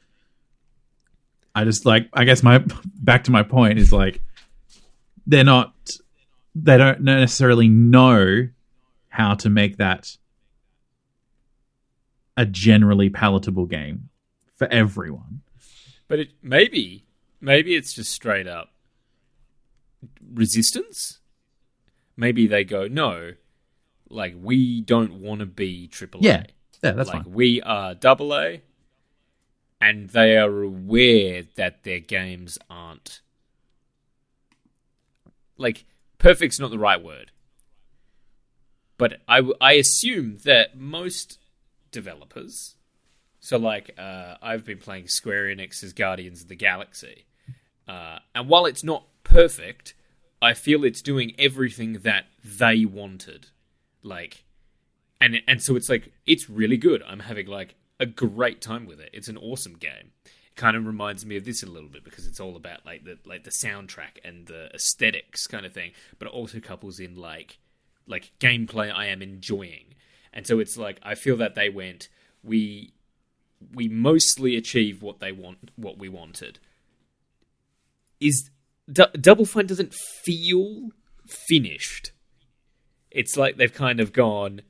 I 1.54 1.64
just 1.64 1.86
like, 1.86 2.08
I 2.12 2.24
guess 2.24 2.42
my 2.42 2.58
back 2.84 3.24
to 3.24 3.30
my 3.30 3.42
point 3.42 3.78
is 3.78 3.92
like, 3.92 4.22
they're 5.26 5.44
not, 5.44 5.74
they 6.54 6.76
don't 6.76 7.00
necessarily 7.00 7.68
know 7.68 8.48
how 9.08 9.34
to 9.34 9.48
make 9.48 9.78
that 9.78 10.16
a 12.36 12.44
generally 12.44 13.08
palatable 13.08 13.66
game 13.66 14.10
for 14.54 14.68
everyone. 14.68 15.40
But 16.08 16.20
it 16.20 16.28
maybe 16.42 17.05
maybe 17.40 17.74
it's 17.74 17.92
just 17.92 18.12
straight 18.12 18.46
up 18.46 18.70
resistance. 20.32 21.18
Maybe 22.16 22.46
they 22.46 22.64
go, 22.64 22.88
no, 22.88 23.34
like 24.08 24.34
we 24.40 24.80
don't 24.80 25.20
want 25.20 25.40
to 25.40 25.46
be 25.46 25.88
AAA. 25.88 26.18
Yeah, 26.20 26.44
yeah, 26.82 26.92
that's 26.92 27.08
like 27.08 27.24
fine. 27.24 27.32
we 27.32 27.62
are 27.62 27.94
double 27.94 28.34
A, 28.34 28.62
and 29.80 30.10
they 30.10 30.36
are 30.36 30.62
aware 30.62 31.42
that 31.56 31.84
their 31.84 32.00
games 32.00 32.58
aren't 32.70 33.20
like 35.58 35.84
perfect's 36.18 36.58
not 36.58 36.70
the 36.70 36.78
right 36.78 37.02
word, 37.02 37.32
but 38.96 39.20
I 39.28 39.42
I 39.60 39.72
assume 39.72 40.38
that 40.44 40.78
most 40.78 41.38
developers, 41.90 42.75
so 43.46 43.58
like 43.58 43.92
uh, 43.96 44.34
I've 44.42 44.64
been 44.64 44.78
playing 44.78 45.06
Square 45.06 45.54
Enix's 45.54 45.92
Guardians 45.92 46.42
of 46.42 46.48
the 46.48 46.56
Galaxy, 46.56 47.26
uh, 47.86 48.18
and 48.34 48.48
while 48.48 48.66
it's 48.66 48.82
not 48.82 49.04
perfect, 49.22 49.94
I 50.42 50.52
feel 50.52 50.82
it's 50.82 51.00
doing 51.00 51.32
everything 51.38 52.00
that 52.02 52.26
they 52.42 52.84
wanted, 52.84 53.50
like 54.02 54.42
and 55.20 55.42
and 55.46 55.62
so 55.62 55.76
it's 55.76 55.88
like 55.88 56.12
it's 56.26 56.50
really 56.50 56.76
good. 56.76 57.04
I'm 57.06 57.20
having 57.20 57.46
like 57.46 57.76
a 58.00 58.06
great 58.06 58.60
time 58.60 58.84
with 58.84 58.98
it. 58.98 59.10
It's 59.12 59.28
an 59.28 59.36
awesome 59.36 59.74
game. 59.74 60.10
It 60.24 60.56
kind 60.56 60.76
of 60.76 60.84
reminds 60.84 61.24
me 61.24 61.36
of 61.36 61.44
this 61.44 61.62
a 61.62 61.66
little 61.66 61.88
bit 61.88 62.02
because 62.02 62.26
it's 62.26 62.40
all 62.40 62.56
about 62.56 62.84
like 62.84 63.04
the 63.04 63.16
like 63.24 63.44
the 63.44 63.50
soundtrack 63.50 64.18
and 64.24 64.48
the 64.48 64.74
aesthetics 64.74 65.46
kind 65.46 65.64
of 65.64 65.72
thing, 65.72 65.92
but 66.18 66.26
it 66.26 66.34
also 66.34 66.58
couples 66.58 66.98
in 66.98 67.14
like 67.14 67.58
like 68.08 68.32
gameplay 68.40 68.92
I 68.92 69.06
am 69.06 69.22
enjoying. 69.22 69.94
And 70.32 70.48
so 70.48 70.58
it's 70.58 70.76
like 70.76 70.98
I 71.04 71.14
feel 71.14 71.36
that 71.36 71.54
they 71.54 71.68
went 71.68 72.08
we 72.42 72.92
we 73.74 73.88
mostly 73.88 74.56
achieve 74.56 75.02
what 75.02 75.20
they 75.20 75.32
want 75.32 75.70
what 75.76 75.98
we 75.98 76.08
wanted. 76.08 76.58
Is 78.20 78.50
D- 78.90 79.04
Double 79.20 79.44
Fine 79.44 79.66
doesn't 79.66 79.94
feel 79.94 80.90
finished. 81.26 82.12
It's 83.10 83.36
like 83.36 83.56
they've 83.56 83.72
kind 83.72 84.00
of 84.00 84.12
gone 84.12 84.62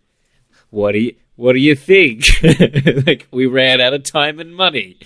what 0.70 0.93
do 0.93 0.99
you 0.99 1.14
what 1.37 1.53
do 1.53 1.59
you 1.59 1.74
think? 1.76 2.24
like 3.07 3.28
we 3.30 3.47
ran 3.47 3.80
out 3.80 3.93
of 3.95 4.03
time 4.05 4.39
and 4.41 4.55
money. 4.57 4.99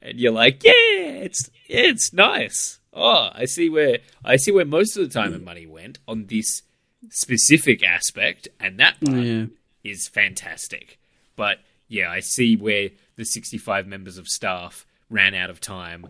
And 0.00 0.18
you're 0.20 0.32
like, 0.32 0.62
yeah, 0.64 0.72
it's 0.72 1.50
it's 1.66 2.12
nice. 2.12 2.78
Oh, 2.92 3.30
I 3.34 3.46
see 3.46 3.68
where 3.68 3.98
I 4.24 4.36
see 4.36 4.52
where 4.52 4.64
most 4.64 4.96
of 4.96 5.06
the 5.06 5.12
time 5.12 5.34
and 5.34 5.44
money 5.44 5.66
went 5.66 5.98
on 6.06 6.26
this 6.26 6.62
specific 7.10 7.82
aspect, 7.82 8.48
and 8.60 8.78
that 8.78 8.96
Yeah. 9.02 9.46
is 9.82 10.08
fantastic. 10.08 10.98
But 11.36 11.58
yeah, 11.94 12.10
I 12.10 12.20
see 12.20 12.56
where 12.56 12.90
the 13.16 13.24
65 13.24 13.86
members 13.86 14.18
of 14.18 14.26
staff 14.26 14.84
ran 15.08 15.34
out 15.34 15.48
of 15.48 15.60
time 15.60 16.08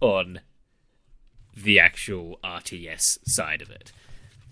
on 0.00 0.40
the 1.54 1.78
actual 1.78 2.38
RTS 2.42 3.18
side 3.26 3.60
of 3.60 3.70
it. 3.70 3.92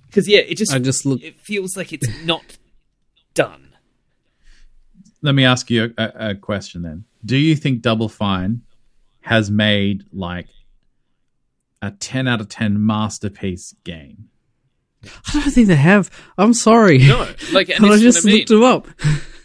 Because 0.07 0.29
yeah, 0.29 0.41
it 0.41 0.57
just 0.57 0.73
I 0.73 0.79
just 0.79 1.07
look. 1.07 1.23
it 1.23 1.41
feels 1.41 1.77
like 1.77 1.93
it's 1.93 2.09
not 2.25 2.59
done. 3.33 3.75
Let 5.23 5.35
me 5.35 5.45
ask 5.45 5.71
you 5.71 5.95
a, 5.97 6.03
a, 6.03 6.31
a 6.31 6.35
question 6.35 6.83
then. 6.83 7.05
Do 7.25 7.37
you 7.37 7.57
think 7.57 7.81
Double 7.81 8.09
Fine 8.09 8.63
has 9.23 9.51
made 9.51 10.05
like 10.13 10.49
a 11.81 11.93
10 11.93 12.29
out 12.29 12.41
of 12.41 12.49
10 12.49 12.85
masterpiece 12.85 13.75
game? 13.85 14.29
I 15.03 15.33
don't 15.33 15.51
think 15.51 15.69
they 15.69 15.77
have. 15.77 16.11
I'm 16.37 16.53
sorry. 16.53 16.99
No, 16.99 17.27
like, 17.53 17.69
and 17.75 17.87
I 17.87 17.97
just 17.97 18.25
what 18.25 18.31
I 18.31 18.33
mean. 18.33 18.37
looked 18.37 18.49
them 18.49 18.63
up. 18.63 18.87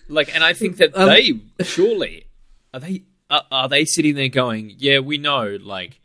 Like, 0.08 0.34
and 0.34 0.44
I 0.44 0.54
think 0.54 0.78
that 0.78 0.96
Um, 0.96 1.10
they 1.10 1.40
surely 1.64 2.28
are 2.74 2.80
they 2.80 3.04
are, 3.30 3.44
are 3.52 3.70
they 3.70 3.86
sitting 3.86 4.16
there 4.16 4.30
going, 4.30 4.74
yeah, 4.78 5.00
we 5.00 5.18
know, 5.18 5.58
like 5.62 6.00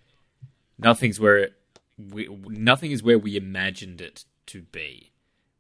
nothing's 0.79 1.21
where 1.21 1.39
it 1.39 1.53
we, 1.99 2.29
nothing 2.49 2.93
is 2.93 3.03
where 3.03 3.19
we 3.19 3.37
imagined 3.37 4.01
it 4.01 4.25
to 4.47 4.63
be. 4.63 5.13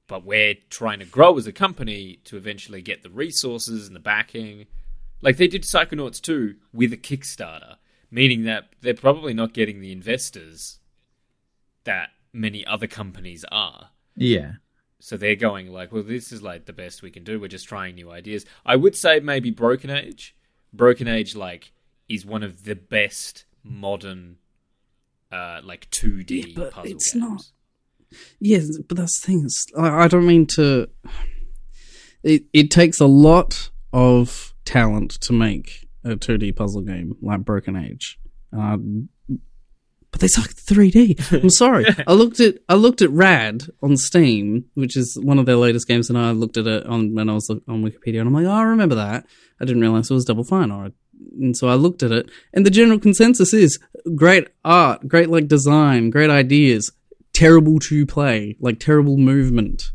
But 0.07 0.24
we're 0.24 0.55
trying 0.70 0.99
to 0.99 1.05
grow 1.05 1.36
as 1.38 1.47
a 1.47 1.53
company 1.53 2.18
to 2.24 2.36
eventually 2.36 2.82
get 2.82 3.03
the 3.03 3.11
resources 3.11 3.86
and 3.86 3.95
the 3.95 4.01
backing. 4.01 4.66
Like 5.20 5.36
they 5.36 5.47
did 5.47 5.62
Psychonauts 5.62 6.20
2 6.20 6.57
with 6.72 6.93
a 6.93 6.97
Kickstarter, 6.97 7.76
meaning 8.11 8.45
that 8.45 8.70
they're 8.80 8.95
probably 8.95 9.34
not 9.34 9.53
getting 9.53 9.80
the 9.80 9.93
investors 9.93 10.78
that 11.84 12.11
many 12.32 12.66
other 12.66 12.86
companies 12.86 13.45
are. 13.53 13.91
Yeah. 14.16 14.53
So 15.03 15.17
they're 15.17 15.35
going 15.35 15.73
like, 15.73 15.93
well, 15.93 16.03
this 16.03 16.31
is 16.31 16.43
like 16.43 16.67
the 16.67 16.73
best 16.73 17.03
we 17.03 17.11
can 17.11 17.25
do. 17.25 17.41
We're 17.41 17.49
just 17.49 17.67
trying 17.67 17.95
new 17.95 18.11
ideas. 18.11 18.45
I 18.67 18.77
would 18.77 18.95
say 18.95 19.19
maybe 19.21 19.51
Broken 19.51 19.91
Age. 19.91 20.37
Broken 20.73 21.09
Age 21.09 21.35
like 21.35 21.73
is 22.09 22.25
one 22.27 22.43
of 22.43 22.65
the 22.65 22.75
best 22.77 23.45
modern 23.65 24.37
uh 25.33 25.61
like 25.65 25.89
2D 25.91 26.31
Yeah, 26.31 26.53
but 26.57 26.73
puzzle 26.73 26.91
it's 26.93 27.13
games. 27.15 27.25
not. 27.25 27.43
Yeah, 28.41 28.61
but 28.89 28.97
that's 28.99 29.21
things. 29.25 29.65
I, 29.79 30.05
I 30.05 30.09
don't 30.09 30.27
mean 30.27 30.47
to. 30.49 30.89
It 32.23 32.45
it 32.53 32.71
takes 32.71 33.01
a 33.01 33.07
lot 33.07 33.71
of 33.93 34.55
talent 34.65 35.13
to 35.23 35.33
make 35.33 35.89
a 36.05 36.11
2D 36.17 36.55
puzzle 36.57 36.83
game 36.83 37.17
like 37.23 37.41
Broken 37.41 37.77
Age. 37.77 38.19
Um, 38.53 39.09
but 40.11 40.21
they 40.21 40.29
suck 40.29 40.51
3D. 40.51 41.33
I'm 41.43 41.51
sorry. 41.51 41.87
I 42.07 42.13
looked 42.13 42.41
at 42.41 42.59
I 42.69 42.75
looked 42.75 43.03
at 43.03 43.11
Rad 43.11 43.65
on 43.83 43.97
Steam, 43.97 44.67
which 44.75 44.97
is 44.97 45.19
one 45.21 45.39
of 45.39 45.47
their 45.47 45.57
latest 45.57 45.89
games, 45.89 46.09
and 46.09 46.19
I 46.19 46.33
looked 46.33 46.57
at 46.57 46.67
it 46.67 46.87
on 46.87 47.15
when 47.15 47.29
I 47.29 47.35
was 47.35 47.49
on 47.51 47.83
Wikipedia, 47.83 48.21
and 48.21 48.29
I'm 48.29 48.35
like, 48.35 48.47
oh, 48.47 48.51
I 48.51 48.63
remember 48.63 48.97
that. 48.97 49.27
I 49.61 49.65
didn't 49.65 49.83
realize 49.83 50.11
it 50.11 50.15
was 50.15 50.25
Double 50.25 50.45
Fine, 50.45 50.71
or 50.71 50.91
and 51.39 51.57
so 51.57 51.69
I 51.69 51.75
looked 51.75 52.03
at 52.03 52.13
it, 52.13 52.31
and 52.53 52.65
the 52.65 52.71
general 52.71 52.99
consensus 52.99 53.53
is 53.53 53.79
great 54.15 54.49
art, 54.65 55.07
great 55.07 55.29
like 55.31 55.49
design, 55.49 56.11
great 56.11 56.31
ideas, 56.31 56.91
terrible 57.33 57.79
to 57.81 58.07
play, 58.07 58.57
like 58.61 58.81
terrible 58.81 59.17
movement. 59.17 59.93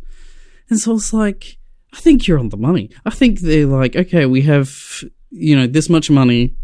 And 0.69 0.79
so 0.79 0.95
it's 0.95 1.13
like, 1.13 1.57
I 1.93 1.99
think 1.99 2.27
you're 2.27 2.39
on 2.39 2.49
the 2.49 2.57
money. 2.57 2.89
I 3.05 3.09
think 3.09 3.39
they're 3.39 3.65
like, 3.65 3.95
okay, 3.95 4.25
we 4.25 4.41
have, 4.43 5.03
you 5.29 5.55
know, 5.55 5.67
this 5.67 5.89
much 5.89 6.09
money. 6.09 6.55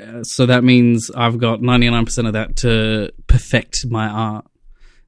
Uh, 0.00 0.22
so 0.22 0.46
that 0.46 0.62
means 0.62 1.10
I've 1.14 1.38
got 1.38 1.60
99% 1.60 2.26
of 2.26 2.32
that 2.34 2.56
to 2.56 3.10
perfect 3.26 3.86
my 3.86 4.06
art. 4.08 4.46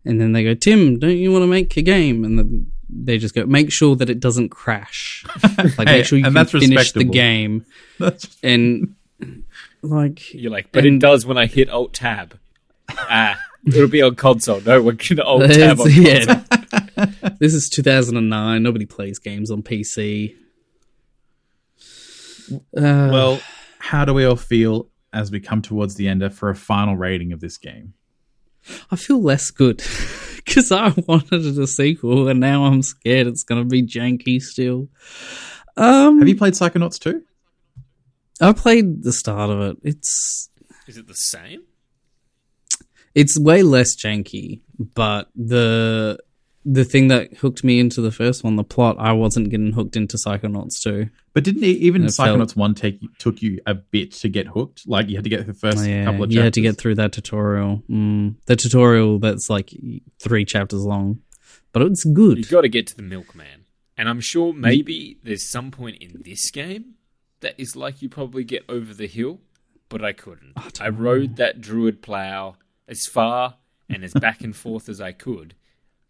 And 0.04 0.20
then 0.20 0.32
they 0.32 0.42
go, 0.44 0.54
Tim, 0.54 0.98
don't 0.98 1.16
you 1.16 1.30
want 1.32 1.42
to 1.42 1.46
make 1.46 1.76
a 1.76 1.82
game? 1.82 2.24
And 2.24 2.38
then 2.38 2.72
they 2.88 3.18
just 3.18 3.34
go, 3.34 3.44
make 3.44 3.70
sure 3.70 3.94
that 3.96 4.08
it 4.08 4.20
doesn't 4.20 4.48
crash. 4.48 5.24
Like, 5.76 5.88
Hey, 5.88 5.98
make 5.98 6.04
sure 6.06 6.18
you 6.18 6.24
and 6.24 6.34
can 6.34 6.46
finish 6.46 6.68
the 6.68 6.76
respectable. 6.76 7.12
game. 7.12 7.66
And, 8.42 8.94
like, 9.82 10.32
You're 10.32 10.52
like, 10.52 10.72
but 10.72 10.86
it 10.86 10.98
does 11.00 11.26
when 11.26 11.36
I 11.36 11.46
hit 11.46 11.68
Alt 11.68 11.92
Tab. 11.94 12.38
ah, 12.88 13.38
it'll 13.66 13.88
be 13.88 14.00
on 14.02 14.14
console. 14.14 14.60
No 14.62 14.80
one 14.82 14.96
can 14.96 15.20
Alt 15.20 15.50
Tab 15.50 15.80
on 15.80 15.90
console. 15.92 16.02
yeah. 16.02 16.44
this 17.40 17.52
is 17.52 17.68
2009. 17.68 18.62
Nobody 18.62 18.86
plays 18.86 19.18
games 19.18 19.50
on 19.50 19.62
PC. 19.62 20.34
Uh, 22.50 22.56
Well, 22.74 23.40
how 23.88 24.04
do 24.04 24.12
we 24.12 24.24
all 24.26 24.36
feel 24.36 24.90
as 25.14 25.30
we 25.30 25.40
come 25.40 25.62
towards 25.62 25.94
the 25.94 26.08
end 26.08 26.22
for 26.34 26.50
a 26.50 26.54
final 26.54 26.94
rating 26.94 27.32
of 27.32 27.40
this 27.40 27.56
game? 27.56 27.94
I 28.90 28.96
feel 28.96 29.22
less 29.22 29.50
good 29.50 29.78
because 30.36 30.70
I 30.70 30.92
wanted 31.06 31.58
a 31.58 31.66
sequel, 31.66 32.28
and 32.28 32.38
now 32.38 32.64
I'm 32.66 32.82
scared 32.82 33.26
it's 33.26 33.44
going 33.44 33.62
to 33.62 33.66
be 33.68 33.82
janky 33.82 34.42
still. 34.42 34.88
Um, 35.78 36.18
Have 36.18 36.28
you 36.28 36.36
played 36.36 36.52
Psychonauts 36.52 36.98
2? 37.00 37.22
I 38.42 38.52
played 38.52 39.04
the 39.04 39.12
start 39.12 39.48
of 39.48 39.60
it. 39.62 39.78
It's 39.82 40.50
Is 40.86 40.98
it 40.98 41.06
the 41.06 41.14
same? 41.14 41.62
it's 43.14 43.38
way 43.40 43.62
less 43.62 43.96
janky, 43.96 44.60
but 44.78 45.28
the 45.34 46.18
the 46.70 46.84
thing 46.84 47.08
that 47.08 47.32
hooked 47.38 47.64
me 47.64 47.78
into 47.80 48.00
the 48.00 48.10
first 48.12 48.44
one, 48.44 48.56
the 48.56 48.64
plot, 48.64 48.96
I 48.98 49.12
wasn't 49.12 49.48
getting 49.50 49.72
hooked 49.72 49.96
into 49.96 50.16
Psychonauts 50.18 50.80
2. 50.82 51.08
But 51.32 51.44
didn't 51.44 51.64
e- 51.64 51.68
even 51.70 52.04
It 52.04 52.12
felt- 52.12 52.38
Psychonauts 52.38 52.56
1 52.56 52.74
take 52.74 53.00
took 53.18 53.40
you 53.40 53.60
a 53.66 53.74
bit 53.74 54.12
to 54.12 54.28
get 54.28 54.48
hooked? 54.48 54.86
Like 54.86 55.08
you 55.08 55.16
had 55.16 55.24
to 55.24 55.30
get 55.30 55.46
the 55.46 55.54
first 55.54 55.78
Oh, 55.78 55.82
yeah, 55.84 56.04
couple 56.04 56.24
of 56.24 56.28
chapters. 56.28 56.34
you 56.36 56.42
had 56.42 56.54
to 56.54 56.60
get 56.60 56.76
through 56.78 56.96
that 56.96 57.12
tutorial. 57.12 57.82
Mm, 57.88 58.34
the 58.46 58.56
tutorial 58.56 59.18
that's 59.18 59.48
like 59.48 59.74
three 60.18 60.44
chapters 60.44 60.84
long, 60.84 61.20
but 61.72 61.82
it's 61.82 62.04
good. 62.04 62.38
You've 62.38 62.50
got 62.50 62.62
to 62.62 62.68
get 62.68 62.86
to 62.88 62.96
the 62.96 63.02
milkman. 63.02 63.64
And 63.96 64.08
I'm 64.08 64.20
sure 64.20 64.52
maybe 64.52 65.18
there's 65.24 65.48
some 65.48 65.70
point 65.70 65.96
in 66.00 66.22
this 66.24 66.50
game 66.50 66.94
that 67.40 67.54
is 67.58 67.74
like 67.76 68.00
you 68.02 68.08
probably 68.08 68.44
get 68.44 68.64
over 68.68 68.92
the 68.94 69.06
hill, 69.08 69.40
but 69.88 70.04
I 70.04 70.12
couldn't. 70.12 70.52
I, 70.80 70.88
rode 70.90 71.36
that 71.36 71.60
druid 71.60 72.02
plow 72.02 72.56
as 72.86 73.06
far 73.06 73.56
and 73.88 74.04
as 74.04 74.12
back 74.12 74.42
and 74.42 74.54
forth 74.54 74.88
as 74.88 75.00
I 75.00 75.12
could, 75.12 75.54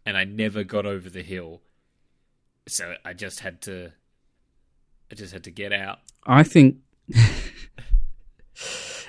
and 0.09 0.17
I 0.17 0.23
never 0.23 0.63
got 0.63 0.87
over 0.87 1.07
the 1.07 1.21
hill. 1.21 1.61
So 2.67 2.95
I 3.05 3.13
just 3.13 3.41
had 3.41 3.61
to 3.61 3.91
I 5.11 5.15
just 5.15 5.31
had 5.31 5.43
to 5.43 5.51
get 5.51 5.71
out. 5.71 5.99
I 6.25 6.41
think 6.41 6.77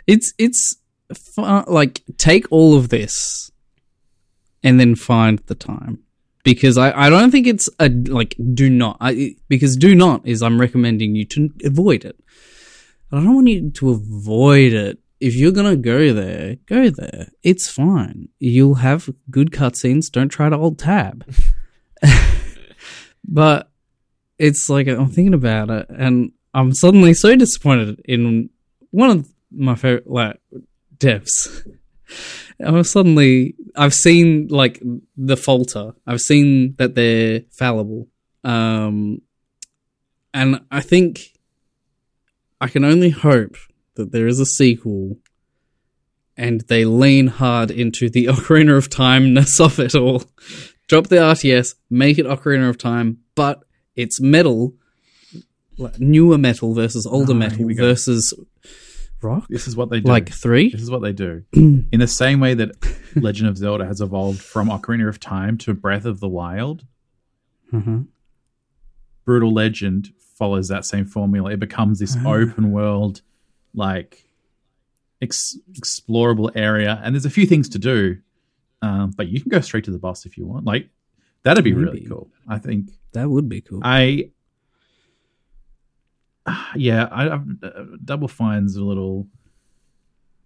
it's 0.06 0.34
it's 0.36 0.76
fu- 1.14 1.64
like 1.66 2.02
take 2.18 2.46
all 2.50 2.76
of 2.76 2.90
this 2.90 3.50
and 4.62 4.78
then 4.78 4.94
find 4.94 5.38
the 5.46 5.54
time 5.54 6.00
because 6.44 6.76
I, 6.76 6.92
I 7.06 7.08
don't 7.08 7.30
think 7.30 7.46
it's 7.46 7.70
a 7.78 7.88
like 7.88 8.36
do 8.52 8.68
not 8.68 8.98
I, 9.00 9.36
because 9.48 9.76
do 9.76 9.94
not 9.94 10.26
is 10.26 10.42
I'm 10.42 10.60
recommending 10.60 11.14
you 11.14 11.24
to 11.26 11.48
avoid 11.64 12.04
it. 12.04 12.20
I 13.10 13.16
don't 13.16 13.34
want 13.36 13.48
you 13.48 13.70
to 13.70 13.90
avoid 13.90 14.74
it. 14.74 14.98
If 15.20 15.36
you're 15.36 15.52
gonna 15.52 15.76
go 15.76 16.12
there, 16.12 16.56
go 16.66 16.88
there. 16.90 17.28
It's 17.42 17.68
fine. 17.68 18.28
You'll 18.38 18.76
have 18.76 19.10
good 19.30 19.50
cutscenes. 19.50 20.10
Don't 20.10 20.30
try 20.30 20.48
to 20.48 20.56
alt 20.56 20.78
tab. 20.78 21.24
but 23.24 23.70
it's 24.38 24.70
like 24.70 24.88
I'm 24.88 25.10
thinking 25.10 25.34
about 25.34 25.68
it, 25.68 25.86
and 25.90 26.32
I'm 26.54 26.72
suddenly 26.72 27.12
so 27.14 27.36
disappointed 27.36 28.00
in 28.06 28.48
one 28.90 29.10
of 29.10 29.32
my 29.50 29.74
favorite 29.74 30.10
like 30.10 30.40
devs. 30.96 31.66
I'm 32.58 32.82
suddenly 32.84 33.54
I've 33.76 33.94
seen 33.94 34.48
like 34.48 34.82
the 35.16 35.36
falter. 35.36 35.92
I've 36.06 36.20
seen 36.20 36.74
that 36.78 36.94
they're 36.94 37.42
fallible, 37.50 38.08
um, 38.42 39.20
and 40.32 40.60
I 40.70 40.80
think 40.80 41.34
I 42.60 42.68
can 42.68 42.84
only 42.84 43.10
hope 43.10 43.56
that 44.00 44.12
there 44.12 44.26
is 44.26 44.40
a 44.40 44.46
sequel. 44.46 45.16
And 46.36 46.62
they 46.68 46.84
lean 46.84 47.26
hard 47.26 47.70
into 47.70 48.08
the 48.08 48.26
Ocarina 48.32 48.76
of 48.76 48.88
Time-ness 48.90 49.60
of 49.60 49.78
it 49.78 49.94
all. 49.94 50.22
Drop 50.88 51.06
the 51.08 51.16
RTS, 51.16 51.74
make 51.90 52.18
it 52.18 52.26
Ocarina 52.26 52.68
of 52.68 52.78
Time, 52.78 53.18
but 53.34 53.62
it's 53.94 54.20
metal, 54.20 54.74
like 55.78 56.00
newer 56.00 56.38
metal 56.38 56.74
versus 56.74 57.06
older 57.06 57.32
Ah, 57.32 57.36
metal 57.36 57.58
here 57.58 57.66
we 57.66 57.74
go. 57.74 57.84
versus 57.88 58.32
rock. 59.22 59.46
This 59.50 59.68
is 59.68 59.76
what 59.76 59.90
they 59.90 60.00
do. 60.00 60.08
Like 60.08 60.30
three. 60.32 60.70
this 60.70 60.80
is 60.80 60.90
what 60.90 61.02
they 61.02 61.12
do. 61.12 61.44
In 61.52 61.86
the 62.00 62.08
same 62.08 62.40
way 62.40 62.54
that 62.54 62.70
Legend 63.14 63.48
of 63.48 63.58
Zelda 63.58 63.84
has 63.86 64.00
evolved 64.00 64.40
from 64.40 64.68
Ocarina 64.68 65.08
of 65.08 65.20
Time 65.20 65.58
to 65.58 65.74
Breath 65.74 66.06
of 66.06 66.20
the 66.20 66.28
Wild, 66.28 66.84
Uh-huh. 67.72 68.00
Brutal 69.24 69.52
Legend 69.52 70.08
follows 70.38 70.68
that 70.68 70.84
same 70.86 71.04
formula. 71.04 71.52
It 71.52 71.60
becomes 71.60 71.98
this 71.98 72.16
Ah. 72.18 72.32
open 72.32 72.72
world, 72.72 73.20
like 73.74 74.24
ex- 75.22 75.58
explorable 75.72 76.50
area, 76.54 77.00
and 77.02 77.14
there's 77.14 77.26
a 77.26 77.30
few 77.30 77.46
things 77.46 77.68
to 77.70 77.78
do, 77.78 78.18
um, 78.82 79.12
but 79.16 79.28
you 79.28 79.40
can 79.40 79.50
go 79.50 79.60
straight 79.60 79.84
to 79.84 79.90
the 79.90 79.98
boss 79.98 80.26
if 80.26 80.36
you 80.36 80.46
want. 80.46 80.64
Like 80.64 80.88
that'd 81.42 81.64
be 81.64 81.72
really 81.72 82.06
cool. 82.06 82.30
I 82.48 82.58
think. 82.58 82.90
That 83.12 83.28
would 83.28 83.48
be 83.48 83.60
cool. 83.60 83.80
I 83.82 84.30
yeah, 86.74 87.08
I, 87.10 87.30
I've, 87.30 87.46
uh, 87.62 87.84
Double 88.04 88.28
Fine's 88.28 88.76
a 88.76 88.84
little 88.84 89.26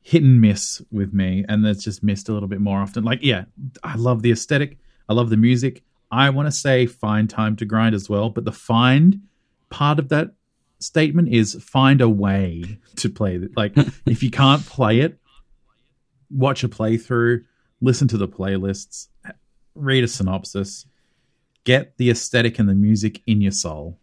hit 0.02 0.22
and 0.22 0.40
miss 0.40 0.82
with 0.90 1.12
me, 1.12 1.44
and 1.48 1.64
that's 1.64 1.82
just 1.82 2.02
missed 2.02 2.28
a 2.28 2.32
little 2.32 2.48
bit 2.48 2.60
more 2.60 2.78
often. 2.78 3.04
Like, 3.04 3.20
yeah, 3.22 3.44
I 3.82 3.96
love 3.96 4.22
the 4.22 4.32
aesthetic, 4.32 4.78
I 5.08 5.14
love 5.14 5.30
the 5.30 5.36
music. 5.36 5.82
I 6.10 6.30
want 6.30 6.46
to 6.46 6.52
say 6.52 6.86
find 6.86 7.28
time 7.28 7.56
to 7.56 7.64
grind 7.64 7.94
as 7.94 8.08
well, 8.08 8.30
but 8.30 8.44
the 8.44 8.52
find 8.52 9.22
part 9.70 9.98
of 9.98 10.10
that 10.10 10.32
statement 10.84 11.28
is 11.28 11.54
find 11.62 12.00
a 12.00 12.08
way 12.08 12.78
to 12.96 13.08
play 13.08 13.36
it. 13.36 13.56
Like, 13.56 13.74
if 14.06 14.22
you 14.22 14.30
can't 14.30 14.64
play 14.66 15.00
it, 15.00 15.18
watch 16.30 16.64
a 16.64 16.68
playthrough, 16.68 17.44
listen 17.80 18.08
to 18.08 18.16
the 18.16 18.28
playlists, 18.28 19.08
read 19.74 20.04
a 20.04 20.08
synopsis, 20.08 20.86
get 21.64 21.96
the 21.96 22.10
aesthetic 22.10 22.58
and 22.58 22.68
the 22.68 22.74
music 22.74 23.22
in 23.26 23.40
your 23.40 23.52
soul. 23.52 23.98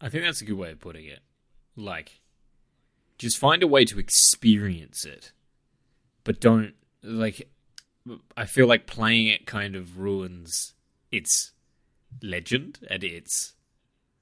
I 0.00 0.08
think 0.08 0.24
that's 0.24 0.40
a 0.40 0.44
good 0.44 0.56
way 0.56 0.70
of 0.70 0.78
putting 0.78 1.06
it. 1.06 1.20
Like, 1.76 2.20
just 3.18 3.38
find 3.38 3.62
a 3.62 3.66
way 3.66 3.84
to 3.84 3.98
experience 3.98 5.04
it, 5.04 5.32
but 6.24 6.40
don't 6.40 6.74
like. 7.02 7.48
I 8.36 8.46
feel 8.46 8.66
like 8.66 8.86
playing 8.86 9.26
it 9.26 9.46
kind 9.46 9.76
of 9.76 9.98
ruins 9.98 10.74
its 11.10 11.52
legend 12.22 12.78
and 12.88 13.04
its 13.04 13.54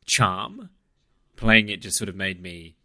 charm. 0.07 0.71
Playing 1.37 1.69
it 1.69 1.81
just 1.81 1.97
sort 1.97 2.09
of 2.09 2.17
made 2.17 2.41
me 2.41 2.77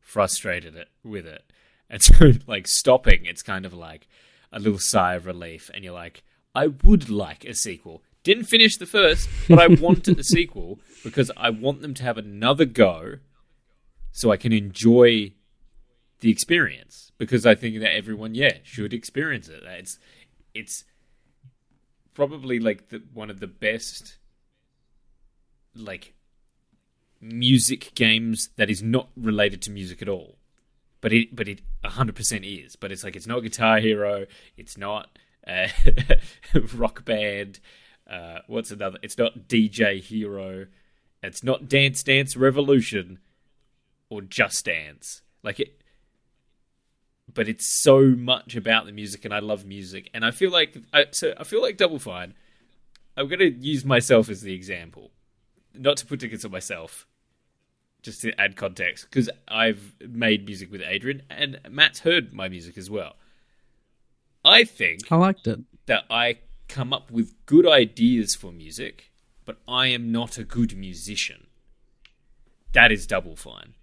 frustrated 0.00 0.76
it, 0.76 0.88
with 1.02 1.26
it, 1.26 1.50
and 1.90 2.02
so 2.02 2.32
like 2.46 2.66
stopping. 2.66 3.26
It's 3.26 3.42
kind 3.42 3.66
of 3.66 3.74
like, 3.74 4.06
a 4.54 4.60
little 4.60 4.78
sigh 4.78 5.14
of 5.14 5.26
relief, 5.26 5.68
and 5.74 5.84
you're 5.84 5.92
like, 5.92 6.22
I 6.54 6.68
would 6.68 7.10
like 7.10 7.44
a 7.44 7.54
sequel. 7.54 8.02
Didn't 8.22 8.44
finish 8.44 8.76
the 8.76 8.86
first, 8.86 9.28
but 9.48 9.58
I 9.58 9.66
wanted 9.66 10.18
a 10.18 10.24
sequel 10.24 10.78
because 11.02 11.30
I 11.36 11.50
want 11.50 11.82
them 11.82 11.92
to 11.94 12.04
have 12.04 12.16
another 12.16 12.64
go, 12.64 13.16
so 14.12 14.30
I 14.30 14.36
can 14.36 14.52
enjoy 14.52 15.32
the 16.20 16.30
experience. 16.30 17.10
Because 17.18 17.44
I 17.44 17.56
think 17.56 17.80
that 17.80 17.94
everyone, 17.94 18.34
yeah, 18.34 18.58
should 18.62 18.94
experience 18.94 19.48
it. 19.48 19.62
It's 19.64 19.98
it's 20.54 20.84
probably 22.14 22.60
like 22.60 22.90
the, 22.90 23.02
one 23.12 23.28
of 23.28 23.40
the 23.40 23.48
best 23.48 24.18
like 25.74 26.13
music 27.24 27.92
games 27.94 28.50
that 28.56 28.70
is 28.70 28.82
not 28.82 29.08
related 29.16 29.62
to 29.62 29.70
music 29.70 30.02
at 30.02 30.08
all. 30.08 30.36
But 31.00 31.12
it 31.12 31.34
but 31.34 31.48
it 31.48 31.60
100% 31.84 32.64
is. 32.64 32.76
But 32.76 32.92
it's 32.92 33.04
like 33.04 33.16
it's 33.16 33.26
not 33.26 33.40
Guitar 33.40 33.78
Hero, 33.78 34.26
it's 34.56 34.76
not 34.76 35.18
uh, 35.46 35.68
Rock 36.74 37.04
Band, 37.04 37.60
uh, 38.10 38.38
what's 38.46 38.70
another? 38.70 38.98
It's 39.02 39.18
not 39.18 39.48
DJ 39.48 40.00
Hero, 40.00 40.66
it's 41.22 41.42
not 41.42 41.68
Dance 41.68 42.02
Dance 42.02 42.36
Revolution 42.36 43.18
or 44.08 44.22
Just 44.22 44.64
Dance. 44.64 45.22
Like 45.42 45.60
it 45.60 45.80
but 47.32 47.48
it's 47.48 47.66
so 47.82 48.02
much 48.02 48.54
about 48.54 48.84
the 48.84 48.92
music 48.92 49.24
and 49.24 49.32
I 49.32 49.38
love 49.38 49.64
music 49.64 50.10
and 50.12 50.24
I 50.24 50.30
feel 50.30 50.50
like 50.50 50.76
I, 50.92 51.06
so 51.10 51.32
I 51.38 51.44
feel 51.44 51.62
like 51.62 51.76
Double 51.76 51.98
Fine 51.98 52.34
I'm 53.16 53.28
going 53.28 53.38
to 53.38 53.50
use 53.50 53.84
myself 53.84 54.28
as 54.28 54.42
the 54.42 54.54
example 54.54 55.10
not 55.72 55.96
to 55.98 56.06
put 56.06 56.20
tickets 56.20 56.44
on 56.44 56.50
myself 56.50 57.06
just 58.04 58.20
to 58.22 58.40
add 58.40 58.54
context 58.56 59.06
because 59.10 59.28
I've 59.48 59.94
made 60.00 60.46
music 60.46 60.70
with 60.70 60.82
Adrian 60.82 61.22
and 61.28 61.58
Matt's 61.68 62.00
heard 62.00 62.32
my 62.32 62.48
music 62.48 62.78
as 62.78 62.88
well 62.88 63.16
I 64.44 64.64
think 64.64 65.10
I 65.10 65.16
liked 65.16 65.46
it. 65.46 65.60
that 65.86 66.04
I 66.08 66.38
come 66.68 66.92
up 66.92 67.10
with 67.10 67.34
good 67.46 67.66
ideas 67.66 68.36
for 68.36 68.52
music 68.52 69.10
but 69.44 69.58
I 69.66 69.88
am 69.88 70.12
not 70.12 70.38
a 70.38 70.44
good 70.44 70.76
musician 70.76 71.48
that 72.72 72.92
is 72.92 73.06
Double 73.06 73.36
Fine 73.36 73.74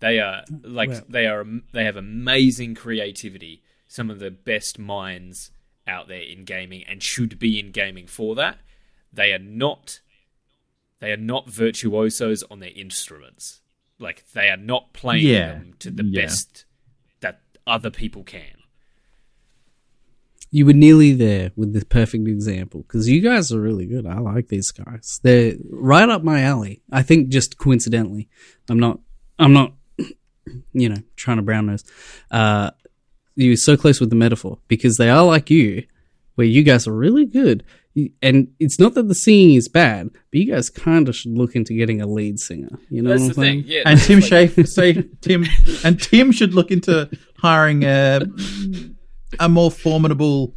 they 0.00 0.20
are 0.20 0.44
like 0.62 1.08
they 1.08 1.26
are 1.26 1.44
they 1.72 1.84
have 1.84 1.96
amazing 1.96 2.74
creativity. 2.74 3.62
Some 3.86 4.10
of 4.10 4.18
the 4.18 4.30
best 4.30 4.78
minds 4.78 5.50
out 5.86 6.08
there 6.08 6.20
in 6.20 6.44
gaming 6.44 6.84
and 6.86 7.02
should 7.02 7.38
be 7.38 7.58
in 7.58 7.72
gaming 7.72 8.06
for 8.06 8.34
that. 8.36 8.58
They 9.12 9.32
are 9.32 9.38
not 9.38 10.00
they 11.00 11.10
are 11.12 11.16
not 11.16 11.48
virtuosos 11.48 12.42
on 12.50 12.60
their 12.60 12.72
instruments. 12.74 13.60
Like 13.98 14.24
they 14.32 14.48
are 14.48 14.56
not 14.56 14.92
playing 14.92 15.26
Yeah, 15.26 15.48
them 15.54 15.74
to 15.80 15.90
the 15.90 16.04
yeah. 16.04 16.22
best 16.22 16.64
that 17.20 17.40
other 17.66 17.90
people 17.90 18.22
can. 18.24 18.54
You 20.50 20.64
were 20.64 20.72
nearly 20.72 21.12
there 21.12 21.50
with 21.56 21.74
the 21.74 21.84
perfect 21.84 22.26
example 22.26 22.80
because 22.82 23.06
you 23.08 23.20
guys 23.20 23.52
are 23.52 23.60
really 23.60 23.84
good. 23.84 24.06
I 24.06 24.18
like 24.18 24.48
these 24.48 24.70
guys. 24.70 25.20
They're 25.22 25.54
right 25.68 26.08
up 26.08 26.24
my 26.24 26.40
alley. 26.42 26.80
I 26.90 27.02
think 27.02 27.28
just 27.28 27.58
coincidentally, 27.58 28.28
I'm 28.68 28.78
not. 28.80 29.00
I'm 29.38 29.52
not. 29.52 29.72
You 30.72 30.88
know, 30.88 30.96
trying 31.14 31.36
to 31.36 31.42
brown 31.42 31.66
nose. 31.66 31.84
Uh, 32.30 32.70
you're 33.34 33.56
so 33.56 33.76
close 33.76 34.00
with 34.00 34.08
the 34.08 34.16
metaphor 34.16 34.58
because 34.66 34.96
they 34.96 35.10
are 35.10 35.22
like 35.22 35.50
you, 35.50 35.84
where 36.36 36.46
you 36.46 36.62
guys 36.62 36.88
are 36.88 36.92
really 36.94 37.26
good. 37.26 37.64
You- 37.98 38.10
And 38.22 38.48
it's 38.60 38.78
not 38.78 38.94
that 38.94 39.08
the 39.08 39.14
singing 39.14 39.54
is 39.56 39.68
bad, 39.68 40.10
but 40.12 40.34
you 40.40 40.46
guys 40.52 40.70
kind 40.70 41.08
of 41.08 41.16
should 41.16 41.32
look 41.32 41.54
into 41.56 41.74
getting 41.74 42.00
a 42.00 42.06
lead 42.06 42.38
singer. 42.38 42.68
You 42.90 43.02
know 43.02 43.10
That's 43.10 43.22
what 43.22 43.34
the 43.36 43.40
I'm 43.40 43.46
thing. 43.46 43.62
saying? 43.64 43.72
Yeah. 43.72 43.82
And 43.90 44.00
Tim 44.00 44.20
like- 44.20 44.30
Schafer 44.30 44.66
say 44.68 45.02
Tim 45.20 45.44
and 45.84 46.00
Tim 46.00 46.32
should 46.32 46.54
look 46.54 46.70
into 46.70 47.08
hiring 47.38 47.82
a 47.84 48.20
a 49.40 49.48
more 49.48 49.70
formidable 49.70 50.54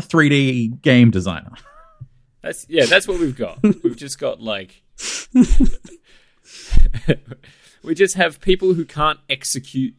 3D 0.00 0.80
game 0.82 1.10
designer. 1.10 1.52
That's 2.42 2.64
yeah, 2.68 2.86
that's 2.86 3.08
what 3.08 3.18
we've 3.20 3.36
got. 3.36 3.62
We've 3.62 3.96
just 3.96 4.18
got 4.18 4.40
like 4.40 4.82
we 7.82 7.94
just 7.94 8.14
have 8.14 8.40
people 8.40 8.74
who 8.74 8.84
can't 8.84 9.18
execute 9.28 9.94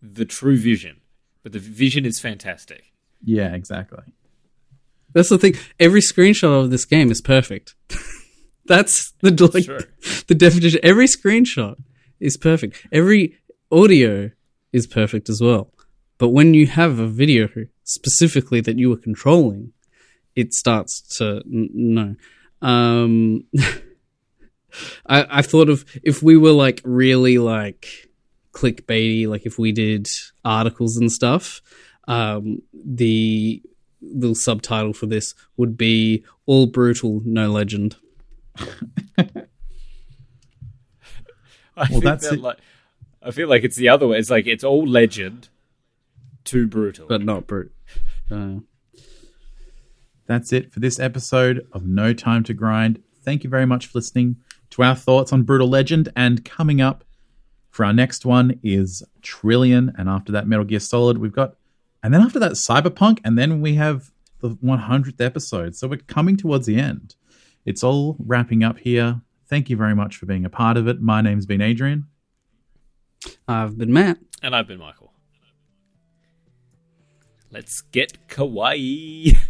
the 0.00 0.24
true 0.24 0.56
vision, 0.56 1.00
but 1.42 1.52
the 1.52 1.58
vision 1.58 2.04
is 2.06 2.20
fantastic. 2.20 2.84
Yeah, 3.22 3.54
exactly. 3.54 4.04
That's 5.12 5.28
the 5.28 5.38
thing. 5.38 5.54
Every 5.78 6.00
screenshot 6.00 6.64
of 6.64 6.70
this 6.70 6.84
game 6.84 7.10
is 7.10 7.20
perfect. 7.20 7.74
That's 8.66 9.12
the 9.20 9.30
like, 9.52 9.64
true. 9.64 9.80
the 10.28 10.34
definition. 10.34 10.80
Every 10.82 11.06
screenshot 11.06 11.76
is 12.20 12.36
perfect. 12.36 12.86
Every 12.92 13.38
audio 13.72 14.30
is 14.72 14.86
perfect 14.86 15.28
as 15.28 15.40
well. 15.40 15.72
But 16.18 16.28
when 16.28 16.54
you 16.54 16.66
have 16.66 16.98
a 16.98 17.06
video 17.06 17.48
specifically 17.82 18.60
that 18.60 18.78
you 18.78 18.92
are 18.92 18.96
controlling, 18.96 19.72
it 20.36 20.54
starts 20.54 21.00
to 21.16 21.42
n- 21.46 21.70
no. 21.72 22.16
Um, 22.62 23.44
I 25.06 25.38
I 25.38 25.42
thought 25.42 25.68
of 25.68 25.84
if 26.02 26.22
we 26.22 26.36
were 26.36 26.52
like 26.52 26.80
really 26.84 27.38
like 27.38 28.10
clickbaity, 28.52 29.26
like 29.26 29.46
if 29.46 29.58
we 29.58 29.72
did 29.72 30.08
articles 30.44 30.96
and 30.96 31.10
stuff, 31.10 31.62
um, 32.06 32.62
the 32.72 33.62
little 34.00 34.34
subtitle 34.34 34.92
for 34.92 35.06
this 35.06 35.34
would 35.56 35.76
be 35.76 36.24
"All 36.46 36.66
brutal, 36.66 37.22
no 37.24 37.50
legend." 37.50 37.96
I 41.76 41.86
think 41.86 42.04
that's 42.04 42.28
that, 42.28 42.34
it. 42.34 42.40
like 42.40 42.58
I 43.22 43.30
feel 43.30 43.48
like 43.48 43.64
it's 43.64 43.76
the 43.76 43.88
other 43.88 44.06
way. 44.08 44.18
It's 44.18 44.30
like 44.30 44.46
it's 44.46 44.64
all 44.64 44.86
legend, 44.86 45.48
too 46.44 46.66
brutal. 46.66 47.06
but 47.06 47.22
not 47.22 47.46
brute. 47.46 47.72
Uh, 48.30 48.60
That's 50.26 50.52
it 50.52 50.72
for 50.72 50.78
this 50.80 51.00
episode 51.00 51.66
of 51.72 51.84
No 51.86 52.12
Time 52.12 52.44
to 52.44 52.54
Grind. 52.54 53.02
Thank 53.22 53.42
you 53.44 53.50
very 53.50 53.66
much 53.66 53.86
for 53.86 53.98
listening 53.98 54.36
to 54.70 54.82
our 54.82 54.94
thoughts 54.94 55.32
on 55.32 55.42
Brutal 55.42 55.68
Legend. 55.68 56.08
And 56.14 56.44
coming 56.44 56.80
up 56.80 57.04
for 57.70 57.84
our 57.84 57.92
next 57.92 58.24
one 58.24 58.60
is 58.62 59.02
Trillion. 59.22 59.92
And 59.98 60.08
after 60.08 60.30
that, 60.32 60.46
Metal 60.46 60.64
Gear 60.64 60.78
Solid. 60.78 61.18
We've 61.18 61.32
got, 61.32 61.56
and 62.02 62.12
then 62.14 62.20
after 62.22 62.38
that, 62.38 62.52
Cyberpunk. 62.52 63.18
And 63.24 63.38
then 63.38 63.60
we 63.60 63.74
have 63.74 64.10
the 64.40 64.50
100th 64.50 65.20
episode. 65.20 65.76
So 65.76 65.88
we're 65.88 65.98
coming 65.98 66.36
towards 66.36 66.66
the 66.66 66.78
end. 66.78 67.14
It's 67.64 67.84
all 67.84 68.16
wrapping 68.18 68.62
up 68.64 68.78
here. 68.78 69.20
Thank 69.48 69.68
you 69.68 69.76
very 69.76 69.94
much 69.94 70.16
for 70.16 70.26
being 70.26 70.44
a 70.44 70.50
part 70.50 70.76
of 70.76 70.88
it. 70.88 71.00
My 71.00 71.20
name's 71.20 71.46
been 71.46 71.60
Adrian. 71.60 72.06
I've 73.46 73.76
been 73.76 73.92
Matt. 73.92 74.18
and 74.42 74.54
I've 74.56 74.66
been 74.66 74.78
Michael. 74.78 75.12
Let's 77.50 77.80
get 77.82 78.28
kawaii. 78.28 79.36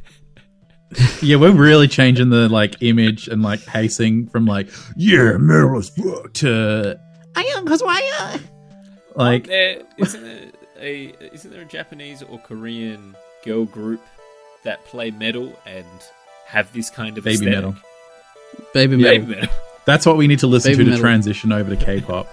Yeah, 1.22 1.36
we're 1.36 1.52
really 1.52 1.86
changing 1.86 2.30
the 2.30 2.48
like 2.48 2.82
image 2.82 3.28
and 3.28 3.42
like 3.42 3.64
pacing 3.64 4.26
from 4.26 4.44
like 4.44 4.70
yeah, 4.96 5.36
metal 5.36 5.78
as 5.78 5.88
fuck 5.90 6.32
to 6.34 6.98
like 9.14 9.46
there 9.46 9.82
isn't 9.98 10.24
there 10.24 10.49
a 10.80 11.14
isn't 11.32 11.50
there 11.50 11.62
a 11.62 11.66
Japanese 11.66 12.22
or 12.22 12.38
Korean 12.38 13.14
girl 13.44 13.64
group 13.64 14.00
that 14.64 14.84
play 14.86 15.10
metal 15.10 15.58
and 15.66 15.86
have 16.46 16.72
this 16.72 16.90
kind 16.90 17.16
of 17.18 17.24
baby 17.24 17.46
aesthetic? 17.46 17.54
metal. 17.54 17.74
Baby 18.74 18.96
Baby 18.96 19.26
Metal. 19.26 19.42
metal. 19.42 19.54
That's 19.86 20.06
what 20.06 20.16
we 20.16 20.26
need 20.26 20.40
to 20.40 20.46
listen 20.46 20.72
Baby 20.72 20.84
to 20.86 20.90
to 20.92 20.98
transition 20.98 21.52
over 21.52 21.74
to 21.74 21.84
K-pop. 21.84 22.26